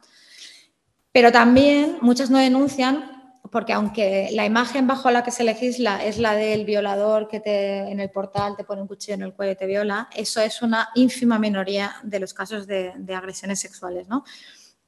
[1.11, 6.17] Pero también muchas no denuncian porque aunque la imagen bajo la que se legisla es
[6.17, 9.51] la del violador que te, en el portal te pone un cuchillo en el cuello
[9.51, 14.07] y te viola, eso es una ínfima minoría de los casos de, agresiones sexuales.
[14.07, 14.23] ¿no?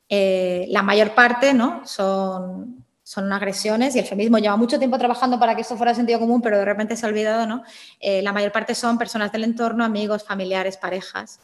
[0.10, 1.86] eh, la mayor parte ¿no?
[1.86, 2.81] son,
[3.12, 6.42] son agresiones y el feminismo lleva mucho tiempo trabajando para que esto fuera sentido común,
[6.42, 7.62] pero de repente se ha olvidado, ¿no?
[8.00, 11.42] Eh, la mayor parte son personas del entorno, amigos, familiares, parejas.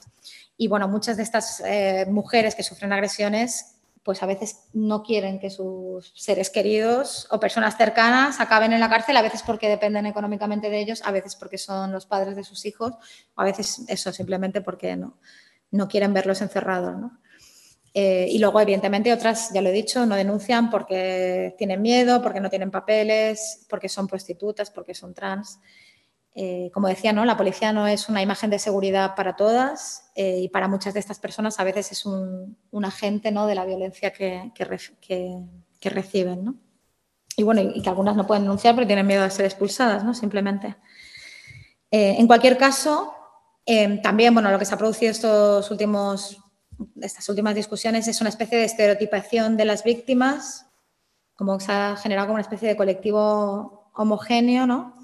[0.56, 5.42] Y bueno, muchas de estas eh, mujeres que sufren agresiones pues a veces no quieren
[5.42, 10.06] que sus seres queridos o personas cercanas acaben en la cárcel, a veces porque dependen
[10.06, 12.94] económicamente de ellos, a veces porque son los padres de sus hijos,
[13.36, 15.18] o a veces eso, simplemente porque no,
[15.72, 17.12] no quieren verlos encerrados.
[18.00, 22.40] Eh, y luego, evidentemente, otras, ya lo he dicho, no denuncian porque tienen miedo, porque
[22.40, 25.60] no tienen papeles, porque son prostitutas, porque son trans.
[26.36, 27.26] Eh, como decía, ¿no?
[27.26, 31.00] la policía no es una imagen de seguridad para todas eh, y para muchas de
[31.00, 33.48] estas personas a veces es un, agente ¿no?
[33.48, 36.46] de la violencia que, que, reciben.
[36.46, 36.56] ¿no?
[37.36, 40.14] Y bueno, y que algunas no pueden denunciar porque tienen miedo de ser expulsadas, ¿no?
[40.14, 40.76] simplemente.
[41.90, 43.16] En cualquier caso,
[44.04, 46.38] también bueno, lo que se ha producido estos últimos,
[47.02, 50.66] estas últimas discusiones es una especie de estereotipación de las víctimas,
[51.36, 54.96] como se ha generado como una especie de colectivo homogéneo, ¿no?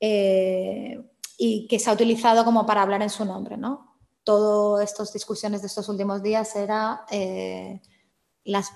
[0.00, 1.00] Eh,
[1.38, 3.56] y que se ha utilizado como para hablar en su nombre.
[3.56, 3.96] ¿no?
[4.24, 7.80] Todas estas discusiones de estos últimos días era eh,
[8.44, 8.70] las,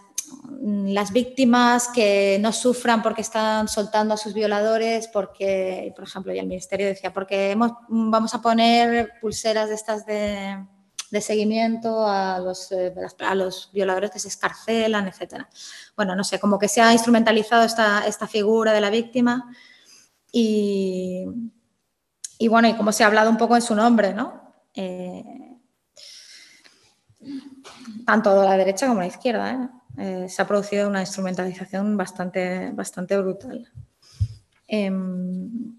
[0.63, 6.39] las, víctimas que no sufran porque están soltando a sus violadores, porque, por ejemplo, y
[6.39, 10.57] el Ministerio decía, porque hemos, vamos a poner pulseras de estas de,
[11.11, 15.47] de seguimiento a los, eh, a los, violadores que se escarcelan, etc.
[15.97, 19.51] Bueno, no sé, como que se ha instrumentalizado esta, esta figura de la víctima
[20.33, 21.25] y,
[22.49, 24.55] bueno, y como se ha hablado un poco en su nombre, ¿no?
[24.75, 25.25] Eh,
[28.05, 29.69] tanto la derecha como la izquierda, ¿eh?
[29.99, 33.73] Eh, se ha producido una instrumentalización bastante, bastante brutal.
[34.69, 35.76] Em,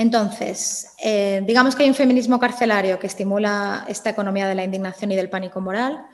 [0.00, 0.94] entonces,
[1.42, 5.28] digamos que hay un feminismo carcelario que estimula esta economía de la indignación y del
[5.28, 6.06] pánico moral,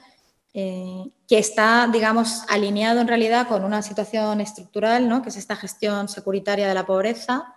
[0.59, 5.21] eh, que está, digamos, alineado en realidad con una situación estructural, ¿no?
[5.21, 7.53] que es esta gestión securitaria de la pobreza,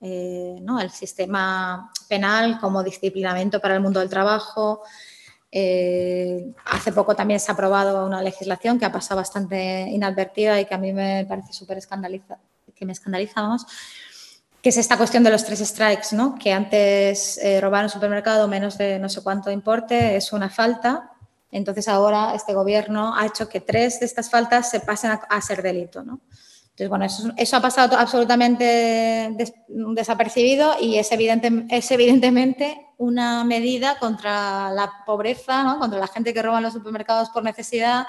[0.00, 0.78] eh, ¿no?
[0.78, 4.82] el sistema penal como disciplinamiento para el mundo del trabajo.
[5.50, 10.66] Eh, hace poco también se ha aprobado una legislación que ha pasado bastante inadvertida y
[10.66, 12.38] que a mí me parece súper escandaliza,
[12.72, 13.66] que me escandalizamos,
[14.64, 16.34] que es esta cuestión de los tres strikes, ¿no?
[16.34, 21.14] que antes robar un supermercado menos de no sé cuánto importe es una falta
[21.54, 25.62] entonces ahora este gobierno ha hecho que tres de estas faltas se pasen a, ser
[25.62, 26.02] delito.
[26.02, 26.20] ¿no?
[26.70, 29.32] Entonces, bueno, eso, ha pasado absolutamente
[29.68, 35.78] desapercibido y es, evidente, es evidentemente una medida contra la pobreza, ¿no?
[35.78, 38.04] contra la gente que roba los supermercados por necesidad,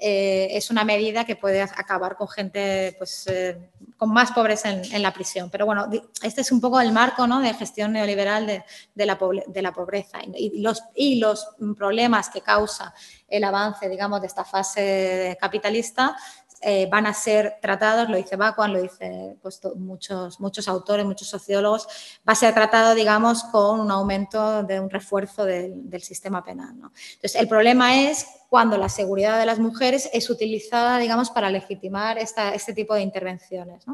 [0.00, 5.02] eh, es una medida que puede acabar con gente pues, eh, con más pobreza en,
[5.02, 5.50] la prisión.
[5.50, 5.88] Pero bueno,
[6.22, 7.40] este es un poco el marco ¿no?
[7.40, 8.62] de gestión neoliberal de,
[9.06, 12.94] la, de la, pobreza y, los, y los problemas que causa
[13.26, 16.16] el avance, digamos, de esta fase capitalista
[16.60, 21.28] eh, van a ser tratados, lo dice Bacuan, lo dice pues, muchos, muchos autores, muchos
[21.28, 21.86] sociólogos,
[22.28, 26.70] va a ser tratado, digamos, con un aumento de un refuerzo del, sistema penal.
[26.74, 32.18] Entonces, el problema es cuando la seguridad de las mujeres es utilizada, digamos, para legitimar
[32.18, 33.84] este tipo de intervenciones.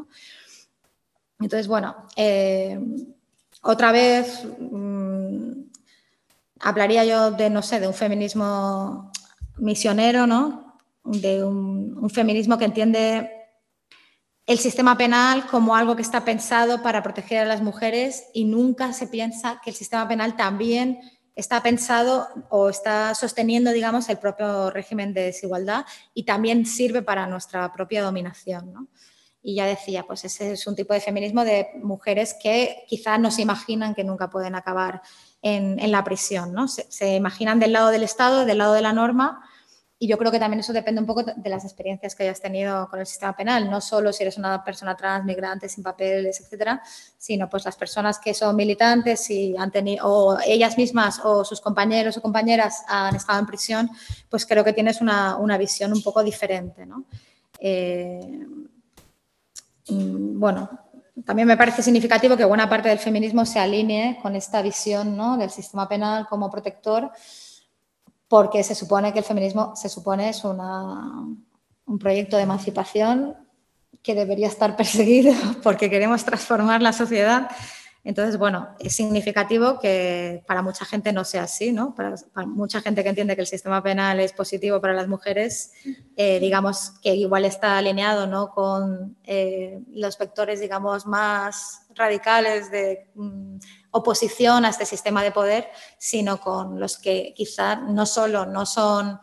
[1.39, 2.79] Entonces, bueno, eh,
[3.61, 5.51] otra vez mm,
[6.61, 9.11] hablaría yo de, no sé, de un feminismo
[9.57, 10.64] misionero, ¿no?
[11.05, 13.31] De un, feminismo que entiende
[14.45, 18.93] el sistema penal como algo que está pensado para proteger a las mujeres y nunca
[18.93, 20.99] se piensa que el sistema penal también
[21.35, 27.27] está pensado o está sosteniendo, digamos, el propio régimen de desigualdad y también sirve para
[27.27, 28.89] nuestra propia dominación.
[29.41, 33.29] Y ya decía, pues ese es un tipo de feminismo de mujeres que quizás no
[33.29, 35.01] se imaginan que nunca pueden acabar
[35.41, 36.67] en, la prisión, ¿no?
[36.67, 39.47] Se, imaginan del lado del Estado, del lado de la norma,
[40.05, 42.87] y yo creo que también eso depende un poco de las experiencias que hayas tenido
[42.89, 46.79] con el sistema penal, no solo si eres una persona trans, migrante, sin papeles, etcétera,
[47.17, 51.59] sino pues las personas que son militantes y han tenido, o ellas mismas o sus
[51.59, 53.89] compañeros o compañeras han estado en prisión,
[54.29, 57.05] pues creo que tienes una, una visión un poco diferente, ¿no?
[57.59, 58.45] Eh,
[59.89, 60.69] mm, bueno,
[61.25, 65.35] también me parece significativo que buena parte del feminismo se alinee con esta visión ¿no?
[65.37, 67.09] del sistema penal como protector
[68.27, 73.35] porque se supone que el feminismo se supone es un proyecto de emancipación
[74.01, 77.49] que debería estar perseguido porque queremos transformar la sociedad.
[78.05, 81.95] Entonces, bueno, es significativo que para mucha gente no sea así, ¿no?
[81.95, 82.15] Para,
[82.45, 85.73] mucha gente que entiende que el sistema penal es positivo para las mujeres,
[86.15, 88.51] eh, digamos que igual está alineado, ¿no?
[88.51, 93.57] Con eh, los vectores, digamos, más radicales de mm,
[93.95, 99.21] oposición a este sistema de poder, sino con los que quizá no solo no son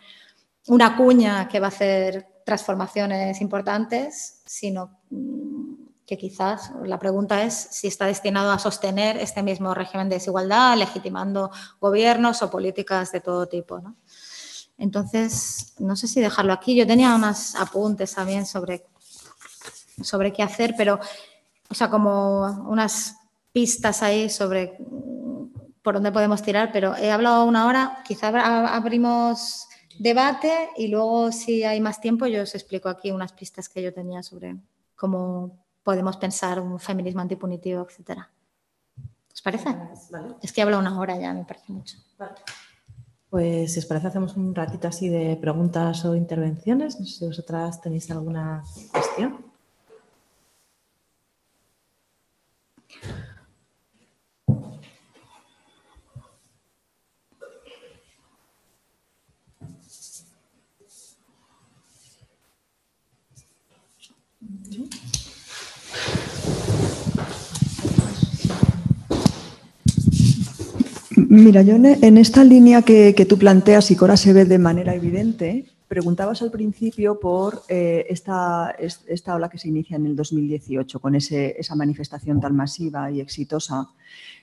[0.68, 5.74] una cuña que va a hacer transformaciones importantes, sino mm,
[6.06, 10.78] que quizás la pregunta es si está destinado a sostener este mismo régimen de desigualdad,
[10.78, 13.82] legitimando gobiernos o políticas de todo tipo.
[14.78, 16.74] Entonces, no sé si dejarlo aquí.
[16.74, 18.86] Yo tenía unos apuntes también sobre,
[20.02, 20.98] sobre qué hacer, pero,
[21.68, 23.21] o sea, como unas
[23.53, 24.78] pistas ahí sobre
[25.82, 28.28] por dónde podemos tirar, pero he hablado una hora, quizá
[28.74, 33.82] abrimos debate y luego si hay más tiempo yo os explico aquí unas pistas que
[33.82, 34.57] yo tenía sobre
[34.94, 38.30] cómo podemos pensar un feminismo antipunitivo, etcétera.
[39.32, 39.70] ¿Os parece?
[40.42, 41.96] Es que he hablado una hora ya, me parece mucho.
[43.28, 47.00] Pues si os parece hacemos un ratito así de preguntas o intervenciones.
[47.00, 49.38] No sé si vosotras tenéis alguna cuestión.
[71.34, 74.94] Mira, yo en esta línea que, tú planteas y que ahora se ve de manera
[74.94, 81.00] evidente, preguntabas al principio por eh, esta, esta, ola que se inicia en el 2018
[81.00, 83.88] con esa manifestación tan masiva y exitosa.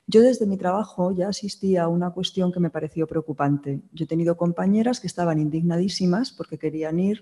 [0.07, 3.81] Yo desde mi trabajo ya asistí a una cuestión que me pareció preocupante.
[3.93, 7.21] Yo he tenido compañeras que estaban indignadísimas porque querían ir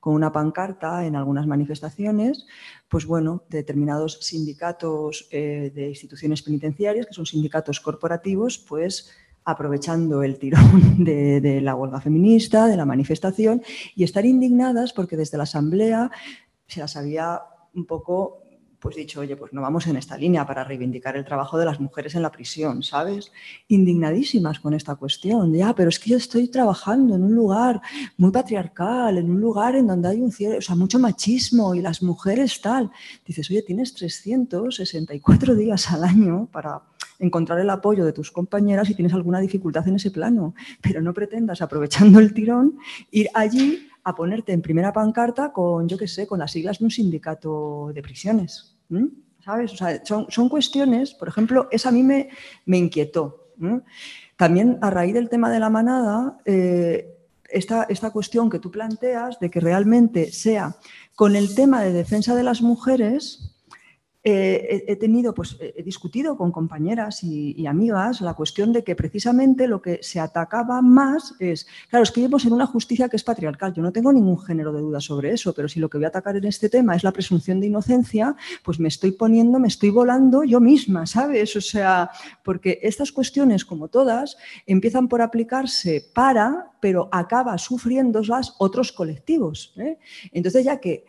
[0.00, 2.46] con una pancarta en algunas manifestaciones,
[2.88, 9.10] pues bueno, determinados sindicatos eh, de instituciones penitenciarias, que son sindicatos corporativos, pues
[9.44, 13.62] aprovechando el tirón de, de, la huelga feminista, de la manifestación,
[13.94, 16.10] y estar indignadas porque desde la Asamblea
[16.66, 17.42] se las había
[17.74, 18.42] un poco
[18.80, 21.80] pues dicho, oye, pues no vamos en esta línea para reivindicar el trabajo de las
[21.80, 23.32] mujeres en la prisión, ¿sabes?
[23.68, 27.80] Indignadísimas con esta cuestión, ya, pero es que yo estoy trabajando en un lugar
[28.16, 32.02] muy patriarcal, en un lugar en donde hay un o sea, mucho machismo y las
[32.02, 32.90] mujeres tal.
[33.26, 36.82] Dices, oye, tienes 364 días al año para
[37.18, 41.12] encontrar el apoyo de tus compañeras y tienes alguna dificultad en ese plano, pero no
[41.12, 42.78] pretendas, aprovechando el tirón,
[43.10, 46.86] ir allí a ponerte en primera pancarta con, yo qué sé, con las siglas de
[46.86, 48.74] un sindicato de prisiones.
[49.44, 49.74] ¿Sabes?
[49.74, 52.30] O sea, son, cuestiones, por ejemplo, esa a mí me,
[52.64, 53.52] me inquietó.
[54.36, 57.18] También a raíz del tema de la manada, eh,
[57.50, 60.76] esta, esta cuestión que tú planteas de que realmente sea
[61.14, 63.57] con el tema de defensa de las mujeres,
[64.30, 69.82] he tenido, pues he discutido con compañeras y, amigas la cuestión de que precisamente lo
[69.82, 73.74] que se atacaba más es, claro, es que vivimos en una justicia que es patriarcal,
[73.74, 76.08] yo no tengo ningún género de duda sobre eso, pero si lo que voy a
[76.08, 79.90] atacar en este tema es la presunción de inocencia, pues me estoy poniendo, me estoy
[79.90, 81.54] volando yo misma, ¿sabes?
[81.56, 82.10] O sea,
[82.42, 89.74] porque estas cuestiones, como todas, empiezan por aplicarse para, pero acaba sufriéndolas otros colectivos.
[89.76, 89.98] ¿eh?
[90.32, 91.04] Entonces, ya que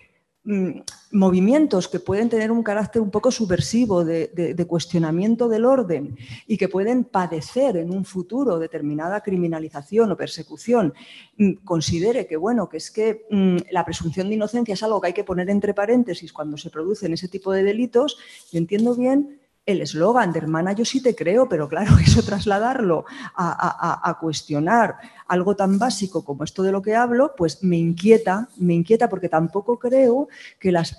[0.52, 0.82] Mm,
[1.12, 6.68] movimientos que pueden tener un carácter un poco subversivo de, cuestionamiento del orden y que
[6.68, 10.96] pueden padecer en un futuro determinada criminalización o persecución,
[11.38, 15.08] mm, considere que bueno, que es que mm, la presunción de inocencia es algo que
[15.08, 18.18] hay que poner entre paréntesis cuando se producen ese tipo de delitos,
[18.52, 19.40] yo entiendo bien
[19.70, 23.06] el eslogan de hermana yo sí te creo, pero claro, eso trasladarlo
[23.36, 24.98] a, cuestionar
[25.28, 29.30] algo tan básico como esto de lo que hablo, pues me inquieta, me inquieta porque
[29.30, 30.28] tampoco creo
[30.60, 30.98] que las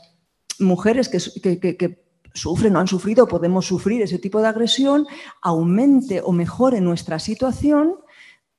[0.58, 1.98] mujeres que,
[2.32, 5.06] sufren o han sufrido, podemos sufrir ese tipo de agresión,
[5.42, 7.96] aumente o mejore nuestra situación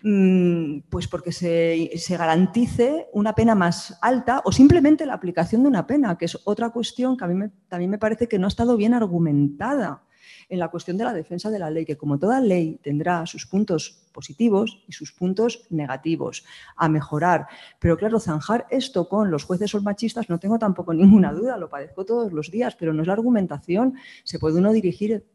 [0.01, 5.85] pues porque se, se, garantice una pena más alta o simplemente la aplicación de una
[5.85, 8.49] pena, que es otra cuestión que a mí me, también me parece que no ha
[8.49, 10.03] estado bien argumentada
[10.49, 13.45] en la cuestión de la defensa de la ley, que como toda ley tendrá sus
[13.45, 16.45] puntos positivos y sus puntos negativos
[16.75, 17.47] a mejorar.
[17.79, 21.69] Pero claro, zanjar esto con los jueces son machistas no tengo tampoco ninguna duda, lo
[21.69, 23.95] padezco todos los días, pero no es la argumentación.
[24.23, 25.25] Se puede uno dirigir,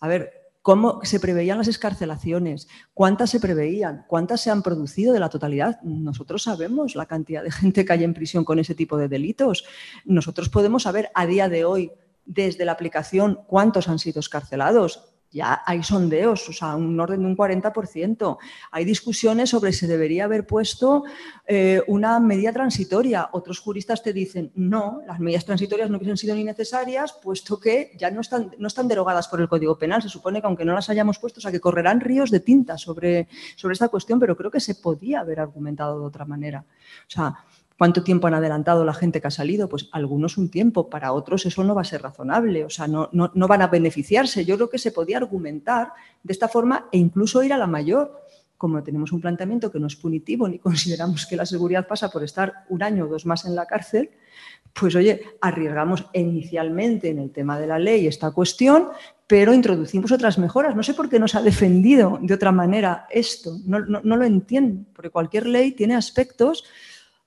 [0.00, 5.20] a ver, cómo se preveían las escarcelaciones, cuántas se preveían, cuántas se han producido de
[5.20, 5.80] la totalidad.
[5.82, 9.64] Nosotros sabemos la cantidad de gente que hay en prisión con ese tipo de delitos.
[10.04, 11.92] Nosotros podemos saber a día de hoy
[12.24, 15.11] desde la aplicación cuántos han sido escarcelados.
[15.32, 18.38] Ya hay sondeos, o sea, un orden de un 40%.
[18.70, 21.04] Hay discusiones sobre si debería haber puesto
[21.46, 23.30] eh, una medida transitoria.
[23.32, 27.92] Otros juristas te dicen, no, las medidas transitorias no hubiesen sido ni necesarias, puesto que
[27.98, 30.02] ya no están, no están derogadas por el Código Penal.
[30.02, 32.76] Se supone que aunque no las hayamos puesto, o sea, que correrán ríos de tinta
[32.76, 36.64] sobre, sobre esta cuestión, pero creo que se podía haber argumentado de otra manera.
[37.06, 37.36] O sea,
[37.78, 39.68] ¿Cuánto tiempo han adelantado la gente que ha salido?
[39.68, 43.08] Pues algunos un tiempo, para otros eso no va a ser razonable, o sea, no,
[43.12, 44.44] no, no van a beneficiarse.
[44.44, 45.92] Yo creo que se podía argumentar
[46.22, 48.22] de esta forma e incluso ir a la mayor
[48.62, 52.22] como tenemos un planteamiento que no es punitivo ni consideramos que la seguridad pasa por
[52.22, 54.10] estar un año o dos más en la cárcel,
[54.72, 58.90] pues oye, arriesgamos inicialmente en el tema de la ley esta cuestión,
[59.26, 60.76] pero introducimos otras mejoras.
[60.76, 64.84] No sé por qué no se ha defendido de otra manera esto, no, lo entiendo,
[64.94, 66.62] porque cualquier ley tiene aspectos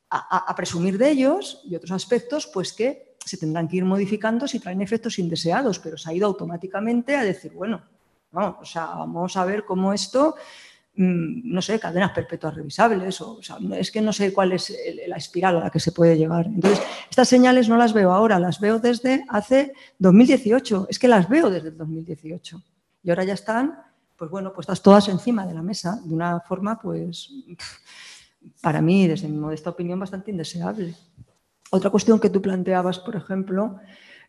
[0.10, 4.60] a, presumir de ellos y otros aspectos pues que se tendrán que ir modificando si
[4.60, 7.82] traen efectos indeseados, pero se ha ido automáticamente a decir, bueno,
[8.32, 10.36] vamos, o sea, vamos a ver cómo esto
[10.98, 13.40] Mm, no sé, cadenas perpetuas revisables, o,
[13.78, 14.74] es que no sé cuál es
[15.08, 16.46] la espiral a la que se puede llegar.
[16.46, 21.28] Entonces, estas señales no las veo ahora, las veo desde hace 2018, es que las
[21.28, 22.62] veo desde el 2018.
[23.04, 23.78] Y ahora ya están,
[24.16, 27.30] pues bueno, puestas todas encima de la mesa de una forma, pues,
[28.62, 30.94] para mí, desde mi modesta opinión, bastante indeseable.
[31.72, 33.78] Otra cuestión que tú planteabas, por ejemplo,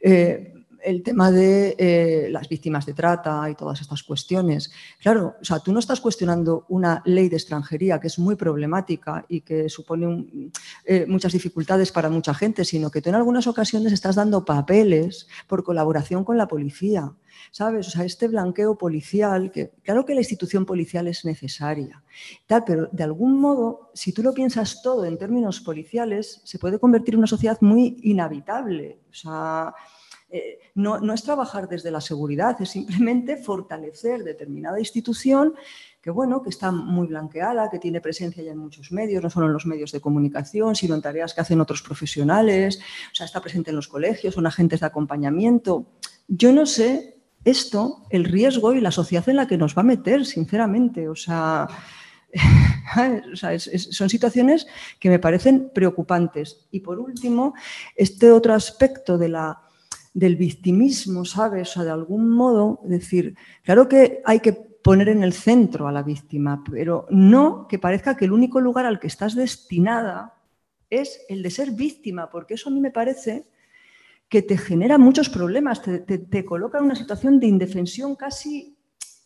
[0.00, 0.52] eh,
[0.86, 4.70] el tema de eh, las víctimas de trata y todas estas cuestiones.
[5.00, 9.24] Claro, o sea, tú no estás cuestionando una ley de extranjería que es muy problemática
[9.28, 10.52] y que supone
[10.84, 15.26] eh, muchas dificultades para mucha gente, sino que tú en algunas ocasiones estás dando papeles
[15.48, 17.12] por colaboración con la policía.
[17.50, 17.88] ¿Sabes?
[17.88, 22.02] O sea, este blanqueo policial, que claro que la institución policial es necesaria,
[22.46, 26.78] tal, pero de algún modo, si tú lo piensas todo en términos policiales, se puede
[26.78, 29.00] convertir en una sociedad muy inhabitable.
[29.10, 29.74] O sea,
[30.28, 35.54] eh, no, es trabajar desde la seguridad, es simplemente fortalecer determinada institución
[36.02, 39.46] que, bueno, que está muy blanqueada, que tiene presencia ya en muchos medios, no solo
[39.46, 42.80] en los medios de comunicación, sino en tareas que hacen otros profesionales,
[43.12, 45.86] o sea, está presente en los colegios, son agentes de acompañamiento.
[46.28, 49.84] Yo no sé esto, el riesgo y la sociedad en la que nos va a
[49.84, 51.68] meter, sinceramente, o sea...
[53.34, 54.66] son situaciones
[54.98, 56.66] que me parecen preocupantes.
[56.70, 57.54] Y por último,
[57.94, 59.65] este otro aspecto de la
[60.16, 61.76] del victimismo, ¿sabes?
[61.76, 66.02] O de algún modo decir, claro que hay que poner en el centro a la
[66.02, 70.32] víctima, pero no que parezca que el único lugar al que estás destinada
[70.88, 73.46] es el de ser víctima, porque eso a mí me parece
[74.26, 78.74] que te genera muchos problemas, te, coloca en una situación de indefensión casi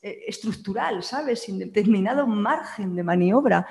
[0.03, 1.43] eh, estructural, ¿sabes?
[1.43, 3.64] Sin determinado margen de maniobra.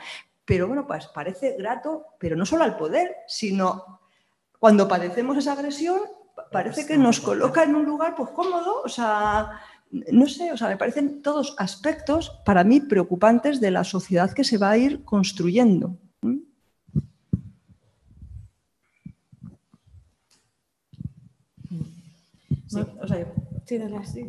[0.46, 4.00] Pero bueno, pues parece grato, pero no solo al poder, sino
[4.58, 6.00] cuando padecemos esa agresión
[6.52, 9.60] parece que nos coloca en un lugar pues cómodo, o sea,
[9.92, 14.44] no sé, o sea, me parecen todos aspectos para mí preocupantes de la sociedad que
[14.44, 15.98] se va a ir construyendo.
[22.68, 23.26] Sí, o sea,
[23.70, 24.28] Sí, dale así.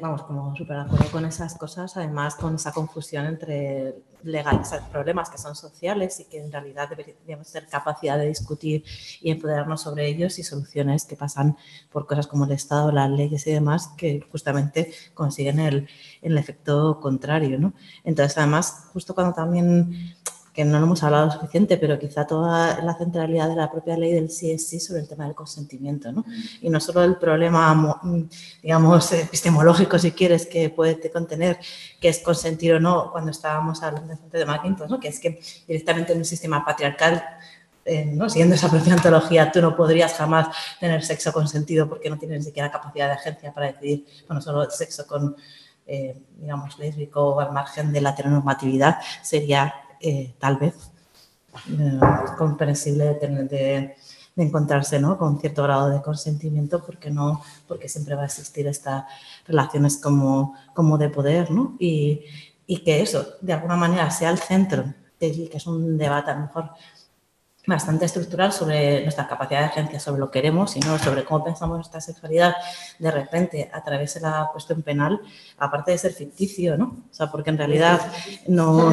[0.00, 3.94] vamos, como súper de acuerdo con esas cosas, además con esa confusión entre
[4.24, 8.84] legales, problemas que son sociales y que en realidad deberíamos tener capacidad de discutir
[9.20, 11.56] y empoderarnos sobre ellos y soluciones que pasan
[11.92, 15.88] por cosas como el Estado, las leyes y demás que justamente consiguen el,
[16.22, 17.58] el efecto contrario.
[17.58, 17.74] ¿no?
[18.02, 20.16] Entonces, además, justo cuando también
[20.54, 24.12] que no lo hemos hablado suficiente, pero quizá toda la centralidad de la propia ley
[24.12, 26.24] del sí es sí sobre el tema del consentimiento, ¿no?
[26.62, 28.00] Y no solo el problema,
[28.62, 31.58] digamos, epistemológico, si quieres, que puede contener,
[32.00, 35.00] que es consentir o no, cuando estábamos hablando de McIntosh, ¿no?
[35.00, 37.22] Que es que directamente en un sistema patriarcal
[37.84, 40.48] eh, siguiendo esa propia antología, tú no podrías jamás
[40.80, 44.70] tener sexo consentido porque no tienes ni siquiera capacidad de agencia para decidir, bueno, solo
[44.70, 45.36] sexo con,
[45.86, 50.74] eh, digamos, lésbico o al margen de la heteronormatividad sería eh, tal vez
[51.70, 52.00] eh,
[52.36, 53.96] comprensible de, de,
[54.36, 55.16] encontrarse ¿no?
[55.16, 59.04] con cierto grado de consentimiento porque no porque siempre va a existir estas
[59.46, 61.76] relaciones como, como de poder ¿no?
[61.78, 62.24] y,
[62.66, 66.40] y que eso de alguna manera sea el centro que es un debate a lo
[66.42, 66.70] mejor
[67.66, 71.44] bastante estructural sobre nuestra capacidad de agencia, sobre lo que queremos y no sobre cómo
[71.44, 72.54] pensamos nuestra sexualidad
[72.98, 75.20] de repente a través de la cuestión penal,
[75.58, 77.04] aparte de ser ficticio, ¿no?
[77.10, 78.00] O sea, porque en realidad
[78.48, 78.92] no...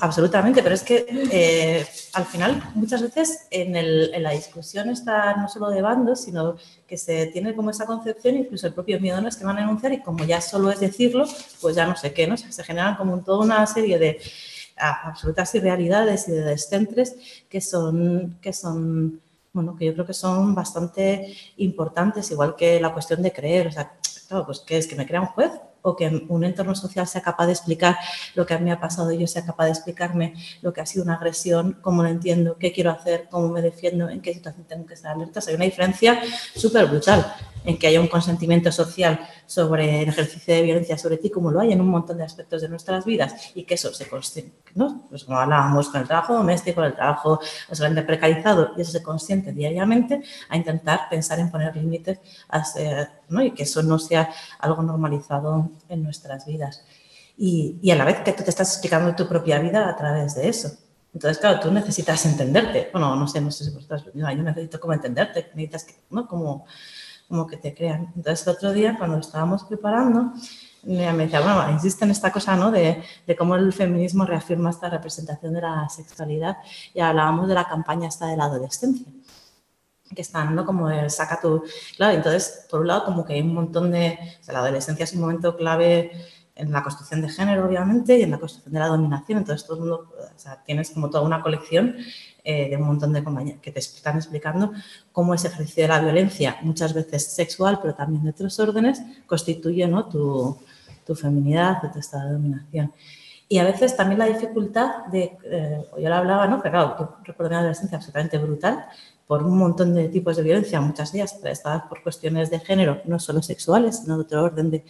[0.00, 5.34] Absolutamente, pero es que eh, al final muchas veces en, el, en, la discusión está
[5.36, 6.56] no solo de bandos, sino
[6.86, 9.62] que se tiene como esa concepción, incluso el propio miedo no es que van a
[9.62, 11.26] enunciar y como ya solo es decirlo,
[11.60, 12.36] pues ya no sé qué, ¿no?
[12.36, 14.20] se generan como toda una serie de
[14.80, 17.16] absolutas irrealidades y de descentres
[17.48, 19.20] que son, que son,
[19.52, 23.68] bueno, que yo creo que son bastante importantes, igual que la cuestión de creer.
[23.68, 23.92] O sea,
[24.28, 24.86] claro, pues ¿qué es?
[24.86, 25.52] ¿Que me crea un juez?
[25.82, 27.96] o que un entorno social sea capaz de explicar
[28.34, 30.86] lo que a mí ha pasado y yo sea capaz de explicarme lo que ha
[30.86, 34.66] sido una agresión, cómo lo entiendo, qué quiero hacer, cómo me defiendo, en qué situación
[34.66, 35.40] tengo que estar alerta.
[35.46, 36.20] hay una diferencia
[36.54, 37.34] súper brutal
[37.64, 41.60] en que haya un consentimiento social sobre el ejercicio de violencia sobre ti, como lo
[41.60, 45.06] hay en un montón de aspectos de nuestras vidas, y que eso se consiente, ¿no?
[45.08, 49.52] Pues como hablábamos con el trabajo doméstico, el trabajo solamente precarizado, y eso se consiente
[49.52, 52.18] diariamente, a intentar pensar en poner límites,
[53.28, 53.42] ¿no?
[53.42, 56.84] y que eso no sea algo normalizado en nuestras vidas.
[57.36, 60.34] y, y, a la vez que tú te estás explicando tu propia vida a través
[60.34, 60.70] de eso.
[61.12, 62.90] Entonces, claro, tú necesitas entenderte.
[62.92, 66.28] Bueno, no sé, no sé si vosotros, yo necesito como entenderte, necesitas que, ¿no?
[66.28, 66.66] Como,
[67.30, 68.12] como que te crean.
[68.16, 70.32] Entonces, el otro día, cuando estábamos preparando,
[70.82, 72.72] me decía, bueno, insiste en esta cosa, ¿no?
[72.72, 76.56] De, de, cómo el feminismo reafirma esta representación de la sexualidad
[76.92, 79.06] y hablábamos de la campaña esta de la adolescencia
[80.12, 80.66] que están, ¿no?
[80.66, 81.62] Como el saca tu...
[81.96, 84.18] Claro, entonces, por un lado, como que hay un montón de...
[84.40, 86.10] O sea, la adolescencia es un momento clave
[86.56, 89.38] en la construcción de género, obviamente, y en la construcción de la dominación.
[89.38, 91.96] Entonces, todo el mundo, o sea, tienes como toda una colección
[92.50, 94.72] eh, de un montón de compañeros que te están explicando
[95.12, 99.86] cómo ese ejercicio de la violencia, muchas veces sexual, pero también de otros órdenes, constituye
[99.86, 100.06] ¿no?
[100.06, 100.58] tu,
[101.06, 102.92] tu feminidad, tu estado de dominación.
[103.48, 106.62] Y a veces también la dificultad de, eh, yo lo hablaba, ¿no?
[106.62, 108.86] Pero claro, yo recuerdo una adolescencia absolutamente brutal,
[109.30, 113.00] por un montón de tipos de violencia, muchas de ellas prestadas por cuestiones de género,
[113.04, 114.82] no solo sexuales, sino de otro orden de,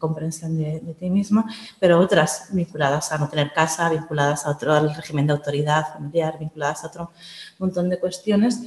[0.00, 1.46] comprensión de, ti misma,
[1.78, 6.82] pero otras vinculadas a no tener casa, vinculadas a otro, régimen de autoridad familiar, vinculadas
[6.82, 7.12] a otro
[7.60, 8.62] montón de cuestiones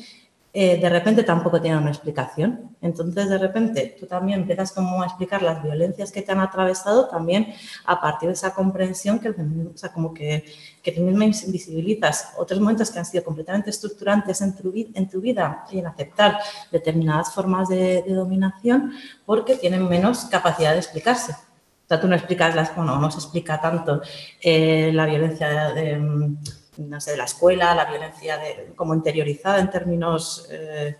[0.53, 2.75] eh, de repente tampoco tienen una explicación.
[2.81, 7.07] Entonces, de repente, tú también empiezas como a explicar las violencias que te han atravesado
[7.07, 7.53] también
[7.85, 10.45] a partir de esa comprensión que, o sea, como que,
[10.81, 15.21] que tú misma invisibilizas otros momentos que han sido completamente estructurantes en tu, en tu
[15.21, 16.39] vida y en aceptar
[16.71, 18.93] determinadas formas de, dominación
[19.25, 21.33] porque tienen menos capacidad de explicarse.
[21.33, 24.01] O sea, tú no explicas las, bueno, no se explica tanto
[24.41, 26.35] eh, la violencia de,
[26.77, 30.97] no sé, de la escuela, la violencia de, como interiorizada en términos, eh,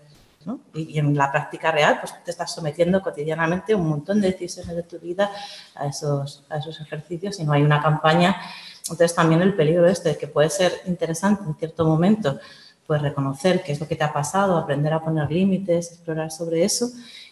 [0.73, 4.83] y, en la práctica real, pues te estás sometiendo cotidianamente un montón de decisiones de
[4.83, 5.29] tu vida
[5.75, 8.37] a esos, a esos ejercicios y no hay una campaña.
[8.83, 12.39] Entonces también el peligro este, que puede ser interesante en cierto momento,
[12.85, 16.63] pues reconocer qué es lo que te ha pasado, aprender a poner límites, explorar sobre
[16.63, 16.89] eso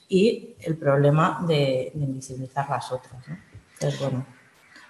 [0.10, 3.28] y el problema de, de invisibilizar las otras.
[3.28, 3.38] ¿no?
[3.74, 4.35] Entonces, bueno.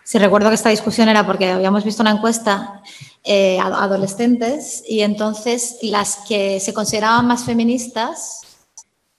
[0.08, 2.84] Sí, recuerdo que esta discusión era porque habíamos visto una encuesta
[3.24, 8.42] eh, a adolescentes y entonces las que se consideraban más feministas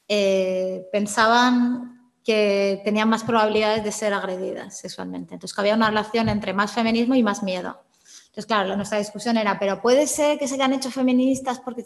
[0.07, 5.35] eh, pensaban que tenían más probabilidades de ser agredidas sexualmente.
[5.35, 7.83] Entonces, que había una relación entre más feminismo y más miedo.
[8.27, 11.85] Entonces, claro, nuestra discusión era, pero puede ser que se hayan hecho feministas porque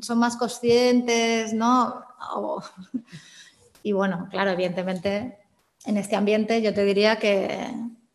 [0.00, 2.02] son más conscientes, ¿no?
[3.82, 5.38] Y bueno, claro, evidentemente,
[5.84, 7.70] en este ambiente yo te diría que,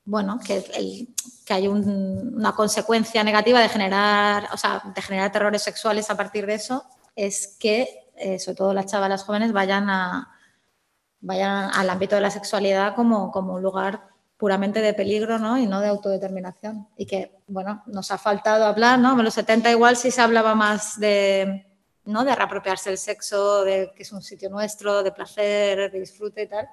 [0.06, 1.08] bueno, que, el,
[1.46, 6.18] que hay un, una consecuencia negativa de generar, o sea, de generar terrores sexuales a
[6.18, 6.86] partir de eso,
[7.16, 10.30] es que, eh, sobre todo las chavalas jóvenes, vayan, a,
[11.22, 15.58] vayan al ámbito de la sexualidad como, como un lugar puramente de peligro ¿no?
[15.58, 16.88] y no de autodeterminación.
[16.98, 19.18] Y que, bueno, nos ha faltado hablar, ¿no?
[19.18, 21.66] En los 70 igual sí se hablaba más de,
[22.04, 22.26] ¿no?
[22.26, 26.48] de reapropiarse el sexo, de que es un sitio nuestro, de placer, de disfrute y
[26.48, 26.68] tal.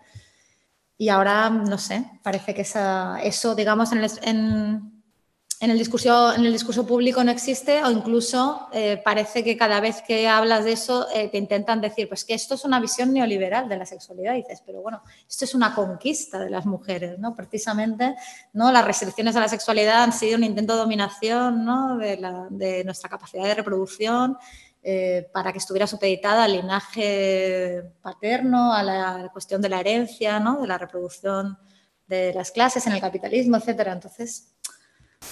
[1.00, 6.52] Y ahora, no sé, parece que eso, digamos, en el, en, el discurso, en el
[6.52, 11.06] discurso público no existe o incluso eh, parece que cada vez que hablas de eso
[11.14, 14.34] eh, te intentan decir, pues que esto es una visión neoliberal de la sexualidad.
[14.34, 17.34] Y dices, pero bueno, esto es una conquista de las mujeres, ¿no?
[17.34, 18.14] Precisamente,
[18.52, 18.70] ¿no?
[18.70, 21.96] Las restricciones a la sexualidad han sido un intento de dominación, ¿no?
[21.96, 24.36] De, la, de nuestra capacidad de reproducción
[24.82, 30.62] eh, para que estuviera supeditada al linaje paterno, a la cuestión de la herencia, ¿no?
[30.62, 31.58] de la reproducción
[32.06, 33.88] de las clases en el capitalismo, etc.
[33.92, 34.54] Entonces,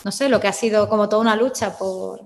[0.04, 2.22] no sé, lo que ha sido como toda una lucha por,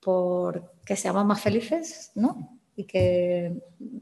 [0.00, 2.58] por que seamos más felices, ¿no?
[2.74, 3.60] Y que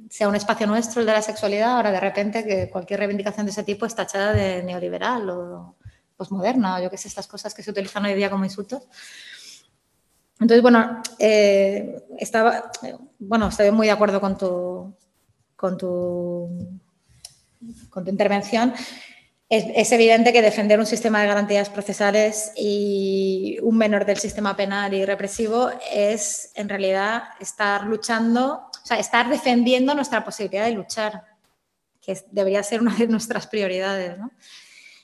[0.09, 3.53] sea un espacio nuestro el de la sexualidad, ahora de repente que cualquier reivindicación de
[3.53, 5.77] ese tipo está echada de neoliberal o
[6.17, 8.83] posmoderna, o yo qué sé, estas cosas que se utilizan hoy día como insultos.
[10.41, 12.71] Entonces, bueno, eh, estaba,
[13.19, 14.97] bueno, estoy muy de acuerdo con tu,
[15.55, 16.81] con tu,
[17.91, 18.73] con tu intervención.
[19.51, 24.57] Es, es, evidente que defender un sistema de garantías procesales y un menor del sistema
[24.57, 30.73] penal y represivo es, en realidad, estar luchando, o sea, estar defendiendo nuestra posibilidad de
[30.73, 31.25] luchar,
[32.01, 34.31] que debería ser una de nuestras prioridades, ¿no?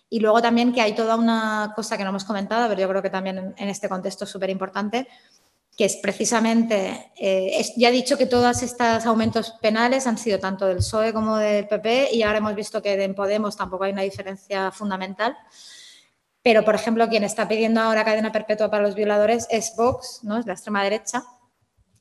[0.08, 3.02] Y luego también que hay toda una cosa que no hemos comentado, pero yo creo
[3.02, 5.08] que también en este contexto es súper importante,
[5.76, 10.38] que es precisamente, eh, es, ya he dicho que todos estos aumentos penales han sido
[10.38, 13.92] tanto del PSOE como del PP y ahora hemos visto que en Podemos tampoco hay
[13.92, 15.36] una diferencia fundamental.
[16.42, 20.38] Pero, por ejemplo, quien está pidiendo ahora cadena perpetua para los violadores es Vox, ¿no?
[20.38, 21.24] es la extrema derecha.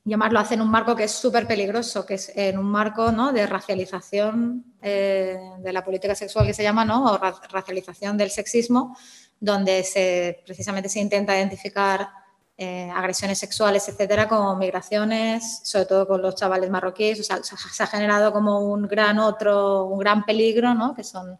[0.06, 2.66] Y además lo hace en un marco que es súper peligroso, que es en un
[2.66, 3.32] marco ¿no?
[3.32, 7.12] de racialización eh, de la política sexual que se llama, ¿no?
[7.12, 8.96] o racialización del sexismo,
[9.40, 12.08] donde se, precisamente se intenta identificar
[12.56, 17.18] eh, agresiones sexuales, etcétera, como migraciones, sobre todo con los chavales marroquíes.
[17.18, 20.94] O sea, se ha generado como un gran otro, un gran peligro, ¿no?
[20.94, 21.36] Que son,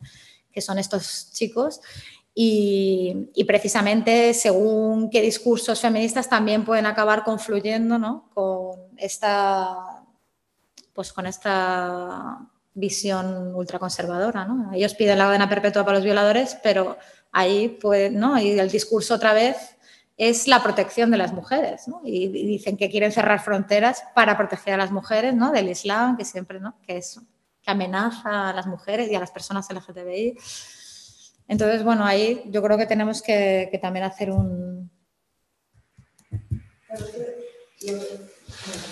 [0.50, 1.80] que son estos chicos.
[2.38, 8.28] Y, precisamente según qué discursos feministas también pueden acabar confluyendo ¿no?
[8.34, 10.04] con, esta,
[10.92, 14.44] pues con esta visión ultraconservadora.
[14.44, 14.70] ¿no?
[14.74, 16.98] Ellos piden la cadena perpetua para los violadores, pero
[17.32, 18.38] ahí pues, ¿no?
[18.38, 19.56] y el discurso otra vez
[20.18, 21.86] es la protección de las mujeres.
[22.04, 25.52] Y, dicen que quieren cerrar fronteras para proteger a las mujeres ¿no?
[25.52, 26.76] del Islam, que siempre ¿no?
[26.86, 27.18] que, es,
[27.62, 30.36] que amenaza a las mujeres y a las personas LGTBI.
[31.48, 34.90] Entonces, bueno, ahí yo creo que tenemos que, también hacer un...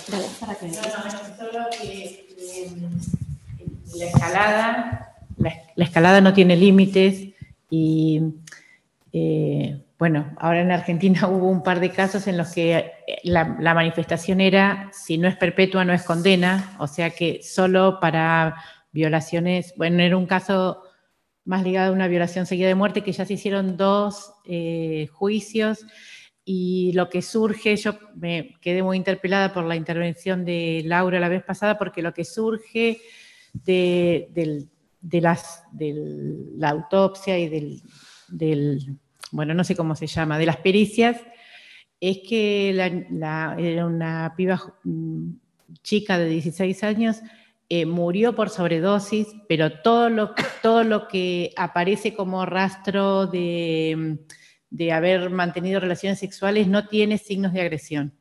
[0.09, 0.27] Dale.
[0.41, 0.73] Para que...
[0.73, 2.25] solo que
[3.97, 7.29] la escalada, la, escalada no tiene límites
[7.71, 8.23] y
[9.13, 12.93] eh, bueno, ahora en Argentina hubo un par de casos en los que eh,
[13.25, 17.99] la, la, manifestación era si no es perpetua no es condena, o sea que solo
[18.01, 18.57] para
[18.93, 20.84] violaciones, bueno, era un caso
[21.45, 25.85] más ligado a una violación seguida de muerte, que ya se hicieron dos eh, juicios.
[26.45, 31.29] Y lo que surge, yo me quedé muy interpelada por la intervención de Laura la
[31.29, 33.01] vez pasada, porque lo que surge
[33.53, 34.69] de,
[35.11, 37.49] la autopsia y
[38.29, 38.99] del,
[39.31, 41.21] bueno, no sé cómo se llama, de las pericias,
[42.01, 45.31] es que era una piba mm,
[45.83, 47.23] chica de 16 años
[47.71, 54.19] eh, murió por sobredosis, pero todo lo, todo lo que aparece como rastro de,
[54.93, 58.15] haber mantenido relaciones sexuales no tiene signos de agresión.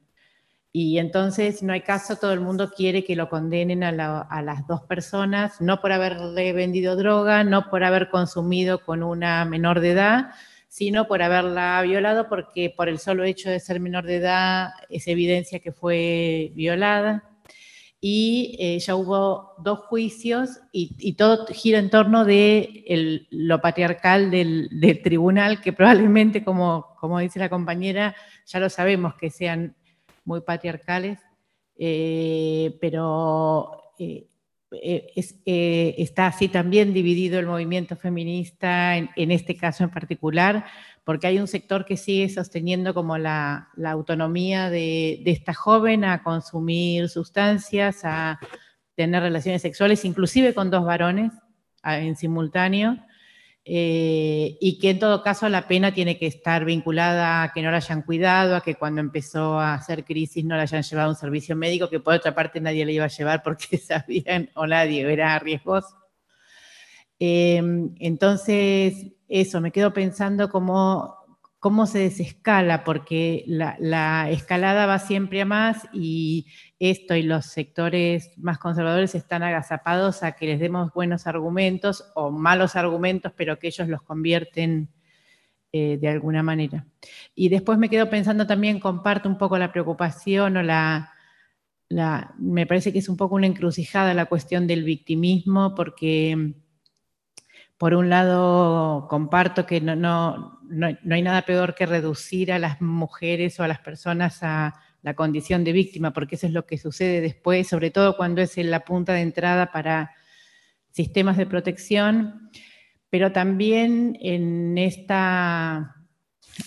[0.71, 4.81] Y entonces no hay caso, todo el mundo quiere que lo condenen a, las dos
[4.83, 10.31] personas, no por haberle vendido droga, no por haber consumido con una menor de edad,
[10.69, 15.07] sino por haberla violado, porque por el solo hecho de ser menor de edad es
[15.07, 17.32] evidencia que fue violada
[18.05, 24.67] y eh, ya hubo dos juicios y, todo gira en torno de lo patriarcal del,
[25.01, 28.13] tribunal, que probablemente, como, como, dice la compañera,
[28.45, 29.77] ya lo sabemos que sean
[30.25, 31.17] muy patriarcales,
[31.77, 34.27] eh, pero eh,
[35.97, 40.65] está así también dividido el movimiento feminista en este caso en particular
[41.03, 47.09] porque hay un sector que sigue sosteniendo como la, autonomía de, esta joven a consumir
[47.09, 48.39] sustancias, a
[48.95, 51.31] tener relaciones sexuales, inclusive con dos varones
[51.83, 52.97] en simultáneo,
[53.65, 57.71] eh, y que en todo caso la pena tiene que estar vinculada a que no
[57.71, 61.11] la hayan cuidado, a que cuando empezó a hacer crisis no la hayan llevado a
[61.11, 64.67] un servicio médico, que por otra parte nadie le iba a llevar porque sabían o
[64.67, 65.97] nadie, era riesgoso.
[67.19, 67.61] Eh,
[67.99, 71.15] entonces, eso, me quedo pensando cómo,
[71.57, 76.45] cómo se desescala, porque la, escalada va siempre a más y
[76.77, 82.29] esto y los sectores más conservadores están agazapados a que les demos buenos argumentos o
[82.29, 84.89] malos argumentos, pero que ellos los convierten
[85.71, 86.85] eh, de alguna manera.
[87.33, 91.11] Y después me quedo pensando también, comparto un poco la preocupación o la,
[91.89, 96.53] la, me parece que es un poco una encrucijada la cuestión del victimismo, porque
[97.83, 102.79] por un lado, comparto que no, no, no, hay nada peor que reducir a las
[102.79, 106.77] mujeres o a las personas a la condición de víctima, porque eso es lo que
[106.77, 110.11] sucede después, sobre todo cuando es en la punta de entrada para
[110.91, 112.49] sistemas de protección,
[113.09, 115.97] pero también en esta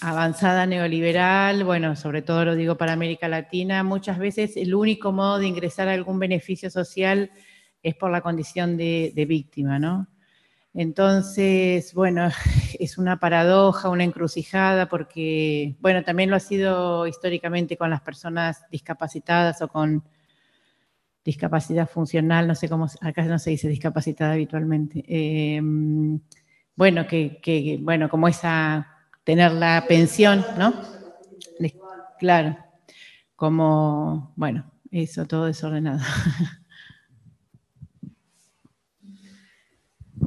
[0.03, 5.39] avanzada neoliberal, bueno, sobre todo lo digo para América Latina, muchas veces el único modo
[5.39, 7.31] de ingresar a algún beneficio social
[7.83, 10.09] es por la condición de, de víctima, ¿no?
[10.77, 12.29] Entonces, bueno,
[12.79, 18.63] es una paradoja, una encrucijada, porque, bueno, también lo ha sido históricamente con las personas
[18.71, 20.05] discapacitadas o con
[21.25, 25.03] discapacidad funcional, no sé cómo, acá no se dice discapacitada habitualmente.
[25.09, 26.21] Em,
[26.77, 28.87] bueno, que, bueno, como esa,
[29.25, 30.75] tener la pensión, ¿no?
[32.19, 32.57] Claro,
[33.35, 36.01] como, bueno, eso, todo desordenado.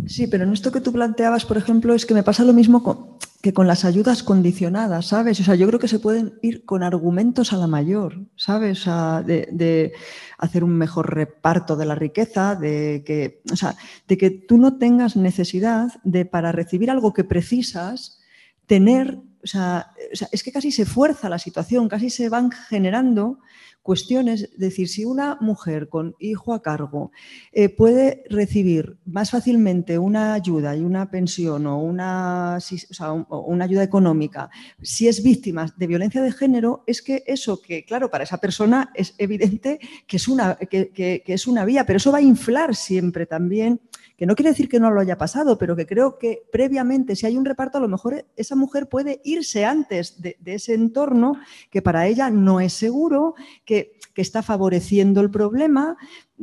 [0.05, 3.17] Sí, pero en esto que tú planteabas, por ejemplo, es que me pasa lo mismo
[3.41, 5.39] que con las ayudas condicionadas, ¿sabes?
[5.39, 8.85] O sea, yo creo que se pueden ir con argumentos a la mayor, ¿sabes?
[8.85, 9.93] De,
[10.37, 13.75] hacer un mejor reparto de la riqueza, de que, o sea,
[14.07, 18.19] de que tú no tengas necesidad de, para recibir algo que precisas,
[18.65, 19.91] tener, o sea,
[20.31, 23.39] es que casi se fuerza la situación, casi se van generando
[23.81, 27.11] cuestiones, es decir, si una mujer con hijo a cargo
[27.51, 34.49] eh, puede recibir más fácilmente una ayuda y una pensión o una, ayuda económica,
[34.81, 38.91] si es víctima de violencia de género, es que eso que, claro, para esa persona
[38.93, 43.25] es evidente que es una, que es una vía, pero eso va a inflar siempre
[43.25, 43.81] también
[44.19, 47.25] que no quiere decir que no lo haya pasado, pero que creo que previamente, si
[47.25, 51.39] hay un reparto, a lo mejor esa mujer puede irse antes de, ese entorno
[51.71, 55.95] que para ella no es seguro, que, está favoreciendo el problema.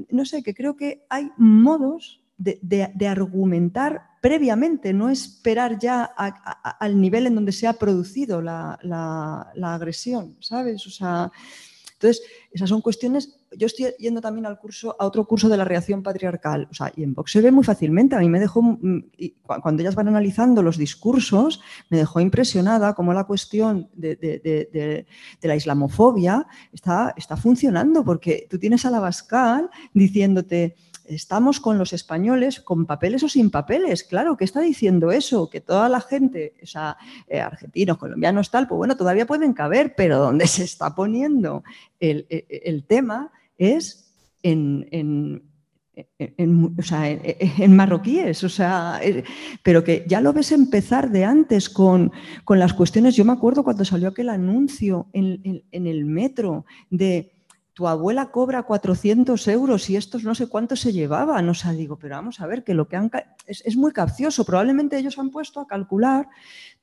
[0.09, 7.27] No sé, que creo que hay modos de, argumentar previamente, no esperar ya al nivel
[7.27, 10.87] en donde se ha producido la, la agresión, ¿sabes?
[10.87, 11.31] O sea,
[11.97, 12.23] entonces,
[12.53, 13.39] esas son cuestiones.
[13.57, 16.69] Yo estoy yendo también al curso, a otro curso de la reacción patriarcal.
[16.71, 18.17] O sea, y en Vox se ve muy fácilmente.
[18.17, 19.05] A mí me dejó, mm,
[19.45, 21.61] cuando ellas van analizando los discursos,
[21.91, 25.07] me dejó impresionada cómo la cuestión de,
[25.43, 30.77] la islamofobia está, está funcionando, porque tú tienes a la Bascal diciéndote
[31.09, 34.05] estamos con los españoles con papeles o sin papeles.
[34.05, 35.49] Claro, ¿qué está diciendo eso?
[35.49, 36.97] Que toda la gente, o sea,
[37.29, 41.63] eh, argentinos, colombianos, tal, pues bueno, todavía pueden caber, pero donde se está poniendo
[42.01, 44.13] el, tema es
[44.43, 44.87] en,
[46.29, 49.25] en marroquíes, o sea, eh,
[49.63, 52.13] pero que ya lo ves empezar de antes con,
[52.49, 53.17] las cuestiones.
[53.17, 57.33] Yo me acuerdo cuando salió aquel anuncio en el metro de
[57.73, 61.49] tu abuela cobra 400 euros y estos no sé cuánto se llevaban.
[61.49, 63.11] O sea, digo, pero vamos a ver, que lo que han...
[63.47, 64.45] Es, muy capcioso.
[64.45, 66.29] Probablemente ellos han puesto a calcular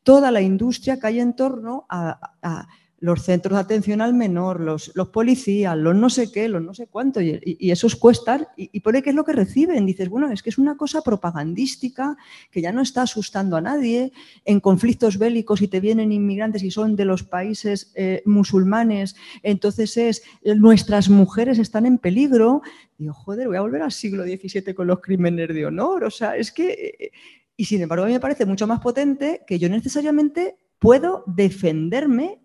[0.03, 2.67] toda la industria que hay en torno a
[3.03, 6.87] los centros de atención al menor, los, policías, los no sé qué, los no sé
[6.87, 9.85] cuánto, y, esos cuestan, y, por ahí qué es lo que reciben.
[9.85, 12.15] Dices, bueno, es que es una cosa propagandística
[12.49, 14.13] que ya no está asustando a nadie.
[14.45, 19.97] En conflictos bélicos, y te vienen inmigrantes y son de los países eh, musulmanes, entonces
[19.97, 20.23] es,
[20.55, 22.61] nuestras mujeres están en peligro.
[22.97, 26.05] Digo, joder, voy a volver al siglo XVII con los crímenes de honor.
[26.05, 26.69] O sea, es que...
[26.71, 27.11] Eh,
[27.57, 32.42] y sin embargo, a mí me parece mucho más potente que yo necesariamente puedo defenderme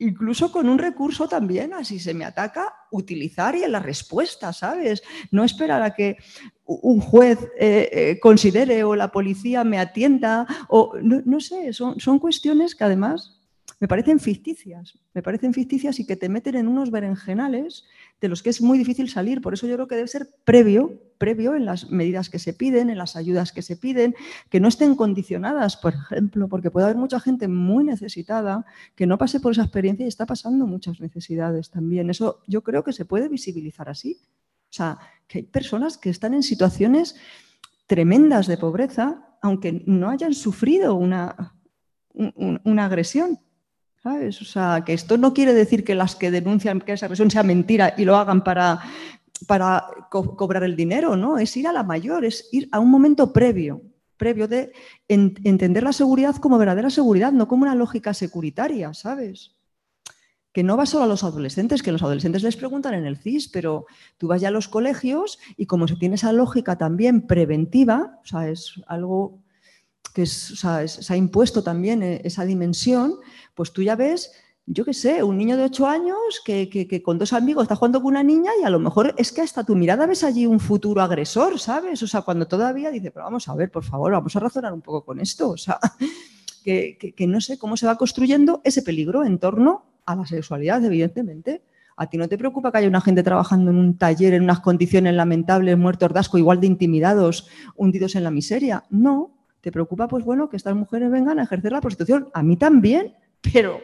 [0.00, 5.02] incluso con un recurso también, así se me ataca, utilizar y en la respuesta, ¿sabes?
[5.30, 6.16] No esperar a que
[6.64, 12.18] un juez eh, eh, considere o la policía me atienda, o no, sé, son, son
[12.18, 13.40] cuestiones que además
[13.78, 17.84] me parecen ficticias, me parecen ficticias y que te meten en unos berenjenales
[18.20, 19.40] de los que es muy difícil salir.
[19.40, 22.90] Por eso yo creo que debe ser previo, previo en las medidas que se piden,
[22.90, 24.14] en las ayudas que se piden,
[24.50, 29.18] que no estén condicionadas, por ejemplo, porque puede haber mucha gente muy necesitada que no
[29.18, 32.10] pase por esa experiencia y está pasando muchas necesidades también.
[32.10, 34.18] Eso yo creo que se puede visibilizar así.
[34.70, 37.16] O sea, que hay personas que están en situaciones
[37.86, 41.54] tremendas de pobreza, aunque no hayan sufrido una,
[42.14, 43.40] una agresión,
[44.02, 44.40] ¿Sabes?
[44.40, 47.42] O sea, que esto no quiere decir que las que denuncian que esa agresión sea
[47.42, 48.80] mentira y lo hagan para,
[49.46, 51.36] para cobrar el dinero, ¿no?
[51.36, 53.82] Es ir a la mayor, es ir a un momento previo,
[54.16, 54.72] previo de
[55.06, 59.56] entender la seguridad como verdadera seguridad, no como una lógica securitaria, ¿sabes?
[60.52, 63.48] Que no va solo a los adolescentes, que los adolescentes les preguntan en el CIS,
[63.48, 63.84] pero
[64.16, 68.26] tú vas ya a los colegios y como se tiene esa lógica también preventiva, o
[68.26, 69.42] sea, es algo
[70.14, 73.14] que se ha impuesto también eh, esa dimensión,
[73.54, 74.32] pues tú ya ves,
[74.66, 78.12] yo qué sé, un niño de 8 años que, con dos amigos está jugando con
[78.12, 81.02] una niña y a lo mejor es que hasta tu mirada ves allí un futuro
[81.02, 82.02] agresor, ¿sabes?
[82.02, 84.80] O sea, cuando todavía dice, pero vamos a ver, por favor, vamos a razonar un
[84.80, 85.50] poco con esto.
[85.50, 85.78] O sea,
[86.64, 90.84] que, que no sé cómo se va construyendo ese peligro en torno a la sexualidad,
[90.84, 91.62] evidentemente.
[91.96, 94.60] ¿A ti no te preocupa que haya una gente trabajando en un taller en unas
[94.60, 97.46] condiciones lamentables, muertos de asco, igual de intimidados,
[97.76, 98.84] hundidos en la miseria?
[98.88, 102.28] No, ¿Te preocupa, pues bueno, que estas mujeres vengan a ejercer la prostitución?
[102.32, 103.80] A mí también, pero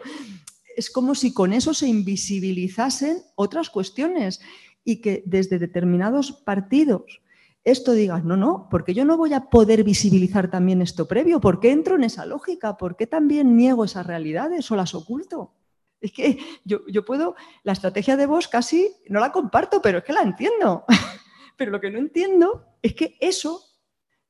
[0.76, 4.40] es como si con eso se invisibilizasen otras cuestiones
[4.84, 7.20] y que desde determinados partidos
[7.66, 11.58] esto digas, no, no, porque yo no voy a poder visibilizar también esto previo, ¿por
[11.58, 12.76] qué entro en esa lógica?
[12.76, 15.52] ¿Por qué también niego esas realidades o las oculto?
[16.00, 17.34] Es que yo, yo puedo,
[17.64, 20.84] la estrategia de vos casi no la comparto, pero es que la entiendo.
[21.56, 23.65] Pero lo que no entiendo es que eso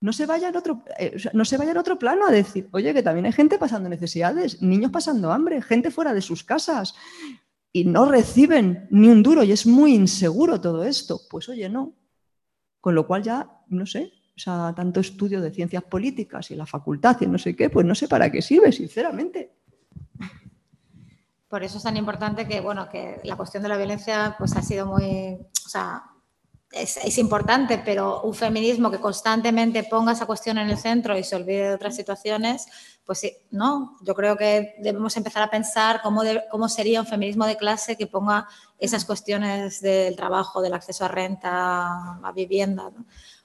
[0.01, 2.93] no se vaya en otro, eh, no se vaya en otro plano a decir, oye,
[2.93, 6.95] que también hay gente pasando necesidades, niños pasando hambre, gente fuera de sus casas
[7.73, 11.21] y no reciben ni un duro y es muy inseguro todo esto.
[11.29, 11.95] Pues oye, no.
[12.81, 16.67] Con lo cual ya, no sé, o sea, tanto estudio de ciencias políticas y la
[16.67, 19.53] facultad y no sé qué, pues no sé para qué sirve, sinceramente.
[21.49, 24.63] Por eso es tan importante que, bueno, que la cuestión de la violencia pues ha
[24.63, 26.03] sido muy, o sea,
[26.77, 31.37] es, importante, pero un feminismo que constantemente ponga esa cuestión en el centro y se
[31.37, 32.67] olvide de otras situaciones,
[33.05, 33.97] pues sí, no.
[34.03, 38.07] Yo creo que debemos empezar a pensar cómo, cómo sería un feminismo de clase que
[38.07, 38.49] ponga
[38.79, 42.91] esas cuestiones del trabajo, del acceso a renta, a vivienda,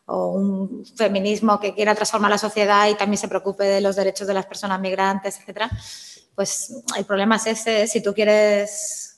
[0.05, 4.27] o un feminismo que quiera transformar la sociedad y también se preocupe de los derechos
[4.27, 5.69] de las personas migrantes, etcétera.
[6.35, 9.10] Pues el problema es ese, si tú quieres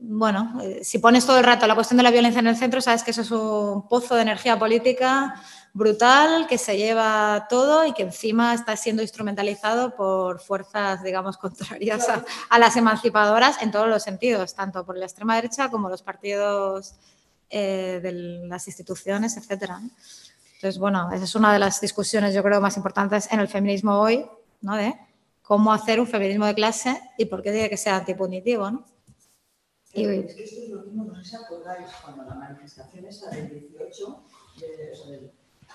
[0.00, 2.80] bueno, eh, si pones todo el rato la cuestión de la violencia en el centro,
[2.80, 5.40] sabes que eso es un pozo de energía política
[5.72, 12.08] brutal que se lleva todo y que encima está siendo instrumentalizado por fuerzas, digamos, contrarias
[12.48, 16.94] a, las emancipadoras en todos los sentidos, tanto por la extrema derecha como los partidos
[17.50, 18.12] eh, de
[18.48, 19.80] las instituciones, etcétera.
[20.54, 24.00] Entonces, bueno, esa es una de las discusiones, yo creo, más importantes en el feminismo
[24.00, 24.26] hoy,
[24.62, 24.76] ¿no?
[24.76, 24.94] De
[25.42, 28.95] cómo hacer un feminismo de clase y por qué tiene que ser antipunitivo, ¿no?
[29.96, 33.48] Es que esto es lo mismo, no sé si acordáis, cuando la manifestación esa del
[33.48, 34.22] 18,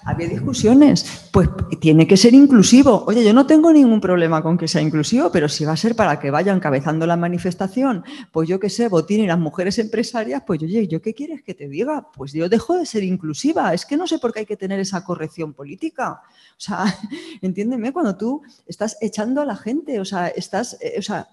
[0.03, 1.47] había discusiones, pues
[1.79, 3.03] tiene que ser inclusivo.
[3.05, 5.95] Oye, yo no tengo ningún problema con que sea inclusivo, pero si va a ser
[5.95, 10.41] para que vaya encabezando la manifestación, pues yo qué sé, Botín y las mujeres empresarias,
[10.45, 12.07] pues oye, ¿yo qué quieres que te diga?
[12.15, 13.73] Pues yo dejo de ser inclusiva.
[13.73, 16.21] Es que no sé por qué hay que tener esa corrección política.
[16.23, 16.83] O sea,
[17.41, 21.27] entiéndeme, cuando tú estás echando a la gente, o sea, estás, eh, o sea,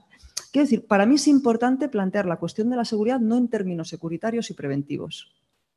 [0.52, 3.88] Quiero decir, para mí es importante plantear la cuestión de la seguridad no en términos
[3.88, 5.34] securitarios y preventivos.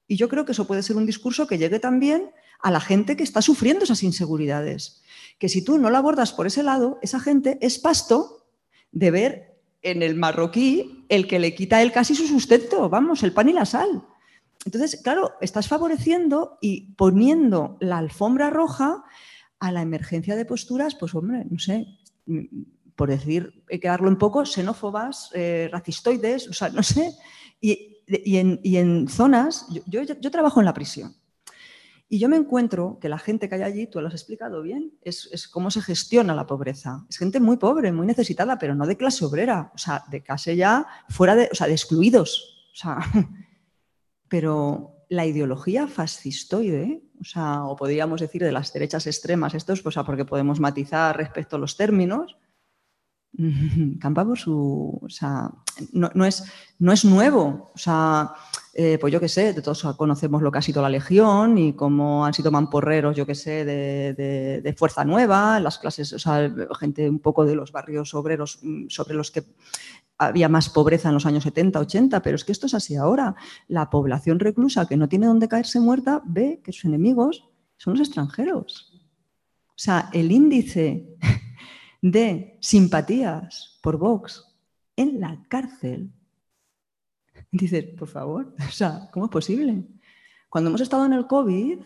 [0.08, 3.16] Y yo creo que eso puede ser un discurso que llegue también a la gente
[3.16, 5.02] que está sufriendo esas inseguridades.
[5.40, 8.46] Que si tú no la abordas por ese lado, esa gente es pasto
[8.92, 13.34] de ver en el marroquí el que le quita él casi su sustento, vamos, el
[13.34, 14.04] pan y la sal.
[14.66, 19.04] Entonces, claro, estás favoreciendo y poniendo la alfombra roja
[19.60, 21.88] a la emergencia de posturas, pues hombre, no sé,
[23.02, 27.12] por decir, hay que darlo un poco, xenófobas, eh, racistoides, o sea, no sé.
[27.60, 31.16] Y, en, zonas, yo, yo, trabajo en la prisión.
[32.08, 34.94] Y yo me encuentro que la gente que hay allí, tú lo has explicado bien,
[35.02, 37.08] es, cómo se gestiona la pobreza.
[37.10, 40.56] Es gente muy pobre, muy necesitada, pero no de clase obrera, o sea, de clase
[40.56, 42.70] ya fuera de, o sea, de excluidos.
[42.72, 43.00] O sea,
[44.30, 49.82] pero la ideología fascistoide, o sea, o podríamos decir de las derechas extremas, esto es
[49.82, 52.38] pues, porque podemos matizar respecto a los términos,
[54.00, 55.00] Campa por su.
[55.02, 55.52] O sea,
[55.94, 56.44] no, es,
[56.80, 57.72] no es nuevo.
[57.74, 58.34] O sea,
[58.74, 61.74] eh, pues yo qué sé, de todos conocemos lo que ha sido la Legión y
[61.74, 67.10] cómo han sido mamporreros, yo qué sé, de, Fuerza Nueva, las clases, o sea, gente
[67.10, 69.44] un poco de los barrios obreros mm, sobre los que
[70.18, 73.36] había más pobreza en los años 70, 80, pero es que esto es así ahora.
[73.68, 78.02] La población reclusa que no tiene dónde caerse muerta ve que sus enemigos son los
[78.02, 78.92] extranjeros.
[79.70, 81.18] O sea, el índice
[82.02, 84.46] de simpatías por Vox
[84.96, 86.12] en la cárcel.
[87.52, 89.84] Dices, por favor, o sea, ¿cómo es posible?
[90.50, 91.80] Cuando hemos estado en el COVID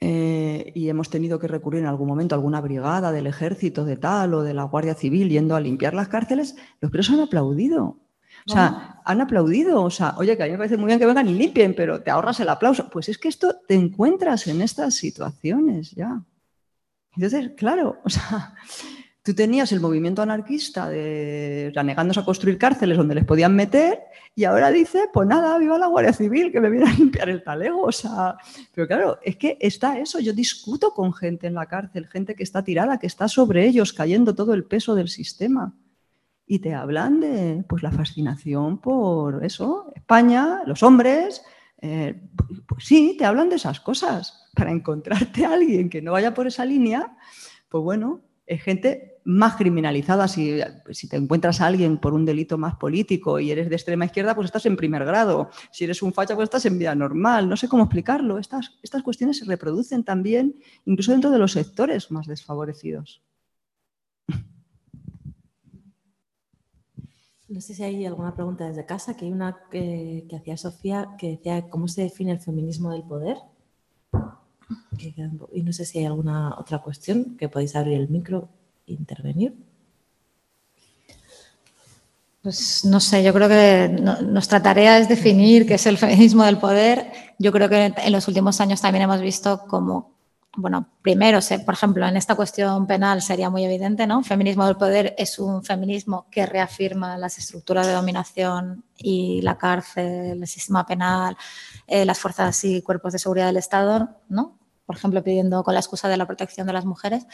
[0.00, 3.96] eh, y hemos tenido que recurrir en algún momento a alguna brigada del ejército, de
[3.96, 8.00] tal o de la Guardia Civil yendo a limpiar las cárceles, los presos han aplaudido.
[8.46, 9.82] O sea, han aplaudido.
[9.82, 12.02] O sea, oye, que a mí me parece muy bien que vengan y limpien, pero
[12.02, 12.90] te ahorras el aplauso.
[12.90, 16.22] Pues es que esto te encuentras en estas situaciones ya.
[17.16, 18.54] Entonces, claro, o sea,
[19.24, 24.00] tú tenías el movimiento anarquista de negándose a construir cárceles donde les podían meter
[24.34, 27.42] y ahora dice, pues nada, viva la Guardia Civil que me viene a limpiar el
[27.42, 27.82] talego.
[27.82, 28.36] O sea,
[28.74, 30.20] pero claro, es que está eso.
[30.20, 33.92] Yo discuto con gente en la cárcel, gente que está tirada, que está sobre ellos
[33.92, 35.74] cayendo todo el peso del sistema.
[36.46, 41.42] Y te hablan de pues, la fascinación por eso, España, los hombres.
[41.80, 42.20] Eh,
[42.66, 46.46] pues sí, te hablan de esas cosas para encontrarte a alguien que no vaya por
[46.46, 47.16] esa línea,
[47.68, 50.28] pues bueno, es gente más criminalizada.
[50.28, 50.60] Si,
[51.08, 54.46] te encuentras a alguien por un delito más político y eres de extrema izquierda, pues
[54.46, 55.50] estás en primer grado.
[55.72, 57.48] Si eres un facha, pues estás en vida normal.
[57.48, 58.38] No sé cómo explicarlo.
[58.38, 63.22] Estas, estas cuestiones se reproducen también incluso dentro de los sectores más desfavorecidos.
[67.48, 71.28] No sé si hay alguna pregunta desde casa, que hay una que hacía Sofía que
[71.28, 73.36] decía cómo se define el feminismo del poder.
[75.52, 78.48] Y no sé si hay alguna otra cuestión que podéis abrir el micro
[78.86, 79.54] e intervenir.
[82.42, 83.88] Pues no sé, yo creo que
[84.26, 87.10] nuestra tarea es definir qué es el feminismo del poder.
[87.38, 90.13] Yo creo que en los últimos años también hemos visto como,
[90.56, 94.22] bueno, primero, por ejemplo, en esta cuestión penal sería muy evidente, ¿no?
[94.22, 100.42] feminismo del poder es un feminismo que reafirma las estructuras de dominación y la cárcel,
[100.42, 101.36] el sistema penal,
[101.86, 104.58] eh, las fuerzas y cuerpos de seguridad del Estado, ¿no?
[104.86, 107.26] por ejemplo, pidiendo con la excusa de la protección de las mujeres.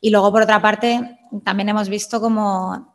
[0.00, 2.92] Y luego, por otra parte, también hemos visto como,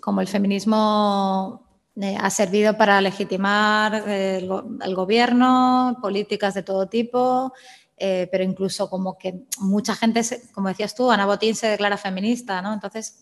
[0.00, 1.66] como el feminismo
[2.00, 4.48] eh, ha servido para legitimar el,
[4.94, 7.54] gobierno, políticas de todo tipo,
[7.96, 12.60] eh, pero incluso como que mucha gente, como decías tú, Ana Botín se declara feminista,
[12.60, 12.72] ¿no?
[12.74, 13.20] Entonces,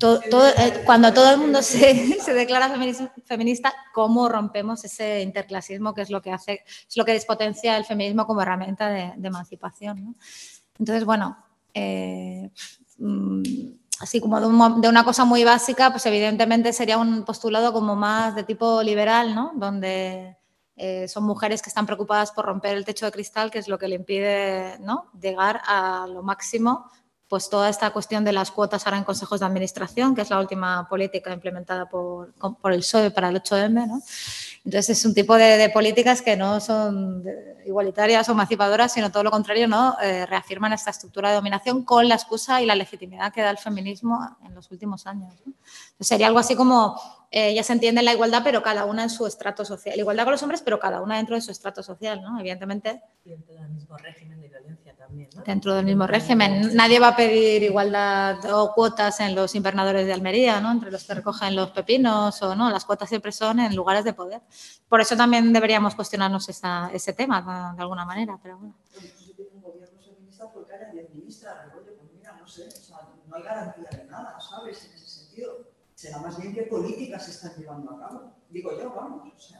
[0.00, 2.72] eh, cuando todo el mundo se, declara
[3.24, 7.84] feminista, ¿cómo rompemos ese interclasismo que es lo que hace, es lo que despotencia el
[7.84, 10.16] feminismo como herramienta de, emancipación?
[10.78, 11.36] Entonces, bueno,
[11.74, 12.50] eh,
[12.98, 13.42] mm,
[14.00, 18.44] así como de, una cosa muy básica, pues evidentemente sería un postulado como más de
[18.44, 19.52] tipo liberal, ¿no?
[19.54, 20.36] Donde
[20.76, 23.78] eh, son mujeres que están preocupadas por romper el techo de cristal, que es lo
[23.78, 25.10] que le impide ¿no?
[25.20, 26.90] llegar a lo máximo
[27.32, 30.38] pues toda esta cuestión de las cuotas ahora en consejos de administración, que es la
[30.38, 32.34] última política implementada por,
[32.64, 34.02] el PSOE para el 8M, ¿no?
[34.66, 37.24] Entonces es un tipo de, políticas que no son
[37.64, 39.96] igualitarias o emancipadoras, sino todo lo contrario, ¿no?
[40.02, 43.56] Eh, reafirman esta estructura de dominación con la excusa y la legitimidad que da el
[43.56, 45.32] feminismo en los últimos años.
[46.00, 47.00] sería algo así como,
[47.34, 49.98] eh, ya se entiende la igualdad, pero cada una en su estrato social.
[49.98, 52.38] Igualdad con los hombres, pero cada una dentro de su estrato social, ¿no?
[52.38, 53.02] Evidentemente.
[53.24, 55.42] Dentro del mismo régimen de violencia también, ¿no?
[55.42, 56.76] Dentro del mismo régimen.
[56.76, 60.70] Nadie va a pedir igualdad o cuotas en los invernadores de Almería, ¿no?
[60.72, 62.68] Entre los que recogen los pepinos o no.
[62.68, 64.42] Las cuotas siempre son en lugares de poder.
[64.86, 68.74] Por eso también deberíamos cuestionarnos ese tema de, alguna manera, pero bueno.
[69.54, 73.42] un gobierno feminista porque haya 10 ministras, pues mira, no sé, o sea, no hay
[73.42, 74.91] garantía de nada, ¿sabes?
[76.02, 78.32] Será más bien qué políticas se están llevando a cabo.
[78.50, 79.54] Digo yo, vamos.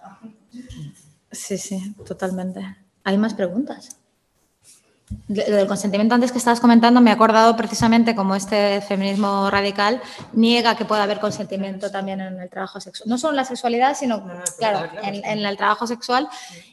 [1.30, 2.60] Sí, sí, totalmente.
[3.04, 4.01] ¿Hay más preguntas?
[5.28, 10.00] Lo del consentimiento antes que estabas comentando, me he acordado precisamente como este feminismo radical
[10.32, 13.08] niega que pueda haber consentimiento también en el trabajo sexual.
[13.08, 14.24] No solo en la sexualidad, sino,
[14.58, 16.28] claro, en, el trabajo sexual.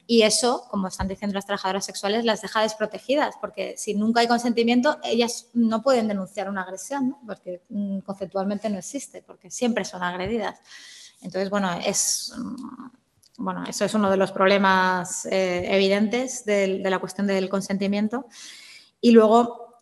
[0.07, 4.28] Y eso, como están diciendo las trabajadoras sexuales, las deja desprotegidas, porque si nunca hay
[4.28, 10.03] consentimiento, ellas no pueden denunciar una agresión, porque mm, conceptualmente no existe, porque siempre son
[10.03, 10.60] agredidas.
[11.22, 12.34] Entonces, bueno, es
[13.40, 18.28] bueno, eso es uno de los problemas eh, evidentes de, la cuestión del consentimiento.
[18.99, 19.82] Y luego,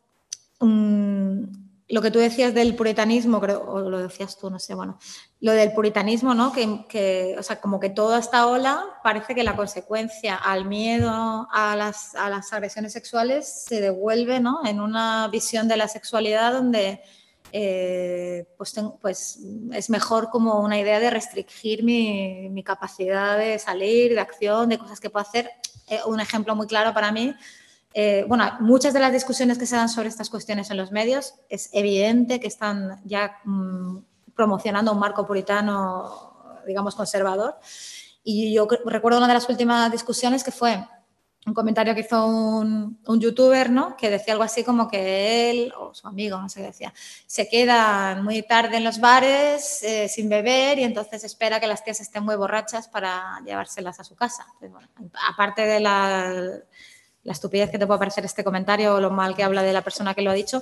[0.59, 1.43] mm,
[1.89, 4.99] lo que tú decías del puritanismo, creo, o lo decías tú, no sé, bueno,
[5.39, 6.51] lo del puritanismo, ¿no?
[6.51, 11.75] Que, o sea, como que toda esta ola parece que la consecuencia al miedo a
[11.75, 14.61] las, a las agresiones sexuales se devuelve, ¿no?
[14.65, 17.01] En una visión de la sexualidad donde
[17.51, 19.39] eh, pues, pues,
[19.73, 24.99] es mejor como una idea de restringir mi, capacidad de salir, de acción, de cosas
[24.99, 25.49] que puedo hacer.
[25.87, 27.33] Eh, un ejemplo muy claro para mí,
[27.93, 31.33] eh, bueno, muchas de las discusiones que se dan sobre estas cuestiones en los medios
[31.49, 33.97] es evidente que están ya mm,
[34.35, 37.55] promocionando un marco puritano, digamos, conservador.
[38.23, 40.85] Y yo recuerdo una de las últimas discusiones que fue
[41.47, 43.95] un comentario que hizo un, youtuber, ¿no?
[43.95, 46.93] Que decía algo así como que él, o su amigo, no sé qué decía,
[47.25, 51.85] se queda muy tarde en los bares eh, sin beber y entonces espera que las
[51.85, 54.45] tías estén muy borrachas para llevárselas a su casa.
[55.29, 56.59] aparte de la,
[57.23, 60.13] estupidez que te puede parecer este comentario o lo mal que habla de la persona
[60.13, 60.61] que lo ha dicho,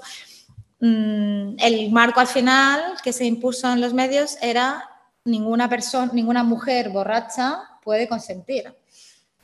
[0.81, 4.87] mm, el marco al final que se impuso en los medios era
[5.25, 8.75] ninguna persona, ninguna mujer borracha puede consentir.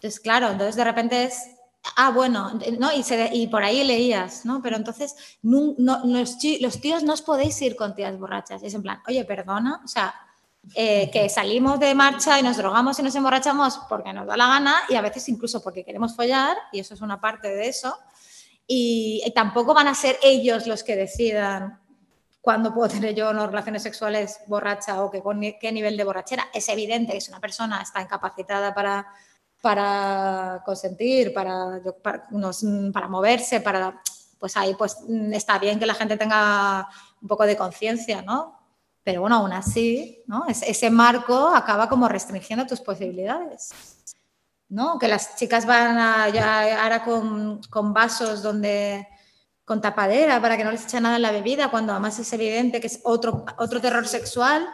[0.01, 1.51] Entonces, claro, entonces de repente es,
[1.95, 2.91] ah, bueno, ¿no?
[2.91, 4.59] Y, y por ahí leías, ¿no?
[4.63, 8.63] Pero entonces no, los, tíos no os podéis ir con tías borrachas.
[8.63, 10.15] Es en plan, oye, perdona, o sea,
[10.73, 14.47] eh, que salimos de marcha y nos drogamos y nos emborrachamos porque nos da la
[14.47, 17.95] gana y a veces incluso porque queremos follar, y eso es una parte de eso.
[18.65, 21.79] Y, tampoco van a ser ellos los que decidan
[22.41, 26.47] cuándo puedo tener yo unas relaciones sexuales borracha o qué nivel de borrachera.
[26.55, 29.05] Es evidente que si una persona está incapacitada para
[29.61, 34.01] para consentir, para, para, moverse, para,
[34.39, 34.97] pues ahí pues
[35.31, 36.89] está bien que la gente tenga
[37.21, 38.59] un poco de conciencia, ¿no?
[39.03, 40.45] Pero bueno, aún así, ¿no?
[40.47, 43.71] ese marco acaba como restringiendo tus posibilidades.
[44.69, 44.97] ¿no?
[44.97, 49.07] Que las chicas van a, ya ahora con, con, vasos donde
[49.65, 52.79] con tapadera para que no les eche nada en la bebida, cuando además es evidente
[52.79, 54.67] que es otro, otro terror sexual,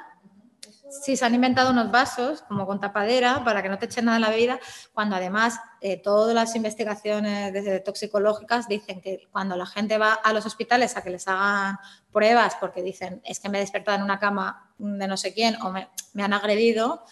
[0.89, 4.17] Sí, se han inventado unos vasos como con tapadera para que no te echen nada
[4.17, 4.59] en la bebida,
[4.93, 10.31] cuando además eh, todas las investigaciones desde toxicológicas dicen que cuando la gente va a
[10.31, 11.77] los hospitales a que les hagan
[12.11, 15.61] pruebas porque dicen es que me he despertado en una cama de no sé quién
[15.61, 15.89] o me,
[16.23, 17.03] han agredido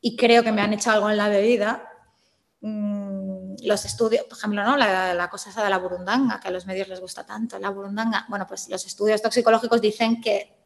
[0.00, 1.88] y creo que me han hecho algo en la bebida,
[2.60, 4.76] mm, los estudios, por ejemplo, ¿no?
[4.76, 7.70] La, la, cosa esa de la burundanga, que a los medios les gusta tanto, la
[7.70, 10.57] burundanga, bueno, pues los estudios toxicológicos dicen que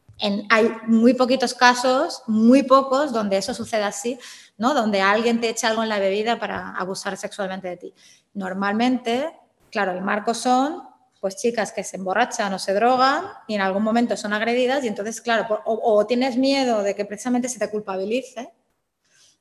[0.50, 4.18] hay muy poquitos casos, muy pocos, donde eso sucede así,
[4.56, 4.74] ¿no?
[4.74, 7.94] Donde alguien te echa algo en la bebida para abusar sexualmente de ti.
[8.34, 9.32] Normalmente,
[9.70, 10.82] claro, el marco son
[11.20, 14.88] pues chicas que se emborrachan o se drogan y en algún momento son agredidas y
[14.88, 18.52] entonces, claro, o tienes miedo de que precisamente se te culpabilice,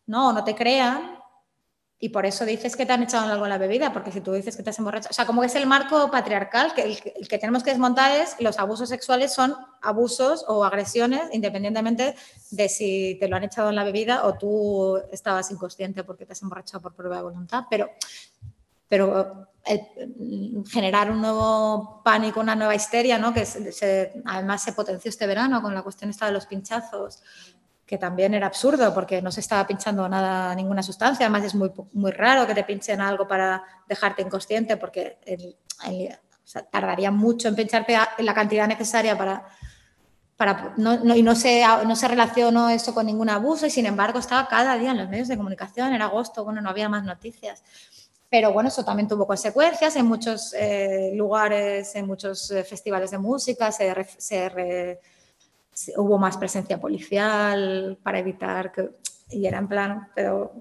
[0.06, 0.30] ¿no?
[0.30, 1.21] O no te crean
[2.04, 4.34] y por eso dices que te han echado algo en la bebida, porque si tú
[4.34, 7.38] dices que te has emborrachado, o sea, como es el marco patriarcal, que el, que
[7.38, 12.16] tenemos que desmontar es los abusos sexuales son abusos o agresiones, independientemente
[12.50, 16.34] de si te lo han echado en la bebida o tú estabas inconsciente porque te
[16.34, 17.88] has emborrachado por prueba de voluntad, pero
[18.90, 19.88] pero eh,
[20.70, 23.34] generar un nuevo pánico, una nueva histeria, ¿no?
[23.34, 23.48] que
[24.26, 27.24] además se potenció este verano con la cuestión esta de los pinchazos,
[27.92, 31.70] que también era absurdo porque no se estaba pinchando nada, ninguna sustancia, además es muy,
[31.92, 35.58] muy raro que te pinchen algo para dejarte inconsciente porque el-
[35.90, 39.44] el- o sea, tardaría mucho en pincharte la cantidad necesaria para...
[40.38, 43.86] Para, no, no- y no se, no se relacionó esto con ningún abuso y sin
[43.86, 47.04] embargo estaba cada día en los medios de comunicación, era agosto, bueno, no había más
[47.04, 47.62] noticias.
[48.30, 53.18] Pero bueno, eso también tuvo consecuencias en muchos eh, lugares, en muchos eh, festivales de
[53.18, 55.02] música, se, se re-
[55.98, 58.92] hubo más presencia policial para evitar que...
[59.30, 60.52] Y era en plan, pero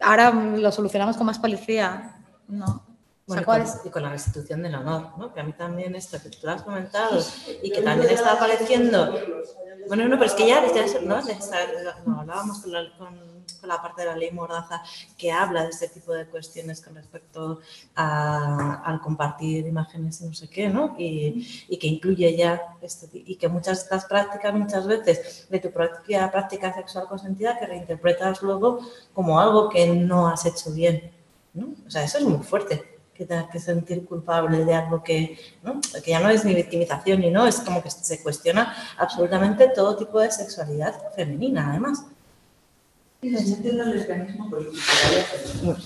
[0.00, 2.16] ahora lo solucionamos con más policía.
[2.48, 2.64] No.
[2.64, 3.80] O sea, Bueno, y, ¿cuál con, es?
[3.86, 5.32] y con la restitución del honor, ¿no?
[5.32, 7.20] Que a mí también esto que tú lo has comentado
[7.62, 9.14] y que también está apareciendo.
[9.86, 13.31] Bueno, no, pero es que ya esa- no, hablábamos con la, con-
[13.62, 14.82] con la parte de la ley Mordaza
[15.16, 17.60] que habla de este tipo de cuestiones con respecto
[17.94, 20.96] al compartir imágenes y no sé qué, ¿no?
[20.98, 22.60] Y, que incluye ya
[23.12, 27.66] y que muchas de estas prácticas, muchas veces de tu propia práctica sexual consentida, que
[27.66, 28.80] reinterpretas luego
[29.14, 31.12] como algo que no has hecho bien,
[31.54, 31.74] ¿no?
[31.86, 35.80] O sea, eso es muy fuerte que tengas que sentir culpable de algo que, ¿no?
[36.02, 39.96] que ya no es ni victimización ni no, es como que se cuestiona absolutamente todo
[39.96, 42.06] tipo de sexualidad femenina, además.
[43.24, 43.30] Y
[44.50, 45.76] político.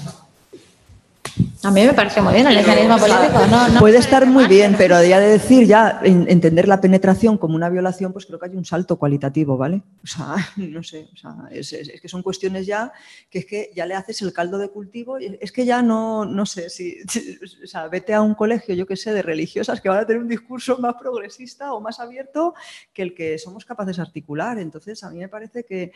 [1.65, 3.47] A mí me parece muy bien el lesbianismo político.
[3.51, 6.81] No, no Puede estar muy bien, pero- pero ya de decir ya en- entender la
[6.81, 9.83] penetración como una violación, pues creo que hay un salto cualitativo, ¿vale?
[10.03, 12.91] O sea, no sé, o sea, es, es- es que son cuestiones ya
[13.29, 16.25] que es que ya le haces el caldo de cultivo, y es que ya no,
[16.25, 19.89] no sé, si, o sea, vete a un colegio, yo que sé, de religiosas que
[19.91, 22.55] van a tener un discurso más progresista o más abierto
[22.95, 24.59] que el que somos capaces de articular.
[24.59, 25.93] Entonces, a mí me parece que,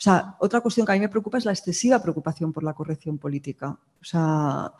[0.00, 2.72] o sea, otra cuestión que a mí me preocupa es la excesiva preocupación por la
[2.72, 3.78] corrección política.
[4.00, 4.72] O sea,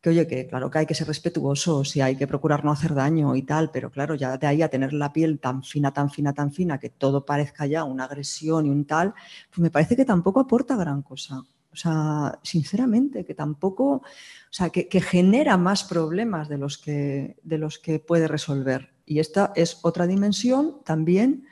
[0.00, 2.94] que oye, que claro que hay que ser respetuosos y hay que procurar no hacer
[2.94, 6.08] daño y tal, pero claro, ya de ahí a tener la piel tan fina, tan
[6.10, 9.12] fina, tan fina, que todo parezca ya una agresión y un tal,
[9.50, 11.42] pues me parece que tampoco aporta gran cosa.
[11.70, 14.02] O sea, sinceramente, que tampoco, o
[14.48, 18.94] sea, que, que genera más problemas de los que, de los que puede resolver.
[19.04, 21.46] Y esta es otra dimensión también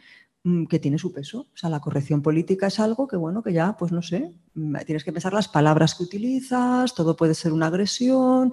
[0.69, 1.47] que tiene su peso.
[1.55, 4.77] O sea, la corrección política es algo que, bueno, que ya, pues no sé, mm,
[4.86, 8.52] tienes que pensar las palabras que utilizas, todo puede ser una agresión.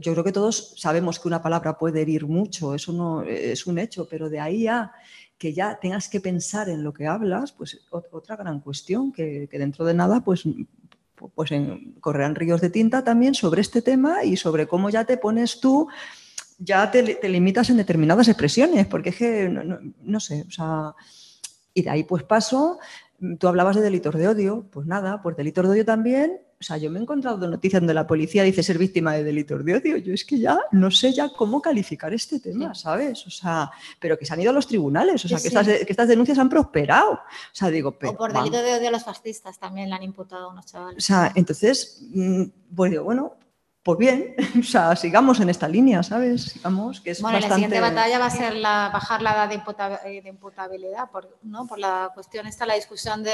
[0.00, 3.78] Yo creo que todos sabemos que una palabra puede herir mucho, eso no es un
[3.80, 4.92] hecho, pero de ahí a
[5.36, 9.48] que ya tengas que pensar en lo que hablas, pues ot- otra gran cuestión que,
[9.50, 10.44] dentro de nada, pues
[11.34, 11.50] pues
[12.00, 15.88] correrán ríos de tinta también sobre este tema y sobre cómo ya te pones tú
[16.64, 20.50] ya te, te limitas en determinadas expresiones, porque es que, no, no- no sé, o
[20.50, 20.94] sea,
[21.74, 22.78] y de ahí pues paso,
[23.38, 26.76] tú hablabas de delitos de odio, pues nada, pues delitos de odio también, o sea,
[26.76, 29.96] yo me he encontrado noticias donde la policía dice ser víctima de delitos de odio,
[29.96, 33.26] yo es que ya no sé ya cómo calificar este tema, ¿sabes?
[33.26, 33.68] O sea,
[33.98, 35.56] pero que se han ido a los tribunales, o sea, que, sí.
[35.56, 37.20] Estas, que estas denuncias han prosperado, o
[37.52, 38.12] sea, digo, pero...
[38.12, 40.68] O por delito de odio a los fascistas también le han imputado a unos O
[40.68, 41.04] chavales.
[41.04, 42.44] sea, entonces, mm,
[42.76, 43.34] pues digo, bueno,
[43.82, 46.42] pues bien, o sea, sigamos en esta línea, ¿sabes?
[46.44, 47.64] Sigamos, que es Bueno, la bastante...
[47.66, 51.36] siguiente batalla va a ser la, bajar la edad de, imputa- eh, de imputabilidad, por,
[51.42, 51.66] ¿no?
[51.66, 53.32] por la cuestión esta, la discusión de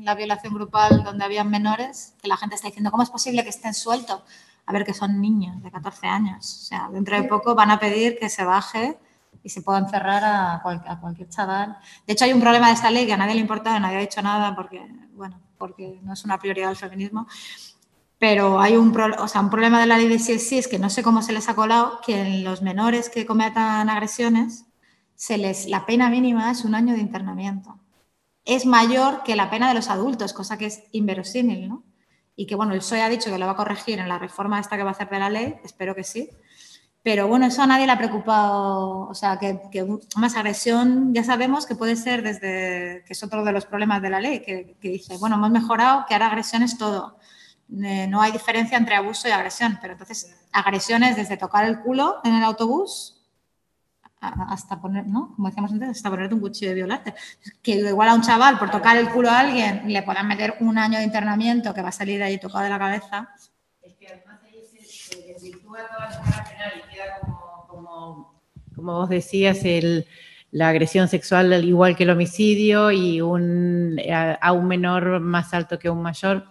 [0.00, 3.50] la violación grupal donde habían menores, que la gente está diciendo, ¿cómo es posible que
[3.50, 4.22] estén sueltos?
[4.66, 6.60] A ver, que son niños de 14 años.
[6.62, 8.96] O sea, dentro de poco van a pedir que se baje
[9.42, 11.76] y se pueda encerrar a, cual- a cualquier chaval.
[12.06, 14.00] De hecho, hay un problema de esta ley que a nadie le importa, nadie ha
[14.00, 17.26] dicho nada porque, bueno, porque no es una prioridad del feminismo,
[18.20, 20.90] pero hay un, o sea, un problema de la ley de sí es que no
[20.90, 24.66] sé cómo se les ha colado que en los menores que cometan agresiones,
[25.14, 27.78] se les, la pena mínima es un año de internamiento.
[28.44, 31.82] Es mayor que la pena de los adultos, cosa que es inverosímil, ¿no?
[32.36, 34.60] Y que, bueno, el PSOE ha dicho que lo va a corregir en la reforma
[34.60, 36.28] esta que va a hacer de la ley, espero que sí.
[37.02, 39.86] Pero bueno, eso a nadie le ha preocupado, o sea, que, que
[40.16, 44.10] más agresión ya sabemos que puede ser desde, que es otro de los problemas de
[44.10, 47.16] la ley, que, que dice, bueno, hemos mejorado que ahora agresión es todo
[47.82, 52.20] eh, no hay diferencia entre abuso y agresión, pero entonces agresiones desde tocar el culo
[52.24, 53.16] en el autobús
[54.20, 55.32] hasta poner, ¿no?
[55.34, 57.14] Como decíamos antes, hasta ponerte un cuchillo y violarte.
[57.62, 60.76] Que igual a un chaval por tocar el culo a alguien le puedan meter un
[60.76, 63.30] año de internamiento que va a salir de ahí tocado de la cabeza.
[63.80, 68.42] Es que además ahí se, desvirtúa toda la penal y queda como como,
[68.74, 70.06] como vos decías, el,
[70.50, 75.78] la agresión sexual al igual que el homicidio y un, a, un menor más alto
[75.78, 76.44] que un mayor.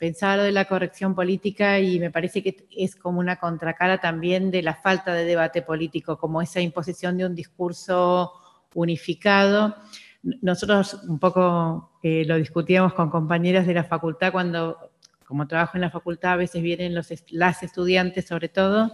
[0.00, 4.62] Pensaba de la corrección política y me parece que es como una contracara también de
[4.62, 8.32] la falta de debate político, como esa imposición de un discurso
[8.72, 9.76] unificado.
[10.22, 14.90] Nosotros un poco eh, lo discutíamos con compañeras de la facultad cuando,
[15.26, 18.90] como trabajo en la facultad, a veces vienen los, las estudiantes sobre todo,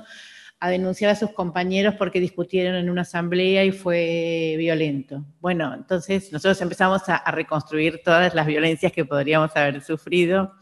[0.58, 5.24] a denunciar a sus compañeros porque discutieron en una asamblea y fue violento.
[5.40, 10.54] Bueno, entonces nosotros empezamos a, reconstruir todas las violencias que podríamos haber sufrido.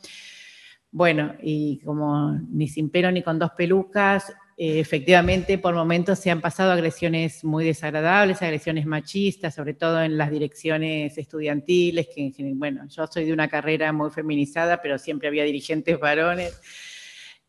[0.94, 6.30] Bueno, y como ni sin pelo ni con dos pelucas, eh, efectivamente por momentos se
[6.30, 12.86] han pasado agresiones muy desagradables, agresiones machistas, sobre todo en las direcciones estudiantiles, que bueno,
[12.88, 16.60] yo soy de una carrera muy feminizada, pero siempre había dirigentes varones.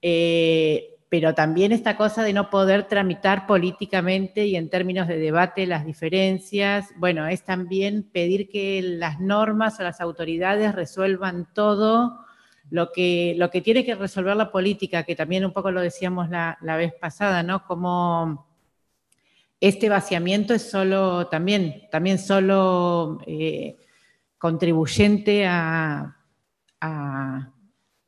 [0.01, 5.67] Eh, pero también esta cosa de no poder tramitar políticamente y en términos de debate
[5.67, 12.24] las diferencias, bueno, es también pedir que las normas o las autoridades resuelvan todo
[12.69, 16.29] lo que, lo que tiene que resolver la política, que también un poco lo decíamos
[16.29, 17.65] la, vez pasada, ¿no?
[17.65, 18.47] Como
[19.59, 23.77] este vaciamiento es solo, también, también solo eh,
[24.37, 26.17] contribuyente a,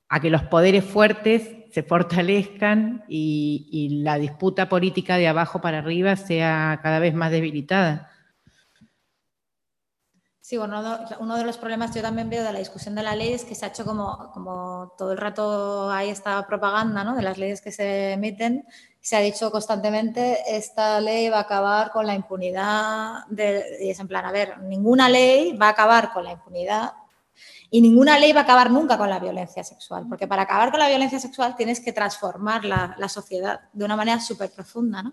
[0.09, 6.15] a que los poderes fuertes se fortalezcan y, la disputa política de abajo para arriba
[6.15, 8.09] sea cada vez más debilitada.
[10.47, 10.81] Sí, bueno,
[11.19, 13.43] uno de los problemas que yo también veo de la discusión de la ley es
[13.43, 17.17] que se ha hecho como, como todo el rato hay esta propaganda ¿no?
[17.17, 18.65] de las leyes que se emiten.
[19.01, 23.25] Se ha dicho constantemente, esta ley va a acabar con la impunidad.
[23.29, 26.93] De, y es en plan, a ver, ninguna ley va a acabar con la impunidad
[27.69, 30.79] y ninguna ley va a acabar nunca con la violencia sexual, porque para acabar con
[30.79, 35.11] la violencia sexual tienes que transformar la, sociedad de una manera súper profunda, ¿no?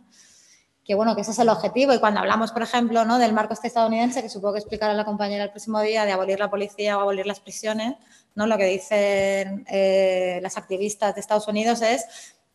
[0.85, 1.95] Que bueno, que ese es el objetivo.
[1.95, 3.19] Y cuando hablamos, por ejemplo, ¿no?
[3.19, 6.39] del marco este estadounidense, que supongo que explicará la compañera el próximo día, de abolir
[6.39, 7.95] la policía o abolir las prisiones,
[8.35, 8.47] ¿no?
[8.47, 12.05] Lo que dicen eh, las activistas de Estados Unidos es,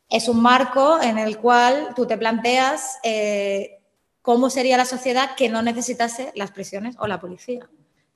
[0.09, 3.81] es un marco en el cual tú te planteas eh,
[4.21, 7.69] cómo sería la sociedad que no necesitase las prisiones o la policía.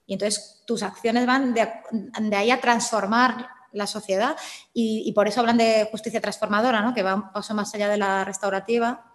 [0.06, 4.36] Y entonces tus acciones van de, ahí a transformar la sociedad
[4.74, 6.94] y, por eso hablan de justicia transformadora, ¿no?
[6.94, 9.13] que va un paso más allá de la restaurativa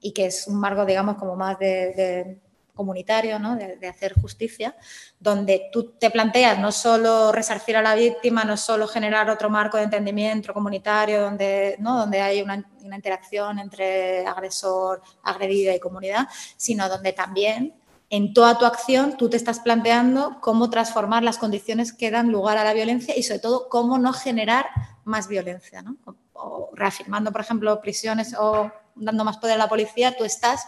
[0.00, 2.40] y que es un marco, digamos, como más de,
[2.74, 3.56] comunitario, ¿no?
[3.56, 4.76] de, hacer justicia,
[5.18, 9.76] donde tú te planteas no solo resarcir a la víctima, no solo generar otro marco
[9.76, 11.98] de entendimiento comunitario donde, ¿no?
[11.98, 17.74] donde hay una, una interacción entre agresor, agredida y comunidad, sino donde también
[18.10, 22.56] en toda tu acción tú te estás planteando cómo transformar las condiciones que dan lugar
[22.56, 24.66] a la violencia y sobre todo cómo no generar
[25.04, 25.82] más violencia.
[25.82, 25.96] ¿no?
[26.32, 30.64] O reafirmando, por ejemplo, prisiones o dando más poder a la policía, tú estás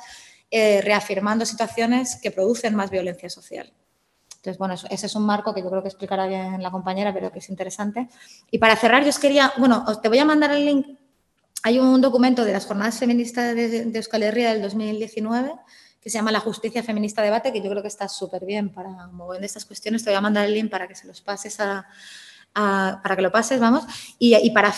[0.50, 3.72] eh, reafirmando situaciones que producen más violencia social.
[4.36, 7.30] Entonces, bueno, ese es un marco que yo creo que explicará bien la compañera, pero
[7.30, 8.08] que es interesante.
[8.50, 10.86] Y para cerrar, yo os quería, bueno, te voy a mandar el link.
[11.62, 15.52] Hay un documento de las jornadas feministas de, de Euskal Herria del 2019
[16.00, 19.08] que se llama La Justicia Feminista Debate, que yo creo que está súper bien para
[19.08, 20.02] mover estas cuestiones.
[20.02, 21.86] Te voy a mandar el link para que se los pases a,
[22.54, 23.84] para que lo pases, vamos.
[24.18, 24.74] Y, para,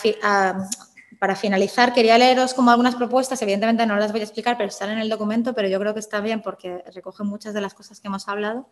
[1.23, 4.91] para finalizar, quería leeros como algunas propuestas, evidentemente no las voy a explicar, pero están
[4.91, 8.01] en el documento, pero yo creo que está bien porque recogen muchas de las cosas
[8.01, 8.69] que hemos hablado.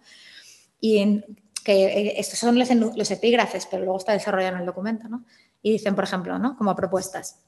[0.80, 1.22] Y
[1.62, 5.24] que eh, estos son los, epígrafes, pero luego está desarrollado en el documento, ¿no?
[5.62, 6.56] Y dicen, por ejemplo, ¿no?
[6.56, 7.38] como propuestas.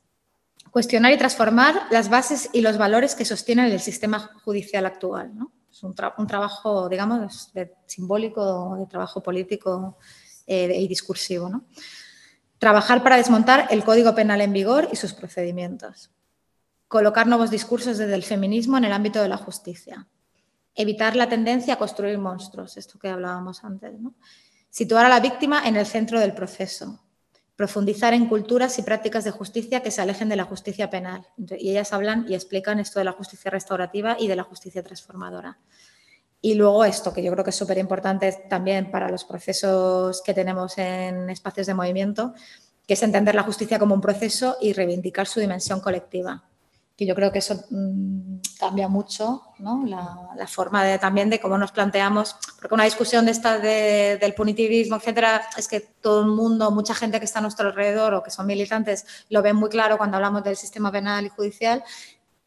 [0.70, 5.32] Cuestionar y transformar las bases y los valores que sostienen el sistema judicial actual.
[5.68, 9.98] Es un, trabajo, digamos, de, simbólico, de trabajo político
[10.46, 11.50] eh, y discursivo.
[12.62, 16.12] Trabajar para desmontar el Código Penal en vigor y sus procedimientos.
[16.86, 20.06] Colocar nuevos discursos desde el feminismo en el ámbito de la justicia.
[20.76, 23.90] Evitar la tendencia a construir monstruos, esto que hablábamos antes.
[24.70, 27.01] Situar a la víctima en el centro del proceso
[27.56, 31.26] profundizar en culturas y prácticas de justicia que se alejen de la justicia penal.
[31.36, 35.59] Y ellas hablan y explican esto de la justicia restaurativa y de la justicia transformadora.
[36.43, 40.35] Y luego esto, que yo creo que es súper importante también para los procesos que
[40.35, 42.35] tenemos en espacios de movimiento,
[42.86, 46.43] que es entender la justicia como un proceso y reivindicar su dimensión colectiva
[46.97, 49.85] que yo creo que eso mm, cambia mucho ¿no?
[49.86, 54.97] la, forma de, también de cómo nos planteamos, porque una discusión de esta del punitivismo,
[54.97, 58.31] etcétera, es que todo el mundo, mucha gente que está a nuestro alrededor o que
[58.31, 61.82] son militantes, lo ven muy claro cuando hablamos del sistema penal y judicial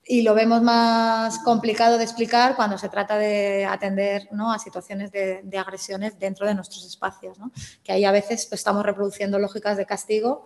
[0.08, 4.54] y lo vemos más complicado de explicar cuando se trata de atender ¿no?
[4.54, 7.52] a situaciones de, agresiones dentro de nuestros espacios, ¿no?
[7.84, 10.46] que ahí a veces pues, estamos reproduciendo lógicas de castigo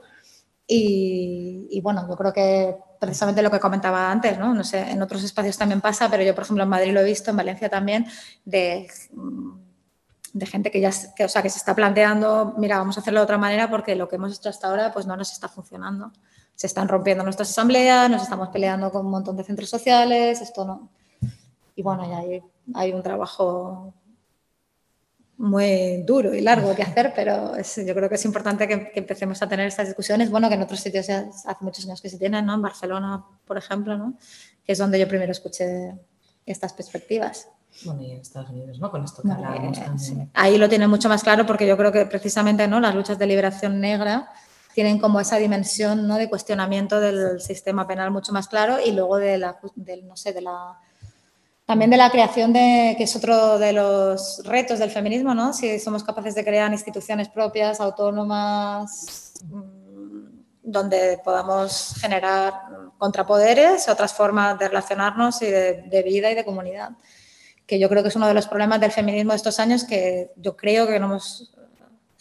[0.65, 4.53] Y, y, bueno, yo creo que precisamente lo que comentaba antes, ¿no?
[4.53, 7.06] No sé, en otros espacios también pasa, pero yo, por ejemplo, en Madrid lo he
[7.06, 8.06] visto, en Valencia también,
[8.45, 8.88] de,
[10.34, 13.22] de gente que ya que, o sea, que se está planteando, mira, vamos a hacerlo
[13.22, 16.11] de otra manera porque lo que hemos hecho hasta ahora pues no nos está funcionando.
[16.60, 20.65] Se están rompiendo nuestras asambleas, nos estamos peleando con un montón de centros sociales, esto
[20.65, 20.90] no.
[21.73, 23.94] Y bueno, ya hay, hay un trabajo
[25.38, 29.48] muy duro y largo que hacer, pero yo creo que es importante que, empecemos a
[29.48, 30.30] tener estas discusiones.
[30.30, 32.56] Bueno, que en otros sitios ya hace muchos años que se tienen, ¿no?
[32.56, 34.15] En Barcelona, por ejemplo, ¿no?
[34.65, 35.95] Que es donde yo primero escuché
[36.45, 37.48] estas perspectivas.
[37.86, 38.91] Bueno, y en Estados Unidos, ¿no?
[38.91, 42.68] Con esto que eh, Ahí lo tiene mucho más claro porque yo creo que precisamente,
[42.68, 42.81] ¿no?
[42.81, 44.30] Las luchas de liberación negra
[44.80, 46.15] tienen como esa dimensión, ¿no?
[46.15, 50.31] De cuestionamiento del sistema penal mucho más claro y luego de la, del, no sé,
[50.31, 50.80] de la
[51.65, 55.51] también de la creación de, que es otro de los retos del feminismo, ¿no?
[55.51, 62.53] Si somos capaces de crear instituciones propias, autónomas, mm, donde podamos generar
[62.97, 66.91] contrapoderes, otras formas de relacionarnos y de, vida y de comunidad.
[67.68, 70.31] Que yo creo que es uno de los problemas del feminismo de estos años, que
[70.38, 71.53] yo creo que no hemos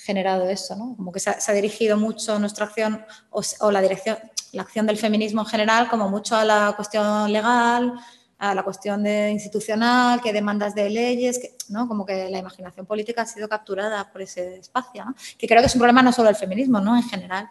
[0.09, 0.97] generado eso, ¿no?
[0.97, 4.17] Como que se ha, dirigido mucho nuestra acción o, o la dirección,
[4.53, 7.93] la acción del feminismo en general, como mucho a la cuestión legal,
[8.39, 11.87] a la cuestión de institucional, que demandas de leyes, que, ¿no?
[11.87, 15.15] como que la imaginación política ha sido capturada por ese espacio, ¿no?
[15.37, 16.97] que creo que es un problema no solo del feminismo, ¿no?
[16.97, 17.51] en general,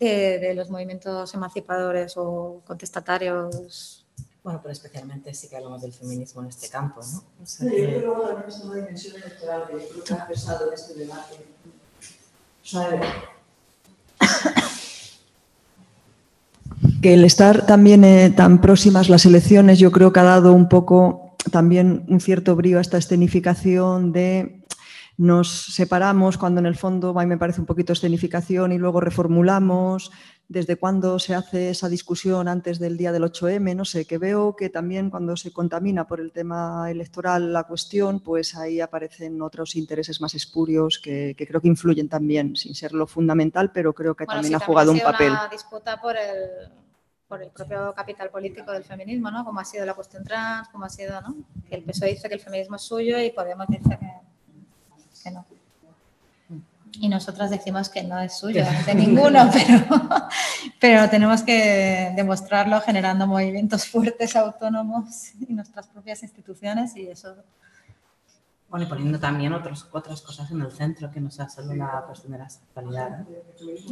[0.00, 4.04] de, de los movimientos emancipadores o contestatarios.
[4.42, 7.18] Bueno, pero especialmente sí que hablamos del feminismo en este campo, ¿no?
[7.40, 7.80] O sea, que...
[7.80, 11.36] Yo creo que es una dimensión electoral que creo que ha pesado en este debate.
[17.00, 20.68] Que el estar también eh, tan próximas las elecciones yo creo que ha dado un
[20.68, 24.61] poco también un cierto brío a esta escenificación de
[25.22, 30.10] nos separamos cuando en el fondo me parece un poquito escenificación y luego reformulamos
[30.48, 34.56] desde cuándo se hace esa discusión antes del día del 8M, no sé, que veo
[34.56, 39.76] que también cuando se contamina por el tema electoral la cuestión, pues ahí aparecen otros
[39.76, 44.26] intereses más espurios que, creo que influyen también, sin ser lo fundamental, pero creo que
[44.26, 45.30] también ha jugado un papel.
[45.30, 46.72] Una disputa por el
[47.28, 49.42] por el propio capital político del feminismo, ¿no?
[49.42, 51.34] Como ha sido la cuestión trans, como ha sido, ¿no?
[51.66, 54.31] Que el PSOE dice que el feminismo es suyo y Podemos dice que,
[55.30, 55.46] no.
[57.00, 60.18] Y nosotras decimos que no es suyo, de ninguno, pero,
[60.78, 67.34] pero tenemos que demostrarlo generando movimientos fuertes, autónomos y nuestras propias instituciones y eso
[68.72, 72.04] bueno, y poniendo también otros, otras cosas en el centro, que no sea solo la
[72.06, 73.26] cuestión de la sexualidad.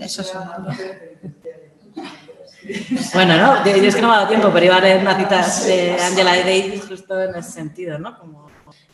[0.01, 0.33] Eso es
[3.13, 3.63] bueno, ¿no?
[3.63, 6.01] Yo, es que no me ha dado tiempo, pero iba a leer una cita de
[6.01, 8.19] Angela Davis justo en ese sentido, ¿no?
[8.19, 8.47] Como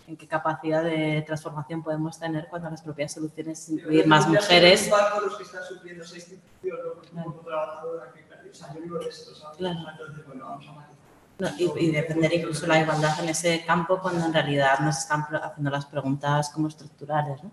[0.07, 4.91] en qué capacidad de transformación podemos tener cuando las propias soluciones incluir más mujeres.
[5.23, 6.79] los que están sufriendo esa institución,
[7.13, 7.25] ¿no?
[7.25, 9.59] como trabajadora que o sea, yo vivo de esto, ¿sabes?
[9.59, 9.81] Claro.
[9.91, 10.87] Entonces, bueno, vamos a
[11.39, 15.27] no, y, y, defender incluso la igualdad en ese campo cuando en realidad nos están
[15.43, 17.45] haciendo las preguntas como estructurales.
[17.45, 17.51] ¿no?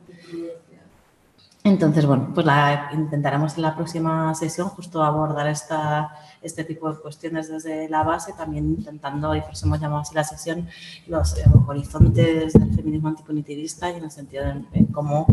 [1.65, 6.99] Entonces, bueno, pues la, intentaremos en la próxima sesión justo abordar esta, este tipo de
[6.99, 10.67] cuestiones desde la base, también intentando, y por eso hemos llamado así la sesión,
[11.07, 15.25] los eh, horizontes del feminismo antipunitivista y en el sentido de, cómo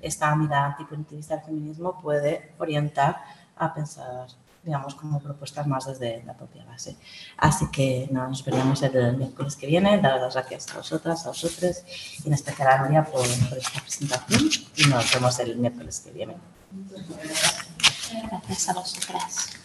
[0.00, 3.16] esta mirada antipunitivista del feminismo puede orientar
[3.56, 4.28] a pensar
[4.62, 6.96] digamos, como propuestas más desde la propia base.
[7.38, 9.98] Así que nos veríamos el miércoles que viene.
[9.98, 11.82] Dar las gracias a vosotras, a vosotros
[12.22, 14.42] y en especial a Nuria por, por esta presentación
[14.76, 16.36] y nos vemos el miércoles que viene.
[18.30, 19.58] Gracias a vosotras.